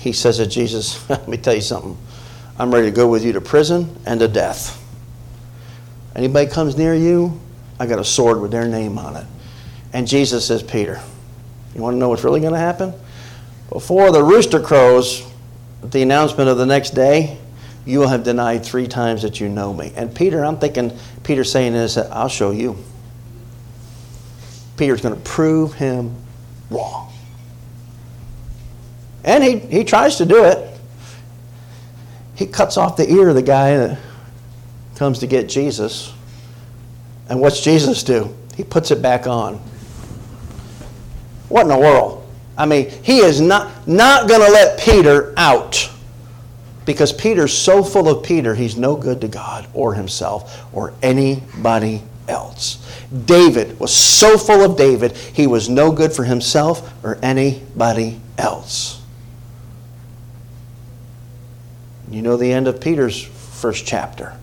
he 0.00 0.12
says 0.12 0.38
to 0.38 0.46
Jesus, 0.46 1.08
Let 1.10 1.28
me 1.28 1.36
tell 1.36 1.54
you 1.54 1.60
something. 1.60 1.96
I'm 2.58 2.72
ready 2.72 2.86
to 2.86 2.94
go 2.94 3.08
with 3.08 3.24
you 3.24 3.32
to 3.34 3.40
prison 3.40 3.96
and 4.06 4.20
to 4.20 4.28
death. 4.28 4.76
Anybody 6.14 6.50
comes 6.50 6.76
near 6.76 6.94
you, 6.94 7.40
I 7.78 7.86
got 7.86 7.98
a 7.98 8.04
sword 8.04 8.40
with 8.40 8.50
their 8.50 8.66
name 8.66 8.98
on 8.98 9.16
it. 9.16 9.26
And 9.92 10.06
Jesus 10.06 10.46
says, 10.46 10.62
Peter, 10.62 11.00
you 11.74 11.82
want 11.82 11.94
to 11.94 11.98
know 11.98 12.08
what's 12.08 12.24
really 12.24 12.40
going 12.40 12.52
to 12.52 12.58
happen? 12.58 12.92
Before 13.70 14.10
the 14.12 14.22
rooster 14.22 14.60
crows, 14.60 15.26
the 15.82 16.02
announcement 16.02 16.48
of 16.48 16.58
the 16.58 16.66
next 16.66 16.90
day, 16.90 17.38
you 17.86 18.00
will 18.00 18.08
have 18.08 18.22
denied 18.22 18.64
three 18.64 18.86
times 18.86 19.22
that 19.22 19.40
you 19.40 19.48
know 19.48 19.72
me. 19.72 19.92
And 19.96 20.14
Peter, 20.14 20.44
I'm 20.44 20.58
thinking, 20.58 20.96
Peter 21.22 21.44
saying 21.44 21.72
this, 21.72 21.96
I'll 21.96 22.28
show 22.28 22.50
you. 22.50 22.76
Peter's 24.76 25.00
going 25.00 25.14
to 25.14 25.20
prove 25.22 25.74
him 25.74 26.14
wrong. 26.70 27.12
And 29.24 29.44
he, 29.44 29.58
he 29.58 29.84
tries 29.84 30.16
to 30.16 30.26
do 30.26 30.44
it. 30.44 30.78
He 32.34 32.46
cuts 32.46 32.76
off 32.76 32.96
the 32.96 33.10
ear 33.10 33.28
of 33.28 33.34
the 33.34 33.42
guy 33.42 33.76
that 33.76 33.98
comes 35.00 35.20
to 35.20 35.26
get 35.26 35.48
Jesus. 35.48 36.12
And 37.30 37.40
what's 37.40 37.64
Jesus 37.64 38.02
do? 38.02 38.36
He 38.54 38.62
puts 38.62 38.90
it 38.90 39.00
back 39.00 39.26
on. 39.26 39.54
What 41.48 41.62
in 41.62 41.68
the 41.68 41.78
world? 41.78 42.30
I 42.58 42.66
mean, 42.66 42.90
he 43.02 43.20
is 43.20 43.40
not, 43.40 43.88
not 43.88 44.28
going 44.28 44.42
to 44.42 44.52
let 44.52 44.78
Peter 44.78 45.32
out 45.38 45.90
because 46.84 47.14
Peter's 47.14 47.56
so 47.56 47.82
full 47.82 48.10
of 48.10 48.22
Peter, 48.22 48.54
he's 48.54 48.76
no 48.76 48.94
good 48.94 49.22
to 49.22 49.28
God 49.28 49.66
or 49.72 49.94
himself 49.94 50.66
or 50.70 50.92
anybody 51.02 52.02
else. 52.28 52.86
David 53.24 53.80
was 53.80 53.94
so 53.94 54.36
full 54.36 54.62
of 54.62 54.76
David, 54.76 55.12
he 55.16 55.46
was 55.46 55.70
no 55.70 55.92
good 55.92 56.12
for 56.12 56.24
himself 56.24 56.92
or 57.02 57.18
anybody 57.22 58.20
else. 58.36 59.00
You 62.10 62.20
know 62.20 62.36
the 62.36 62.52
end 62.52 62.68
of 62.68 62.82
Peter's 62.82 63.22
first 63.22 63.86
chapter 63.86 64.36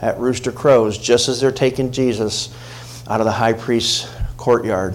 at 0.00 0.18
Rooster 0.18 0.52
Crows, 0.52 0.98
just 0.98 1.28
as 1.28 1.40
they're 1.40 1.52
taking 1.52 1.92
Jesus 1.92 2.54
out 3.08 3.20
of 3.20 3.26
the 3.26 3.32
high 3.32 3.52
priest's 3.52 4.12
courtyard. 4.36 4.94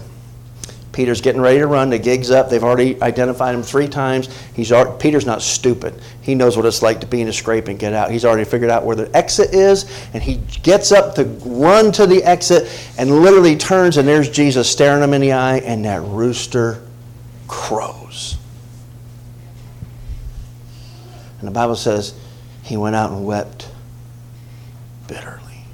Peter's 0.91 1.21
getting 1.21 1.39
ready 1.39 1.59
to 1.59 1.67
run. 1.67 1.89
The 1.89 1.99
gig's 1.99 2.29
up. 2.31 2.49
They've 2.49 2.63
already 2.63 3.01
identified 3.01 3.55
him 3.55 3.63
three 3.63 3.87
times. 3.87 4.27
He's 4.53 4.71
already, 4.71 4.97
Peter's 4.99 5.25
not 5.25 5.41
stupid. 5.41 6.01
He 6.21 6.35
knows 6.35 6.57
what 6.57 6.65
it's 6.65 6.81
like 6.81 6.99
to 7.01 7.07
be 7.07 7.21
in 7.21 7.27
a 7.27 7.33
scrape 7.33 7.67
and 7.67 7.79
get 7.79 7.93
out. 7.93 8.11
He's 8.11 8.25
already 8.25 8.43
figured 8.43 8.69
out 8.69 8.83
where 8.83 8.95
the 8.95 9.15
exit 9.15 9.53
is, 9.53 9.85
and 10.13 10.21
he 10.21 10.41
gets 10.61 10.91
up 10.91 11.15
to 11.15 11.23
run 11.45 11.91
to 11.93 12.05
the 12.05 12.23
exit 12.23 12.69
and 12.97 13.21
literally 13.21 13.55
turns, 13.55 13.97
and 13.97 14.07
there's 14.07 14.29
Jesus 14.29 14.69
staring 14.69 15.01
him 15.01 15.13
in 15.13 15.21
the 15.21 15.31
eye, 15.31 15.59
and 15.59 15.85
that 15.85 16.01
rooster 16.01 16.83
crows. 17.47 18.37
And 21.39 21.47
the 21.47 21.53
Bible 21.53 21.75
says 21.75 22.13
he 22.63 22.75
went 22.75 22.95
out 22.95 23.11
and 23.11 23.25
wept 23.25 23.68
bitterly. 25.09 25.65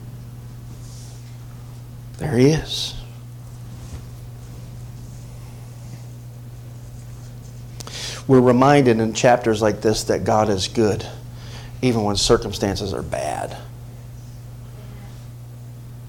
There 2.18 2.38
he 2.38 2.48
is. 2.48 2.96
We're 8.28 8.42
reminded 8.42 9.00
in 9.00 9.14
chapters 9.14 9.62
like 9.62 9.82
this 9.82 10.06
that 10.06 10.24
God 10.24 10.50
is 10.50 10.68
good, 10.68 11.06
even 11.82 12.04
when 12.04 12.16
circumstances 12.16 12.94
are 12.94 13.04
bad. 13.04 13.56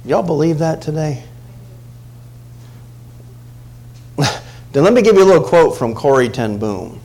Y'all 0.04 0.22
believe 0.22 0.60
that 0.60 0.80
today? 0.80 1.24
then 4.72 4.84
let 4.84 4.92
me 4.94 5.02
give 5.02 5.16
you 5.16 5.24
a 5.24 5.26
little 5.26 5.42
quote 5.42 5.76
from 5.76 5.94
Corrie 5.94 6.28
ten 6.28 6.58
Boom. 6.58 7.00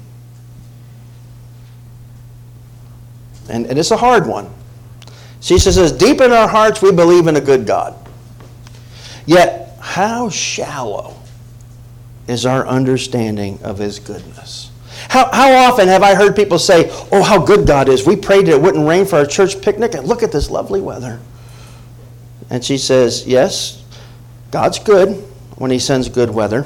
And, 3.49 3.65
and 3.65 3.77
it's 3.77 3.91
a 3.91 3.97
hard 3.97 4.27
one. 4.27 4.49
She 5.41 5.57
says, 5.57 5.91
Deep 5.91 6.21
in 6.21 6.31
our 6.31 6.47
hearts, 6.47 6.81
we 6.81 6.91
believe 6.91 7.27
in 7.27 7.35
a 7.35 7.41
good 7.41 7.65
God. 7.65 7.95
Yet, 9.25 9.75
how 9.79 10.29
shallow 10.29 11.15
is 12.27 12.45
our 12.45 12.65
understanding 12.65 13.59
of 13.63 13.79
His 13.79 13.99
goodness? 13.99 14.69
How, 15.09 15.29
how 15.31 15.51
often 15.53 15.87
have 15.87 16.03
I 16.03 16.13
heard 16.13 16.35
people 16.35 16.59
say, 16.59 16.89
Oh, 17.11 17.23
how 17.23 17.43
good 17.43 17.65
God 17.65 17.89
is. 17.89 18.05
We 18.05 18.15
prayed 18.15 18.45
that 18.45 18.53
it 18.53 18.61
wouldn't 18.61 18.87
rain 18.87 19.05
for 19.05 19.17
our 19.17 19.25
church 19.25 19.59
picnic, 19.61 19.95
and 19.95 20.07
look 20.07 20.21
at 20.21 20.31
this 20.31 20.49
lovely 20.51 20.79
weather. 20.79 21.19
And 22.51 22.63
she 22.63 22.77
says, 22.77 23.25
Yes, 23.25 23.83
God's 24.51 24.77
good 24.77 25.15
when 25.57 25.71
He 25.71 25.79
sends 25.79 26.07
good 26.07 26.29
weather. 26.29 26.65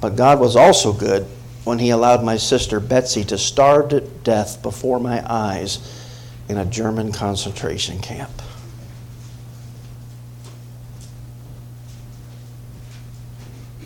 But 0.00 0.16
God 0.16 0.40
was 0.40 0.56
also 0.56 0.92
good 0.92 1.28
when 1.62 1.78
He 1.78 1.90
allowed 1.90 2.24
my 2.24 2.36
sister 2.38 2.80
Betsy 2.80 3.22
to 3.26 3.38
starve 3.38 3.90
to 3.90 4.00
death 4.00 4.60
before 4.64 4.98
my 4.98 5.22
eyes 5.32 6.00
in 6.48 6.58
a 6.58 6.64
German 6.64 7.12
concentration 7.12 7.98
camp. 8.00 8.30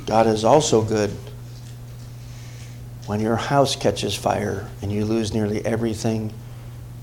God 0.06 0.26
is 0.26 0.44
also 0.44 0.82
good 0.82 1.10
when 3.06 3.20
your 3.20 3.36
house 3.36 3.76
catches 3.76 4.14
fire 4.14 4.68
and 4.82 4.92
you 4.92 5.04
lose 5.04 5.34
nearly 5.34 5.64
everything 5.64 6.32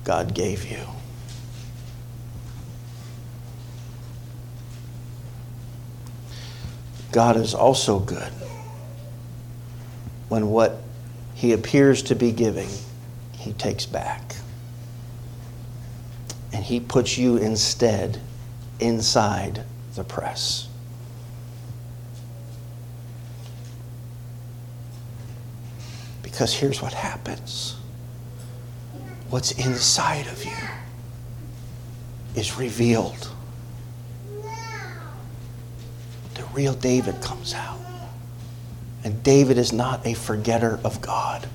God 0.03 0.33
gave 0.33 0.69
you. 0.69 0.79
God 7.11 7.37
is 7.37 7.53
also 7.53 7.99
good 7.99 8.31
when 10.29 10.49
what 10.49 10.81
he 11.35 11.53
appears 11.53 12.01
to 12.03 12.15
be 12.15 12.31
giving, 12.31 12.69
he 13.33 13.53
takes 13.53 13.85
back. 13.85 14.32
And 16.53 16.63
he 16.63 16.79
puts 16.79 17.17
you 17.17 17.37
instead 17.37 18.19
inside 18.79 19.63
the 19.95 20.03
press. 20.03 20.67
Because 26.21 26.53
here's 26.53 26.81
what 26.81 26.93
happens 26.93 27.75
what's 29.29 29.51
inside 29.51 30.27
of 30.27 30.45
you 30.45 30.51
is 32.35 32.55
revealed. 32.57 33.29
The 36.35 36.43
real 36.53 36.73
David 36.73 37.21
comes 37.21 37.53
out. 37.53 37.79
And 39.03 39.21
David 39.21 39.57
is 39.57 39.73
not 39.73 40.05
a 40.05 40.13
forgetter 40.13 40.79
of 40.83 41.01
God 41.01 41.47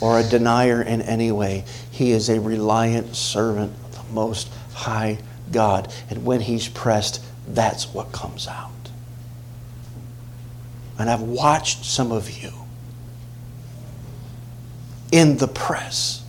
or 0.00 0.18
a 0.18 0.24
denier 0.24 0.82
in 0.82 1.02
any 1.02 1.30
way. 1.30 1.64
He 1.90 2.12
is 2.12 2.28
a 2.28 2.40
reliant 2.40 3.14
servant 3.14 3.72
Most 4.12 4.50
High 4.72 5.18
God. 5.52 5.92
And 6.10 6.24
when 6.24 6.40
he's 6.40 6.68
pressed, 6.68 7.24
that's 7.48 7.92
what 7.92 8.12
comes 8.12 8.48
out. 8.48 8.70
And 10.98 11.10
I've 11.10 11.22
watched 11.22 11.84
some 11.84 12.12
of 12.12 12.30
you 12.30 12.52
in 15.10 15.36
the 15.38 15.48
press. 15.48 16.22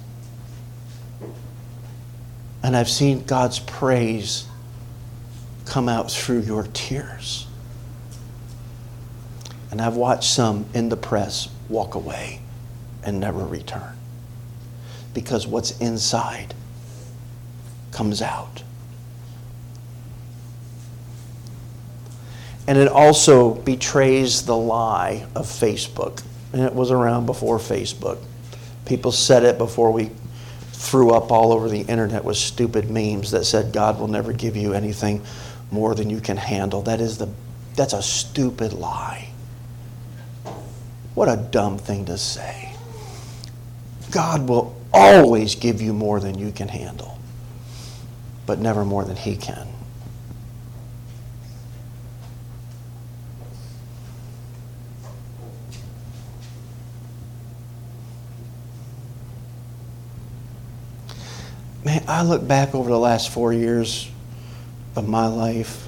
And 2.63 2.75
I've 2.75 2.89
seen 2.89 3.23
God's 3.25 3.59
praise 3.59 4.47
come 5.65 5.87
out 5.87 6.11
through 6.11 6.41
your 6.41 6.63
tears. 6.73 7.47
And 9.71 9.81
I've 9.81 9.95
watched 9.95 10.29
some 10.29 10.65
in 10.73 10.89
the 10.89 10.97
press 10.97 11.49
walk 11.69 11.95
away 11.95 12.41
and 13.03 13.19
never 13.19 13.45
return. 13.45 13.95
Because 15.13 15.45
what's 15.45 15.79
inside 15.79 16.53
comes 17.95 18.21
out. 18.21 18.61
And 22.67 22.77
it 22.77 22.87
also 22.87 23.53
betrays 23.53 24.43
the 24.43 24.57
lie 24.57 25.25
of 25.33 25.45
Facebook. 25.45 26.23
And 26.51 26.61
it 26.61 26.73
was 26.73 26.91
around 26.91 27.25
before 27.25 27.57
Facebook. 27.57 28.17
People 28.85 29.11
said 29.11 29.43
it 29.43 29.57
before 29.57 29.91
we 29.91 30.11
threw 30.73 31.11
up 31.11 31.31
all 31.31 31.51
over 31.53 31.69
the 31.69 31.81
internet 31.81 32.23
with 32.23 32.37
stupid 32.37 32.89
memes 32.89 33.31
that 33.31 33.45
said 33.45 33.73
God 33.73 33.99
will 33.99 34.07
never 34.07 34.33
give 34.33 34.55
you 34.55 34.73
anything 34.73 35.23
more 35.71 35.95
than 35.95 36.09
you 36.09 36.19
can 36.19 36.37
handle. 36.37 36.81
That 36.81 36.99
is 36.99 37.17
the 37.17 37.29
that's 37.75 37.93
a 37.93 38.01
stupid 38.01 38.73
lie. 38.73 39.29
What 41.13 41.27
a 41.27 41.37
dumb 41.37 41.77
thing 41.77 42.05
to 42.05 42.17
say. 42.17 42.73
God 44.11 44.47
will 44.47 44.75
always 44.93 45.55
give 45.55 45.81
you 45.81 45.93
more 45.93 46.19
than 46.19 46.37
you 46.37 46.51
can 46.51 46.67
handle, 46.67 47.17
but 48.45 48.59
never 48.59 48.85
more 48.85 49.03
than 49.03 49.15
He 49.15 49.35
can. 49.35 49.67
Man, 61.83 62.03
I 62.07 62.23
look 62.23 62.47
back 62.47 62.73
over 62.73 62.89
the 62.89 62.97
last 62.97 63.29
four 63.29 63.53
years 63.53 64.09
of 64.95 65.07
my 65.07 65.27
life, 65.27 65.87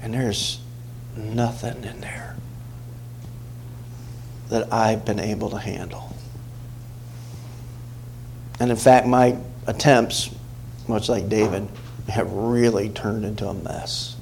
and 0.00 0.14
there's 0.14 0.60
nothing 1.16 1.82
in 1.82 2.00
there 2.00 2.36
that 4.50 4.72
I've 4.72 5.04
been 5.04 5.18
able 5.18 5.50
to 5.50 5.58
handle. 5.58 6.14
And 8.60 8.70
in 8.70 8.76
fact, 8.76 9.06
my 9.06 9.36
attempts, 9.66 10.34
much 10.88 11.08
like 11.08 11.28
David, 11.28 11.68
have 12.08 12.32
really 12.32 12.88
turned 12.88 13.24
into 13.24 13.46
a 13.46 13.54
mess. 13.54 14.16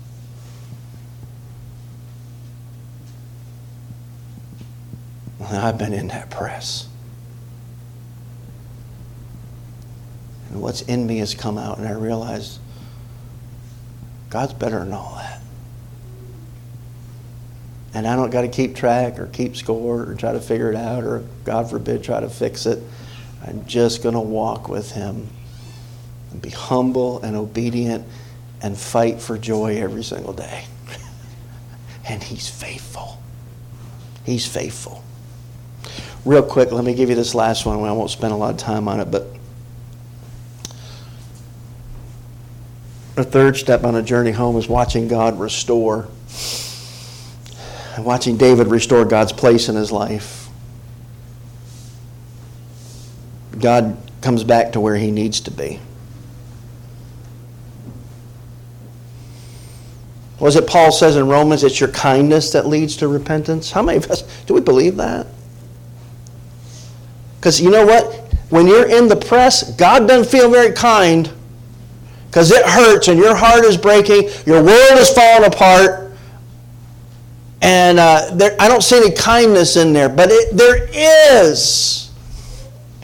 I've 5.40 5.78
been 5.78 5.92
in 5.92 6.08
that 6.08 6.30
press. 6.30 6.88
and 10.56 10.62
what's 10.62 10.80
in 10.80 11.06
me 11.06 11.18
has 11.18 11.34
come 11.34 11.58
out, 11.58 11.76
and 11.76 11.86
I 11.86 11.92
realize 11.92 12.58
God's 14.30 14.54
better 14.54 14.78
than 14.78 14.94
all 14.94 15.16
that. 15.16 15.42
And 17.92 18.06
I 18.06 18.16
don't 18.16 18.30
got 18.30 18.40
to 18.40 18.48
keep 18.48 18.74
track 18.74 19.18
or 19.18 19.26
keep 19.26 19.54
score 19.54 20.08
or 20.08 20.14
try 20.14 20.32
to 20.32 20.40
figure 20.40 20.70
it 20.70 20.76
out 20.76 21.04
or, 21.04 21.24
God 21.44 21.68
forbid, 21.68 22.02
try 22.02 22.20
to 22.20 22.30
fix 22.30 22.64
it. 22.64 22.82
I'm 23.46 23.64
just 23.66 24.02
going 24.02 24.14
to 24.14 24.20
walk 24.20 24.68
with 24.68 24.92
Him 24.92 25.28
and 26.30 26.42
be 26.42 26.50
humble 26.50 27.20
and 27.22 27.36
obedient 27.36 28.04
and 28.62 28.76
fight 28.76 29.20
for 29.20 29.38
joy 29.38 29.76
every 29.76 30.02
single 30.02 30.32
day. 30.32 30.64
and 32.08 32.22
He's 32.22 32.48
faithful. 32.48 33.22
He's 34.24 34.46
faithful. 34.46 35.04
Real 36.24 36.42
quick, 36.42 36.72
let 36.72 36.84
me 36.84 36.94
give 36.94 37.08
you 37.08 37.14
this 37.14 37.34
last 37.34 37.66
one. 37.66 37.78
I 37.78 37.92
won't 37.92 38.10
spend 38.10 38.32
a 38.32 38.36
lot 38.36 38.50
of 38.50 38.56
time 38.56 38.88
on 38.88 38.98
it, 39.00 39.10
but 39.10 39.36
The 43.16 43.24
third 43.24 43.56
step 43.56 43.82
on 43.82 43.94
a 43.94 44.02
journey 44.02 44.30
home 44.30 44.58
is 44.58 44.68
watching 44.68 45.08
God 45.08 45.40
restore. 45.40 46.06
And 47.94 48.04
watching 48.04 48.36
David 48.36 48.66
restore 48.66 49.06
God's 49.06 49.32
place 49.32 49.70
in 49.70 49.74
his 49.74 49.90
life. 49.90 50.35
God 53.60 53.96
comes 54.20 54.44
back 54.44 54.72
to 54.72 54.80
where 54.80 54.96
he 54.96 55.10
needs 55.10 55.40
to 55.42 55.50
be. 55.50 55.80
Was 60.38 60.56
it 60.56 60.66
Paul 60.66 60.92
says 60.92 61.16
in 61.16 61.28
Romans, 61.28 61.64
it's 61.64 61.80
your 61.80 61.90
kindness 61.90 62.52
that 62.52 62.66
leads 62.66 62.96
to 62.98 63.08
repentance? 63.08 63.70
How 63.70 63.82
many 63.82 63.98
of 63.98 64.10
us 64.10 64.22
do 64.44 64.54
we 64.54 64.60
believe 64.60 64.96
that? 64.96 65.26
Because 67.38 67.60
you 67.60 67.70
know 67.70 67.86
what? 67.86 68.12
When 68.50 68.66
you're 68.66 68.88
in 68.88 69.08
the 69.08 69.16
press, 69.16 69.72
God 69.76 70.06
doesn't 70.06 70.30
feel 70.30 70.50
very 70.50 70.72
kind 70.72 71.32
because 72.26 72.52
it 72.52 72.66
hurts 72.66 73.08
and 73.08 73.18
your 73.18 73.34
heart 73.34 73.64
is 73.64 73.76
breaking, 73.76 74.28
your 74.44 74.62
world 74.62 74.98
is 74.98 75.10
falling 75.10 75.46
apart, 75.46 76.12
and 77.62 77.98
uh, 77.98 78.34
there, 78.34 78.54
I 78.60 78.68
don't 78.68 78.82
see 78.82 78.98
any 78.98 79.12
kindness 79.12 79.76
in 79.76 79.92
there, 79.92 80.08
but 80.08 80.28
it, 80.30 80.56
there 80.56 80.86
is. 80.92 82.05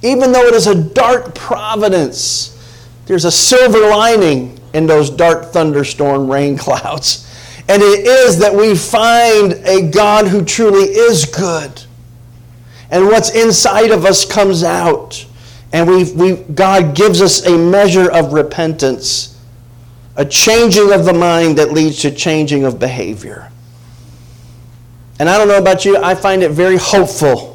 Even 0.02 0.32
though 0.32 0.46
it 0.46 0.54
is 0.54 0.66
a 0.66 0.74
dark 0.74 1.34
providence, 1.34 2.58
there's 3.06 3.24
a 3.24 3.30
silver 3.30 3.80
lining 3.88 4.58
in 4.72 4.86
those 4.86 5.10
dark 5.10 5.52
thunderstorm 5.52 6.30
rain 6.30 6.58
clouds. 6.58 7.28
And 7.68 7.80
it 7.80 8.06
is 8.06 8.38
that 8.38 8.54
we 8.54 8.74
find 8.74 9.52
a 9.64 9.90
God 9.90 10.26
who 10.26 10.44
truly 10.44 10.84
is 10.84 11.24
good. 11.24 11.84
And 12.90 13.06
what's 13.06 13.30
inside 13.30 13.90
of 13.90 14.04
us 14.04 14.24
comes 14.24 14.64
out. 14.64 15.24
And 15.72 15.88
we 15.88 16.12
we, 16.12 16.36
God 16.36 16.94
gives 16.94 17.22
us 17.22 17.46
a 17.46 17.56
measure 17.56 18.10
of 18.10 18.32
repentance, 18.32 19.40
a 20.16 20.24
changing 20.24 20.92
of 20.92 21.04
the 21.04 21.14
mind 21.14 21.56
that 21.58 21.72
leads 21.72 22.00
to 22.02 22.10
changing 22.10 22.64
of 22.64 22.78
behavior. 22.78 23.50
And 25.18 25.30
I 25.30 25.38
don't 25.38 25.48
know 25.48 25.58
about 25.58 25.84
you, 25.84 25.96
I 25.96 26.14
find 26.14 26.42
it 26.42 26.50
very 26.50 26.76
hopeful 26.76 27.51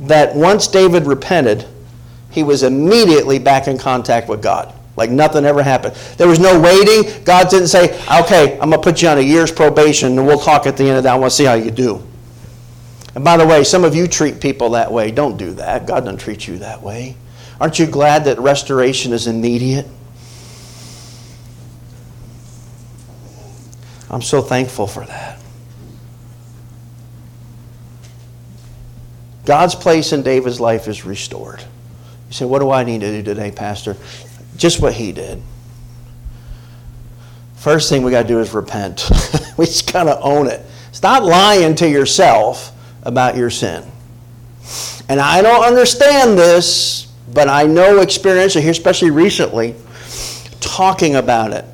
that 0.00 0.34
once 0.34 0.66
David 0.66 1.06
repented, 1.06 1.66
he 2.30 2.42
was 2.42 2.62
immediately 2.62 3.38
back 3.38 3.68
in 3.68 3.78
contact 3.78 4.28
with 4.28 4.42
God. 4.42 4.74
Like 4.96 5.10
nothing 5.10 5.44
ever 5.44 5.62
happened. 5.62 5.94
There 6.16 6.28
was 6.28 6.38
no 6.38 6.60
waiting. 6.60 7.24
God 7.24 7.48
didn't 7.48 7.68
say, 7.68 7.94
okay, 8.20 8.54
I'm 8.54 8.70
going 8.70 8.72
to 8.72 8.78
put 8.78 9.02
you 9.02 9.08
on 9.08 9.18
a 9.18 9.22
year's 9.22 9.50
probation 9.50 10.18
and 10.18 10.26
we'll 10.26 10.38
talk 10.38 10.66
at 10.66 10.76
the 10.76 10.84
end 10.84 10.98
of 10.98 11.02
that. 11.04 11.14
I 11.14 11.16
want 11.16 11.30
to 11.30 11.36
see 11.36 11.44
how 11.44 11.54
you 11.54 11.70
do. 11.70 12.06
And 13.14 13.24
by 13.24 13.36
the 13.36 13.46
way, 13.46 13.64
some 13.64 13.84
of 13.84 13.94
you 13.94 14.06
treat 14.08 14.40
people 14.40 14.70
that 14.70 14.90
way. 14.90 15.10
Don't 15.10 15.36
do 15.36 15.54
that. 15.54 15.86
God 15.86 16.00
doesn't 16.00 16.18
treat 16.18 16.46
you 16.46 16.58
that 16.58 16.82
way. 16.82 17.16
Aren't 17.60 17.78
you 17.78 17.86
glad 17.86 18.24
that 18.24 18.38
restoration 18.40 19.12
is 19.12 19.26
immediate? 19.26 19.86
I'm 24.10 24.22
so 24.22 24.42
thankful 24.42 24.86
for 24.86 25.04
that. 25.06 25.40
God's 29.44 29.74
place 29.74 30.12
in 30.12 30.22
David's 30.22 30.60
life 30.60 30.88
is 30.88 31.04
restored. 31.04 31.60
You 32.28 32.32
say, 32.32 32.44
What 32.44 32.60
do 32.60 32.70
I 32.70 32.84
need 32.84 33.00
to 33.02 33.10
do 33.10 33.22
today, 33.22 33.50
Pastor? 33.50 33.96
Just 34.56 34.80
what 34.80 34.94
he 34.94 35.12
did. 35.12 35.42
First 37.56 37.88
thing 37.88 38.02
we 38.02 38.10
got 38.10 38.22
to 38.22 38.28
do 38.28 38.40
is 38.40 38.52
repent. 38.52 39.08
we 39.56 39.66
just 39.66 39.92
got 39.92 40.04
to 40.04 40.20
own 40.20 40.46
it. 40.48 40.64
Stop 40.92 41.22
lying 41.22 41.74
to 41.76 41.88
yourself 41.88 42.72
about 43.02 43.36
your 43.36 43.50
sin. 43.50 43.84
And 45.08 45.20
I 45.20 45.42
don't 45.42 45.64
understand 45.64 46.38
this, 46.38 47.06
but 47.32 47.48
I 47.48 47.64
know 47.64 48.00
experience, 48.00 48.54
here, 48.54 48.70
especially 48.70 49.10
recently, 49.10 49.74
talking 50.60 51.16
about 51.16 51.52
it 51.52 51.64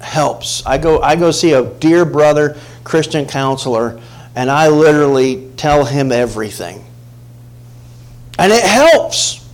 helps. 0.00 0.64
I 0.66 0.78
go, 0.78 1.00
I 1.00 1.16
go 1.16 1.30
see 1.30 1.52
a 1.52 1.64
dear 1.64 2.04
brother, 2.04 2.56
Christian 2.84 3.26
counselor, 3.26 4.00
and 4.36 4.50
I 4.50 4.68
literally 4.68 5.50
tell 5.56 5.84
him 5.84 6.12
everything. 6.12 6.83
And 8.38 8.52
it 8.52 8.62
helps. 8.62 9.48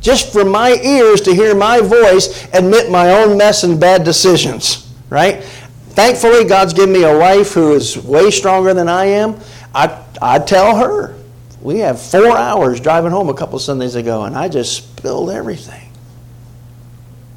Just 0.00 0.32
for 0.32 0.44
my 0.44 0.72
ears 0.82 1.20
to 1.22 1.34
hear 1.34 1.54
my 1.54 1.80
voice 1.80 2.48
admit 2.54 2.90
my 2.90 3.22
own 3.22 3.36
mess 3.36 3.64
and 3.64 3.78
bad 3.78 4.02
decisions, 4.02 4.90
right? 5.10 5.42
Thankfully, 5.90 6.44
God's 6.44 6.72
given 6.72 6.92
me 6.94 7.04
a 7.04 7.18
wife 7.18 7.52
who 7.52 7.74
is 7.74 7.98
way 7.98 8.30
stronger 8.30 8.72
than 8.72 8.88
I 8.88 9.06
am. 9.06 9.38
I, 9.74 10.02
I 10.22 10.38
tell 10.38 10.76
her. 10.76 11.16
We 11.60 11.80
have 11.80 12.00
four 12.00 12.36
hours 12.36 12.80
driving 12.80 13.10
home 13.10 13.28
a 13.28 13.34
couple 13.34 13.58
Sundays 13.58 13.94
ago, 13.94 14.24
and 14.24 14.34
I 14.34 14.48
just 14.48 14.76
spilled 14.76 15.28
everything. 15.30 15.90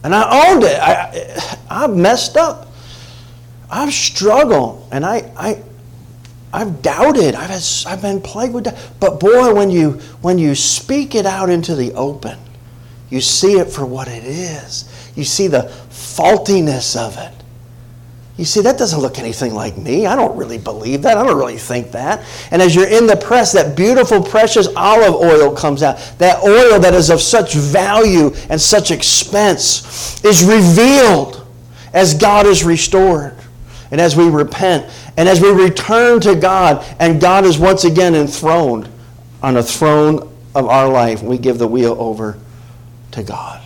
And 0.04 0.16
I 0.16 0.50
owned 0.50 0.64
it. 0.64 0.80
I, 0.80 1.58
I've 1.70 1.96
messed 1.96 2.38
up. 2.38 2.72
I've 3.70 3.94
struggled. 3.94 4.88
And 4.92 5.06
I, 5.06 5.32
I, 5.36 5.64
I've 6.54 6.84
doubted. 6.84 7.34
I've, 7.34 7.50
had, 7.50 7.64
I've 7.88 8.02
been 8.02 8.22
plagued 8.22 8.54
with 8.54 8.66
doubt. 8.66 8.78
But 9.00 9.20
boy, 9.20 9.54
when 9.56 9.72
you, 9.72 9.94
when 10.22 10.38
you 10.38 10.54
speak 10.54 11.16
it 11.16 11.26
out 11.26 11.50
into 11.50 11.76
the 11.76 11.92
open, 11.94 12.38
you 13.10 13.22
see 13.22 13.54
it 13.54 13.70
for 13.72 13.86
what 13.86 14.08
it 14.08 14.24
is. 14.24 14.88
You 15.16 15.24
see 15.24 15.48
the 15.48 15.64
faultiness 15.90 16.96
of 16.96 17.18
it. 17.18 17.34
You 18.38 18.46
see, 18.46 18.62
that 18.62 18.78
doesn't 18.78 19.00
look 19.00 19.20
anything 19.20 19.54
like 19.54 19.78
me. 19.78 20.06
I 20.06 20.16
don't 20.16 20.36
really 20.38 20.58
believe 20.58 21.04
that. 21.04 21.18
I 21.18 21.24
don't 21.24 21.38
really 21.38 21.58
think 21.58 21.92
that. 21.92 22.24
And 22.52 22.62
as 22.62 22.76
you're 22.76 22.88
in 22.88 23.06
the 23.08 23.16
press, 23.16 23.52
that 23.54 23.76
beautiful, 23.76 24.24
precious 24.24 24.68
olive 24.76 25.14
oil 25.14 25.56
comes 25.56 25.84
out. 25.84 25.98
That 26.18 26.44
oil 26.44 26.80
that 26.80 26.94
is 26.94 27.10
of 27.10 27.22
such 27.22 27.54
value 27.54 28.32
and 28.50 28.60
such 28.60 28.92
expense 28.92 30.24
is 30.24 30.44
revealed 30.44 31.48
as 31.94 32.16
God 32.16 32.48
is 32.48 32.64
restored 32.64 33.36
and 33.94 34.02
as 34.02 34.16
we 34.16 34.28
repent 34.28 34.92
and 35.18 35.30
as 35.30 35.40
we 35.40 35.52
return 35.52 36.20
to 36.20 36.34
God 36.34 36.84
and 37.00 37.22
God 37.22 37.46
is 37.46 37.60
once 37.60 37.84
again 37.84 38.16
enthroned 38.16 38.90
on 39.44 39.54
the 39.54 39.62
throne 39.62 40.36
of 40.56 40.66
our 40.66 40.90
life. 40.90 41.22
We 41.22 41.38
give 41.38 41.60
the 41.60 41.68
wheel 41.68 41.96
over 42.00 42.40
to 43.12 43.22
God. 43.22 43.62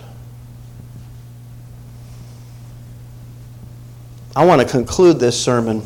I 4.35 4.43
want 4.45 4.61
to 4.61 4.67
conclude 4.67 5.17
this 5.17 5.41
sermon 5.41 5.81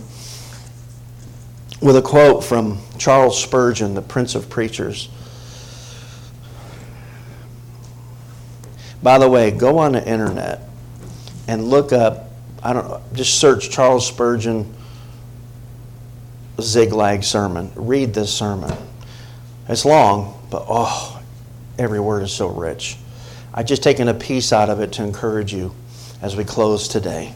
with 1.80 1.96
a 1.96 2.02
quote 2.02 2.44
from 2.44 2.80
Charles 2.98 3.40
Spurgeon, 3.40 3.94
the 3.94 4.02
Prince 4.02 4.34
of 4.34 4.50
Preachers. 4.50 5.08
By 9.04 9.20
the 9.20 9.30
way, 9.30 9.52
go 9.52 9.78
on 9.78 9.92
the 9.92 10.04
internet 10.04 10.62
and 11.48 11.66
look 11.66 11.94
up, 11.94 12.31
I 12.64 12.74
don't 12.74 12.88
know, 12.88 13.02
just 13.14 13.40
search 13.40 13.70
Charles 13.70 14.08
Spurgeon 14.08 14.74
Ziklag 16.60 17.24
sermon. 17.24 17.72
Read 17.76 18.14
this 18.14 18.34
sermon. 18.34 18.76
It's 19.68 19.86
long, 19.86 20.40
but 20.50 20.66
oh, 20.68 21.22
every 21.80 22.00
word 22.00 22.24
is 22.24 22.32
so 22.32 22.48
rich. 22.48 22.98
I've 23.54 23.66
just 23.66 23.84
taken 23.84 24.08
a 24.08 24.14
piece 24.14 24.54
out 24.54 24.70
of 24.70 24.80
it 24.80 24.94
to 24.94 25.04
encourage 25.04 25.54
you 25.54 25.74
as 26.22 26.36
we 26.36 26.44
close 26.44 26.88
today. 26.88 27.34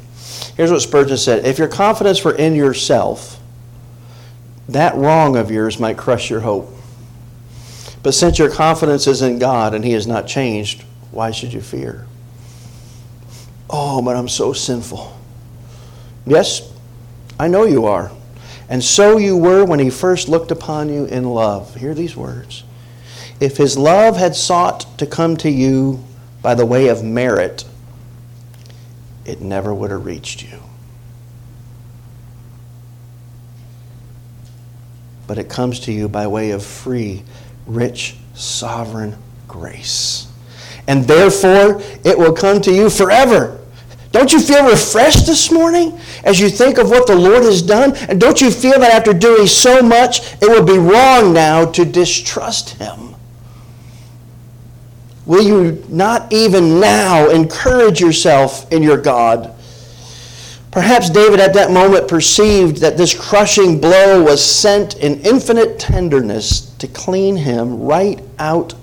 Here's 0.56 0.72
what 0.72 0.82
Spurgeon 0.82 1.18
said 1.18 1.46
If 1.46 1.58
your 1.58 1.68
confidence 1.68 2.24
were 2.24 2.36
in 2.36 2.56
yourself, 2.56 3.40
that 4.70 4.96
wrong 4.96 5.36
of 5.36 5.52
yours 5.52 5.80
might 5.80 5.98
crush 5.98 6.30
your 6.30 6.42
hope. 6.42 6.72
But 8.04 8.14
since 8.14 8.38
your 8.38 8.52
confidence 8.52 9.08
is 9.08 9.22
in 9.22 9.40
God 9.40 9.74
and 9.74 9.84
He 9.84 9.94
has 9.94 10.06
not 10.06 10.28
changed, 10.28 10.84
why 11.12 11.32
should 11.32 11.54
you 11.54 11.62
fear? 11.62 12.06
Oh, 13.70 14.02
but 14.02 14.16
I'm 14.16 14.30
so 14.30 14.54
sinful. 14.54 15.15
Yes, 16.26 16.72
I 17.40 17.48
know 17.48 17.66
you 17.66 17.86
are. 17.86 18.12
And 18.68 18.84
so 18.84 19.18
you 19.18 19.38
were 19.38 19.64
when 19.64 19.80
He 19.80 19.90
first 19.90 20.28
looked 20.28 20.52
upon 20.52 20.90
you 20.90 21.06
in 21.06 21.26
love. 21.26 21.76
Hear 21.76 21.94
these 21.94 22.16
words. 22.16 22.64
If 23.40 23.58
His 23.58 23.78
love 23.78 24.18
had 24.18 24.36
sought 24.36 24.98
to 24.98 25.06
come 25.06 25.38
to 25.38 25.50
you 25.50 26.04
by 26.42 26.56
the 26.56 26.66
way 26.66 26.88
of 26.88 27.04
merit, 27.04 27.66
it 29.26 29.42
never 29.42 29.74
would 29.74 29.92
have 29.92 30.06
reached 30.06 30.44
you. 30.44 30.60
But 35.28 35.38
it 35.38 35.50
comes 35.50 35.80
to 35.82 35.92
you 35.92 36.08
by 36.08 36.28
way 36.28 36.52
of 36.52 36.64
free, 36.64 37.24
rich, 37.66 38.16
sovereign 38.36 39.18
grace. 39.48 40.28
And 40.88 41.06
therefore, 41.06 41.82
it 42.04 42.18
will 42.18 42.34
come 42.34 42.62
to 42.62 42.72
you 42.72 42.90
forever. 42.92 43.60
Don't 44.16 44.32
you 44.32 44.40
feel 44.40 44.66
refreshed 44.66 45.26
this 45.26 45.52
morning 45.52 46.00
as 46.24 46.40
you 46.40 46.48
think 46.48 46.78
of 46.78 46.90
what 46.90 47.06
the 47.06 47.14
Lord 47.14 47.44
has 47.44 47.62
done? 47.62 47.94
And 48.08 48.18
don't 48.18 48.40
you 48.40 48.50
feel 48.50 48.80
that 48.80 48.94
after 48.94 49.12
doing 49.12 49.46
so 49.46 49.82
much, 49.82 50.42
it 50.42 50.48
would 50.48 50.66
be 50.66 50.78
wrong 50.78 51.34
now 51.34 51.70
to 51.72 51.84
distrust 51.84 52.70
Him? 52.78 53.14
Will 55.26 55.44
you 55.44 55.84
not 55.90 56.32
even 56.32 56.80
now 56.80 57.30
encourage 57.30 58.00
yourself 58.00 58.72
in 58.72 58.82
your 58.82 58.96
God? 58.96 59.54
Perhaps 60.72 61.10
David 61.10 61.42
at 61.42 61.54
that 61.54 61.72
moment 61.72 62.08
perceived 62.08 62.78
that 62.78 62.96
this 62.96 63.14
crushing 63.14 63.82
blow 63.82 64.24
was 64.24 64.42
sent 64.42 64.96
in 64.96 65.20
infinite 65.24 65.78
tenderness 65.78 66.74
to 66.78 66.88
clean 66.88 67.36
him 67.36 67.82
right 67.82 68.22
out 68.40 68.76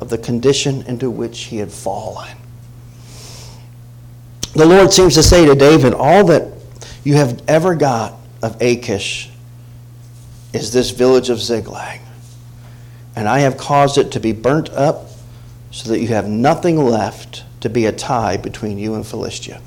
of 0.00 0.08
the 0.08 0.18
condition 0.18 0.82
into 0.88 1.08
which 1.08 1.44
he 1.44 1.58
had 1.58 1.70
fallen. 1.70 2.36
The 4.54 4.66
Lord 4.66 4.92
seems 4.92 5.14
to 5.14 5.22
say 5.22 5.46
to 5.46 5.54
David, 5.54 5.94
All 5.94 6.24
that 6.26 6.52
you 7.04 7.14
have 7.14 7.42
ever 7.48 7.74
got 7.74 8.14
of 8.42 8.60
Achish 8.60 9.30
is 10.52 10.72
this 10.72 10.90
village 10.90 11.30
of 11.30 11.40
Ziklag. 11.40 12.00
And 13.16 13.28
I 13.28 13.40
have 13.40 13.56
caused 13.56 13.98
it 13.98 14.12
to 14.12 14.20
be 14.20 14.32
burnt 14.32 14.70
up 14.70 15.06
so 15.70 15.88
that 15.90 16.00
you 16.00 16.08
have 16.08 16.28
nothing 16.28 16.76
left 16.76 17.44
to 17.60 17.70
be 17.70 17.86
a 17.86 17.92
tie 17.92 18.36
between 18.36 18.78
you 18.78 18.94
and 18.94 19.06
Philistia. 19.06 19.60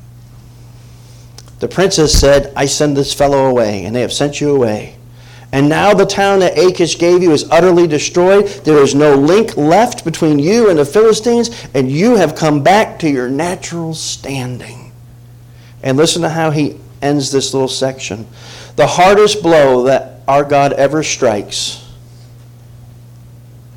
The 1.59 1.67
princess 1.67 2.19
said, 2.19 2.51
I 2.55 2.65
send 2.65 2.97
this 2.97 3.13
fellow 3.13 3.45
away, 3.45 3.85
and 3.85 3.95
they 3.95 4.01
have 4.01 4.13
sent 4.13 4.41
you 4.41 4.53
away. 4.53 4.97
And 5.55 5.69
now 5.69 5.93
the 5.93 6.05
town 6.05 6.39
that 6.39 6.57
Achish 6.57 6.99
gave 6.99 7.23
you 7.23 7.31
is 7.31 7.49
utterly 7.49 7.87
destroyed. 7.87 8.45
There 8.65 8.83
is 8.83 8.93
no 8.93 9.15
link 9.15 9.55
left 9.55 10.03
between 10.03 10.37
you 10.37 10.69
and 10.69 10.77
the 10.77 10.83
Philistines, 10.83 11.65
and 11.73 11.89
you 11.89 12.17
have 12.17 12.35
come 12.35 12.61
back 12.61 12.99
to 12.99 13.09
your 13.09 13.29
natural 13.29 13.93
standing. 13.93 14.91
And 15.81 15.95
listen 15.95 16.23
to 16.23 16.29
how 16.29 16.51
he 16.51 16.77
ends 17.01 17.31
this 17.31 17.53
little 17.53 17.69
section. 17.69 18.27
The 18.75 18.85
hardest 18.85 19.41
blow 19.41 19.83
that 19.83 20.19
our 20.27 20.43
God 20.43 20.73
ever 20.73 21.03
strikes, 21.03 21.89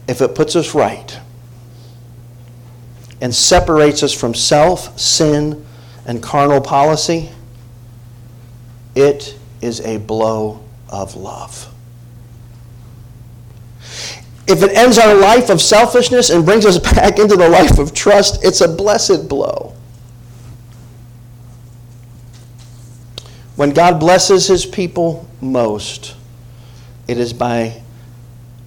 if 0.08 0.20
it 0.20 0.34
puts 0.34 0.56
us 0.56 0.74
right 0.74 1.16
and 3.20 3.32
separates 3.32 4.02
us 4.02 4.12
from 4.12 4.34
self, 4.34 4.98
sin, 4.98 5.64
and 6.06 6.20
carnal 6.20 6.60
policy, 6.60 7.30
it 8.96 9.38
is 9.60 9.80
a 9.82 9.98
blow 9.98 10.64
of 10.90 11.16
love. 11.16 11.67
If 14.48 14.62
it 14.62 14.72
ends 14.72 14.96
our 14.96 15.14
life 15.14 15.50
of 15.50 15.60
selfishness 15.60 16.30
and 16.30 16.44
brings 16.44 16.64
us 16.64 16.78
back 16.94 17.18
into 17.18 17.36
the 17.36 17.48
life 17.48 17.78
of 17.78 17.92
trust, 17.92 18.44
it's 18.44 18.62
a 18.62 18.68
blessed 18.68 19.28
blow. 19.28 19.74
When 23.56 23.70
God 23.70 24.00
blesses 24.00 24.46
his 24.46 24.64
people 24.64 25.28
most, 25.40 26.14
it 27.06 27.18
is 27.18 27.32
by 27.32 27.82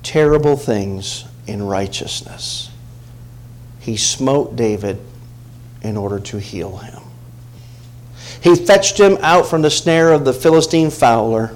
terrible 0.03 0.55
things 0.55 1.25
in 1.47 1.63
righteousness. 1.63 2.69
He 3.79 3.97
smote 3.97 4.55
David 4.55 4.99
in 5.81 5.97
order 5.97 6.19
to 6.19 6.37
heal 6.39 6.77
him. 6.77 7.01
He 8.41 8.55
fetched 8.55 8.99
him 8.99 9.17
out 9.21 9.47
from 9.47 9.61
the 9.61 9.69
snare 9.69 10.11
of 10.11 10.25
the 10.25 10.33
Philistine 10.33 10.91
fowler 10.91 11.55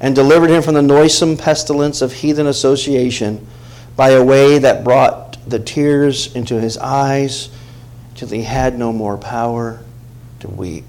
and 0.00 0.14
delivered 0.14 0.50
him 0.50 0.62
from 0.62 0.74
the 0.74 0.82
noisome 0.82 1.36
pestilence 1.36 2.02
of 2.02 2.12
heathen 2.12 2.46
association 2.46 3.46
by 3.96 4.10
a 4.10 4.22
way 4.22 4.58
that 4.58 4.84
brought 4.84 5.38
the 5.48 5.58
tears 5.58 6.34
into 6.34 6.60
his 6.60 6.76
eyes 6.78 7.48
till 8.14 8.28
he 8.28 8.42
had 8.42 8.78
no 8.78 8.92
more 8.92 9.16
power 9.16 9.82
to 10.40 10.48
weep. 10.48 10.84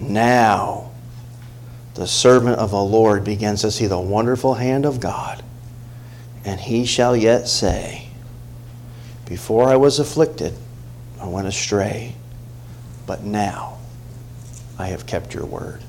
Now, 0.00 0.90
the 1.94 2.06
servant 2.06 2.58
of 2.58 2.70
the 2.70 2.82
Lord 2.82 3.24
begins 3.24 3.60
to 3.60 3.70
see 3.70 3.86
the 3.86 4.00
wonderful 4.00 4.54
hand 4.54 4.86
of 4.86 4.98
God, 4.98 5.42
and 6.44 6.58
he 6.58 6.84
shall 6.86 7.16
yet 7.16 7.46
say, 7.48 8.08
Before 9.26 9.68
I 9.68 9.76
was 9.76 9.98
afflicted, 9.98 10.54
I 11.20 11.28
went 11.28 11.46
astray, 11.46 12.14
but 13.06 13.22
now 13.22 13.78
I 14.78 14.88
have 14.88 15.06
kept 15.06 15.34
your 15.34 15.44
word. 15.44 15.82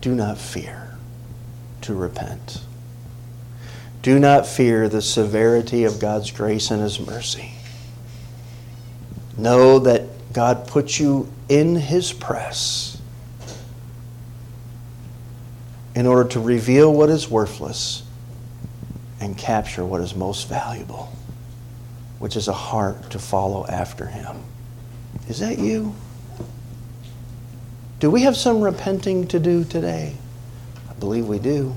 Do 0.00 0.14
not 0.14 0.38
fear 0.38 0.94
to 1.82 1.94
repent. 1.94 2.62
Do 4.02 4.18
not 4.18 4.46
fear 4.46 4.88
the 4.88 5.02
severity 5.02 5.84
of 5.84 6.00
God's 6.00 6.30
grace 6.30 6.70
and 6.70 6.80
His 6.82 6.98
mercy. 6.98 7.52
Know 9.36 9.78
that 9.80 10.32
God 10.32 10.66
puts 10.66 10.98
you 10.98 11.30
in 11.48 11.76
His 11.76 12.12
press 12.12 13.00
in 15.94 16.06
order 16.06 16.28
to 16.30 16.40
reveal 16.40 16.92
what 16.92 17.10
is 17.10 17.28
worthless 17.28 18.02
and 19.20 19.36
capture 19.36 19.84
what 19.84 20.00
is 20.00 20.14
most 20.14 20.48
valuable, 20.48 21.12
which 22.18 22.36
is 22.36 22.48
a 22.48 22.52
heart 22.52 23.10
to 23.10 23.18
follow 23.18 23.66
after 23.66 24.06
Him. 24.06 24.36
Is 25.28 25.40
that 25.40 25.58
you? 25.58 25.94
Do 28.00 28.10
we 28.10 28.22
have 28.22 28.34
some 28.34 28.62
repenting 28.62 29.28
to 29.28 29.38
do 29.38 29.62
today? 29.62 30.16
I 30.88 30.94
believe 30.94 31.26
we 31.26 31.38
do. 31.38 31.76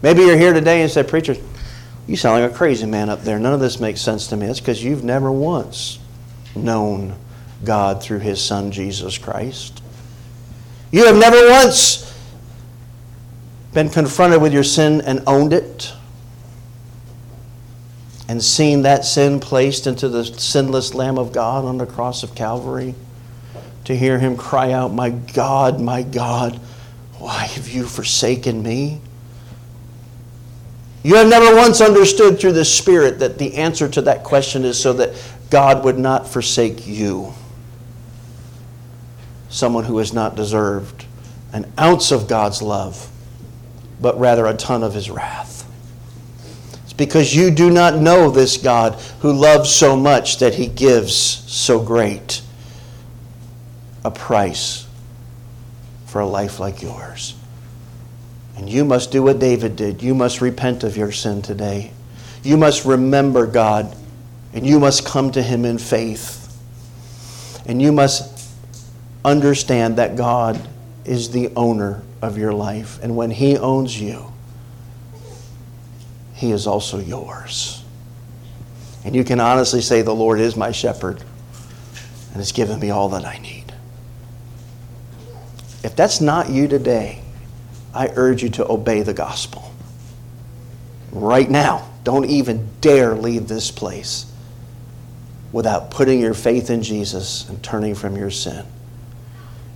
Maybe 0.00 0.22
you're 0.22 0.38
here 0.38 0.54
today 0.54 0.80
and 0.80 0.90
said, 0.90 1.06
Preacher, 1.06 1.36
you 2.06 2.16
sound 2.16 2.42
like 2.42 2.50
a 2.50 2.54
crazy 2.54 2.86
man 2.86 3.10
up 3.10 3.22
there. 3.22 3.38
None 3.38 3.52
of 3.52 3.60
this 3.60 3.78
makes 3.78 4.00
sense 4.00 4.26
to 4.28 4.36
me. 4.36 4.46
It's 4.46 4.58
because 4.58 4.82
you've 4.82 5.04
never 5.04 5.30
once 5.30 5.98
known 6.56 7.14
God 7.62 8.02
through 8.02 8.20
His 8.20 8.42
Son, 8.42 8.72
Jesus 8.72 9.18
Christ. 9.18 9.82
You 10.90 11.04
have 11.04 11.16
never 11.16 11.50
once 11.50 12.10
been 13.74 13.90
confronted 13.90 14.40
with 14.40 14.54
your 14.54 14.64
sin 14.64 15.02
and 15.02 15.22
owned 15.26 15.52
it 15.52 15.92
and 18.28 18.42
seen 18.42 18.82
that 18.82 19.04
sin 19.04 19.40
placed 19.40 19.86
into 19.86 20.08
the 20.08 20.24
sinless 20.24 20.94
Lamb 20.94 21.18
of 21.18 21.32
God 21.32 21.66
on 21.66 21.76
the 21.76 21.86
cross 21.86 22.22
of 22.22 22.34
Calvary 22.34 22.94
to 23.84 23.96
hear 23.96 24.18
him 24.18 24.36
cry 24.36 24.72
out, 24.72 24.92
My 24.92 25.10
God, 25.10 25.80
my 25.80 26.02
God, 26.02 26.60
why 27.18 27.44
have 27.44 27.68
you 27.68 27.86
forsaken 27.86 28.62
me? 28.62 29.00
You 31.02 31.16
have 31.16 31.28
never 31.28 31.56
once 31.56 31.80
understood 31.80 32.38
through 32.38 32.52
the 32.52 32.64
Spirit 32.64 33.18
that 33.18 33.38
the 33.38 33.54
answer 33.54 33.88
to 33.88 34.02
that 34.02 34.22
question 34.22 34.64
is 34.64 34.80
so 34.80 34.92
that 34.94 35.10
God 35.50 35.84
would 35.84 35.98
not 35.98 36.28
forsake 36.28 36.86
you, 36.86 37.34
someone 39.48 39.84
who 39.84 39.98
has 39.98 40.12
not 40.12 40.36
deserved 40.36 41.06
an 41.52 41.70
ounce 41.78 42.12
of 42.12 42.28
God's 42.28 42.62
love, 42.62 43.10
but 44.00 44.18
rather 44.18 44.46
a 44.46 44.54
ton 44.54 44.82
of 44.82 44.94
his 44.94 45.10
wrath. 45.10 45.68
It's 46.84 46.92
because 46.92 47.34
you 47.34 47.50
do 47.50 47.70
not 47.70 47.96
know 47.96 48.30
this 48.30 48.56
God 48.56 48.94
who 49.20 49.32
loves 49.32 49.74
so 49.74 49.96
much 49.96 50.38
that 50.38 50.54
he 50.54 50.68
gives 50.68 51.14
so 51.14 51.80
great 51.80 52.42
a 54.04 54.10
price 54.10 54.86
for 56.06 56.20
a 56.20 56.26
life 56.26 56.60
like 56.60 56.82
yours. 56.82 57.34
And 58.56 58.68
you 58.68 58.84
must 58.84 59.10
do 59.10 59.22
what 59.22 59.38
David 59.38 59.76
did. 59.76 60.02
You 60.02 60.14
must 60.14 60.40
repent 60.40 60.84
of 60.84 60.96
your 60.96 61.12
sin 61.12 61.42
today. 61.42 61.92
You 62.42 62.56
must 62.56 62.84
remember 62.84 63.46
God, 63.46 63.96
and 64.52 64.66
you 64.66 64.78
must 64.78 65.06
come 65.06 65.30
to 65.32 65.42
Him 65.42 65.64
in 65.64 65.78
faith. 65.78 66.38
And 67.66 67.80
you 67.80 67.92
must 67.92 68.50
understand 69.24 69.96
that 69.96 70.16
God 70.16 70.60
is 71.04 71.30
the 71.30 71.50
owner 71.56 72.02
of 72.20 72.36
your 72.36 72.52
life. 72.52 73.02
And 73.02 73.16
when 73.16 73.30
He 73.30 73.56
owns 73.56 73.98
you, 73.98 74.32
He 76.34 76.50
is 76.50 76.66
also 76.66 76.98
yours. 76.98 77.82
And 79.04 79.14
you 79.14 79.24
can 79.24 79.40
honestly 79.40 79.80
say, 79.80 80.02
The 80.02 80.14
Lord 80.14 80.40
is 80.40 80.56
my 80.56 80.72
shepherd, 80.72 81.20
and 82.28 82.36
has 82.36 82.52
given 82.52 82.78
me 82.80 82.90
all 82.90 83.08
that 83.10 83.24
I 83.24 83.38
need. 83.38 83.61
If 85.84 85.96
that's 85.96 86.20
not 86.20 86.50
you 86.50 86.68
today, 86.68 87.20
I 87.94 88.08
urge 88.14 88.42
you 88.42 88.48
to 88.50 88.70
obey 88.70 89.02
the 89.02 89.14
gospel. 89.14 89.72
Right 91.10 91.50
now, 91.50 91.90
don't 92.04 92.24
even 92.24 92.68
dare 92.80 93.14
leave 93.14 93.48
this 93.48 93.70
place 93.70 94.26
without 95.52 95.90
putting 95.90 96.20
your 96.20 96.34
faith 96.34 96.70
in 96.70 96.82
Jesus 96.82 97.48
and 97.48 97.62
turning 97.62 97.94
from 97.94 98.16
your 98.16 98.30
sin. 98.30 98.64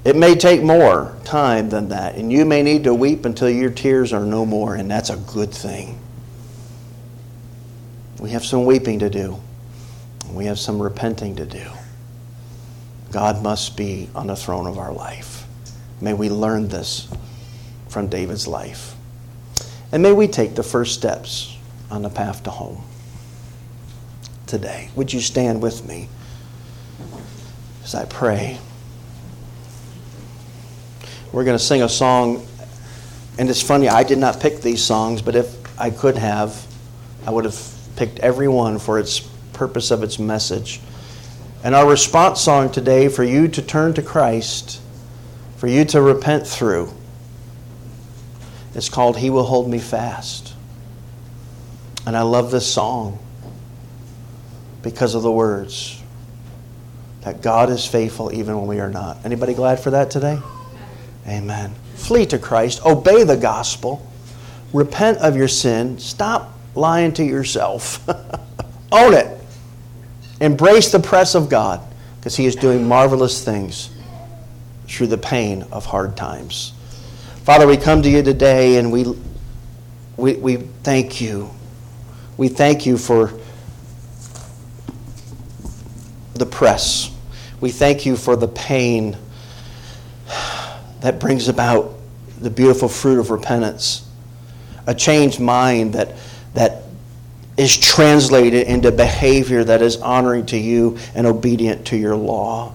It 0.05 0.17
may 0.17 0.37
take 0.37 0.63
more 0.63 1.17
time 1.25 1.69
than 1.69 1.89
that, 1.89 2.15
and 2.15 2.33
you 2.33 2.45
may 2.45 2.63
need 2.63 2.85
to 2.85 2.95
weep 2.95 3.25
until 3.25 3.51
your 3.51 3.71
tears 3.71 4.13
are 4.13 4.25
no 4.25 4.47
more, 4.47 4.77
and 4.77 4.91
that's 4.91 5.11
a 5.11 5.17
good 5.17 5.53
thing. 5.53 5.99
We 8.21 8.31
have 8.31 8.45
some 8.45 8.65
weeping 8.65 9.01
to 9.01 9.11
do, 9.11 9.39
we 10.31 10.47
have 10.47 10.59
some 10.59 10.81
repenting 10.81 11.37
to 11.37 11.45
do. 11.45 11.67
God 13.11 13.43
must 13.43 13.77
be 13.77 14.09
on 14.15 14.29
the 14.29 14.37
throne 14.37 14.67
of 14.67 14.79
our 14.79 14.93
life. 14.93 15.36
May 16.01 16.13
we 16.13 16.29
learn 16.29 16.69
this 16.69 17.09
from 17.89 18.09
David's 18.09 18.47
life. 18.47 18.95
And 19.93 20.03
may 20.03 20.13
we 20.13 20.29
take 20.29 20.55
the 20.55 20.63
first 20.63 20.95
steps 20.95 21.57
on 21.91 22.03
the 22.03 22.11
path 22.11 22.43
to 22.45 22.51
home 22.51 22.85
today. 24.47 24.91
Would 24.95 25.13
you 25.13 25.21
stand 25.21 25.63
with 25.63 25.89
me 25.89 26.09
as 27.85 27.95
I 27.95 28.05
pray? 28.05 28.59
We're 31.33 31.45
going 31.45 31.59
to 31.59 31.63
sing 31.65 31.83
a 31.83 31.89
song, 31.89 32.47
and 33.39 33.49
it's 33.49 33.63
funny, 33.63 33.89
I 33.89 34.03
did 34.03 34.19
not 34.19 34.41
pick 34.41 34.61
these 34.61 34.83
songs, 34.83 35.23
but 35.23 35.35
if 35.35 35.81
I 35.81 35.91
could 35.91 36.17
have, 36.17 36.67
I 37.27 37.31
would 37.31 37.45
have 37.45 37.61
picked 37.97 38.19
every 38.21 38.49
one 38.49 38.79
for 38.79 38.99
its 38.99 39.21
purpose 39.53 39.91
of 39.91 40.03
its 40.03 40.19
message. 40.19 40.81
And 41.65 41.75
our 41.75 41.89
response 41.89 42.41
song 42.41 42.71
today 42.71 43.09
for 43.09 43.25
you 43.25 43.49
to 43.49 43.63
turn 43.63 43.95
to 43.95 44.03
Christ 44.03 44.81
for 45.57 45.67
you 45.67 45.85
to 45.87 46.01
repent 46.01 46.47
through. 46.47 46.93
It's 48.75 48.89
called 48.89 49.17
He 49.17 49.31
Will 49.31 49.45
Hold 49.45 49.69
Me 49.69 49.79
Fast. 49.79 50.55
And 52.07 52.17
I 52.17 52.23
love 52.23 52.51
this 52.51 52.71
song 52.71 53.19
because 54.83 55.15
of 55.15 55.23
the 55.23 55.33
words 55.33 56.01
that 57.23 57.43
God 57.43 57.71
is 57.71 57.87
faithful 57.87 58.33
even 58.33 58.57
when 58.57 58.67
we 58.67 58.79
are 58.81 58.91
not. 58.91 59.25
Anybody 59.25 59.55
glad 59.55 59.81
for 59.81 59.91
that 59.91 60.11
today? 60.11 60.39
Amen. 61.27 61.75
Flee 61.95 62.27
to 62.27 62.39
Christ, 62.39 62.85
obey 62.85 63.25
the 63.25 63.37
gospel, 63.37 64.07
repent 64.73 65.19
of 65.19 65.37
your 65.37 65.49
sin, 65.49 65.99
stop 65.99 66.53
lying 66.75 67.13
to 67.15 67.25
yourself. 67.25 68.07
Own 68.93 69.15
it. 69.15 69.41
Embrace 70.41 70.93
the 70.93 71.01
press 71.01 71.35
of 71.35 71.49
God 71.49 71.81
because 72.21 72.37
He 72.37 72.47
is 72.47 72.55
doing 72.55 72.87
marvelous 72.87 73.43
things 73.43 73.91
through 74.89 75.09
the 75.09 75.19
pain 75.19 75.65
of 75.73 75.87
hard 75.87 76.17
times. 76.17 76.73
Father, 77.45 77.67
we 77.67 77.77
come 77.77 78.03
to 78.03 78.11
you 78.11 78.23
today 78.23 78.77
and 78.77 78.91
we, 78.91 79.05
we, 80.17 80.35
we 80.35 80.57
thank 80.57 81.21
you. 81.21 81.51
We 82.37 82.49
thank 82.49 82.87
you 82.87 82.99
for 82.99 83.33
the 86.35 86.47
press. 86.47 87.11
We 87.61 87.71
thank 87.71 88.05
you 88.05 88.17
for 88.17 88.37
the 88.37 88.49
pain 88.49 89.17
that 91.01 91.19
brings 91.21 91.49
about 91.49 91.95
the 92.41 92.51
beautiful 92.51 92.89
fruit 92.89 93.19
of 93.19 93.31
repentance, 93.31 94.09
a 94.87 94.95
changed 94.95 95.41
mind 95.41 95.95
that, 95.95 96.17
that 96.55 96.83
is 97.57 97.77
translated 97.77 98.67
into 98.67 98.93
behavior 98.93 99.65
that 99.65 99.81
is 99.81 99.97
honoring 99.99 100.45
to 100.47 100.59
you 100.59 100.99
and 101.15 101.27
obedient 101.27 101.87
to 101.87 101.97
your 101.97 102.15
law. 102.15 102.75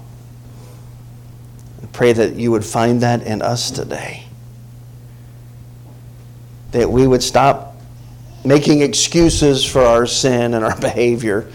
Pray 1.94 2.14
that 2.14 2.36
you 2.36 2.52
would 2.52 2.66
find 2.66 3.02
that 3.02 3.24
in 3.24 3.42
us 3.42 3.72
today. 3.72 4.24
That 6.72 6.89
we 6.89 7.06
would 7.06 7.24
stop 7.24 7.76
making 8.46 8.82
excuses 8.82 9.66
for 9.66 9.82
our 9.82 10.06
sin 10.06 10.54
and 10.54 10.64
our 10.64 10.78
behavior 10.80 11.52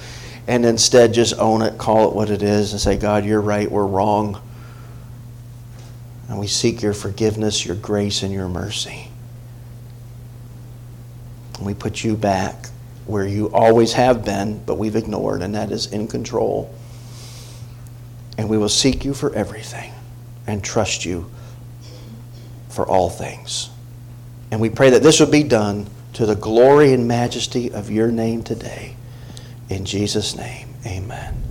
and 0.48 0.64
instead 0.64 1.12
just 1.12 1.34
own 1.38 1.62
it, 1.62 1.76
call 1.76 2.08
it 2.08 2.14
what 2.14 2.30
it 2.30 2.42
is, 2.42 2.72
and 2.72 2.80
say, 2.80 2.96
God, 2.96 3.24
you're 3.24 3.40
right, 3.40 3.70
we're 3.70 3.86
wrong. 3.86 4.40
And 6.28 6.38
we 6.38 6.46
seek 6.46 6.82
your 6.82 6.92
forgiveness, 6.92 7.64
your 7.64 7.76
grace, 7.76 8.22
and 8.22 8.32
your 8.32 8.48
mercy. 8.48 9.08
And 11.56 11.66
we 11.66 11.74
put 11.74 12.04
you 12.04 12.16
back 12.16 12.66
where 13.06 13.26
you 13.26 13.52
always 13.52 13.92
have 13.94 14.24
been, 14.24 14.62
but 14.64 14.76
we've 14.76 14.96
ignored, 14.96 15.42
and 15.42 15.54
that 15.54 15.72
is 15.72 15.86
in 15.92 16.06
control. 16.06 16.72
And 18.38 18.48
we 18.48 18.58
will 18.58 18.68
seek 18.68 19.04
you 19.04 19.14
for 19.14 19.34
everything 19.34 19.92
and 20.46 20.62
trust 20.62 21.04
you 21.04 21.30
for 22.68 22.86
all 22.86 23.10
things. 23.10 23.70
And 24.50 24.60
we 24.60 24.70
pray 24.70 24.90
that 24.90 25.02
this 25.02 25.20
would 25.20 25.30
be 25.30 25.42
done 25.42 25.86
to 26.14 26.26
the 26.26 26.34
glory 26.34 26.92
and 26.92 27.08
majesty 27.08 27.72
of 27.72 27.90
your 27.90 28.10
name 28.10 28.42
today. 28.42 28.96
In 29.68 29.84
Jesus' 29.84 30.36
name, 30.36 30.68
amen. 30.86 31.42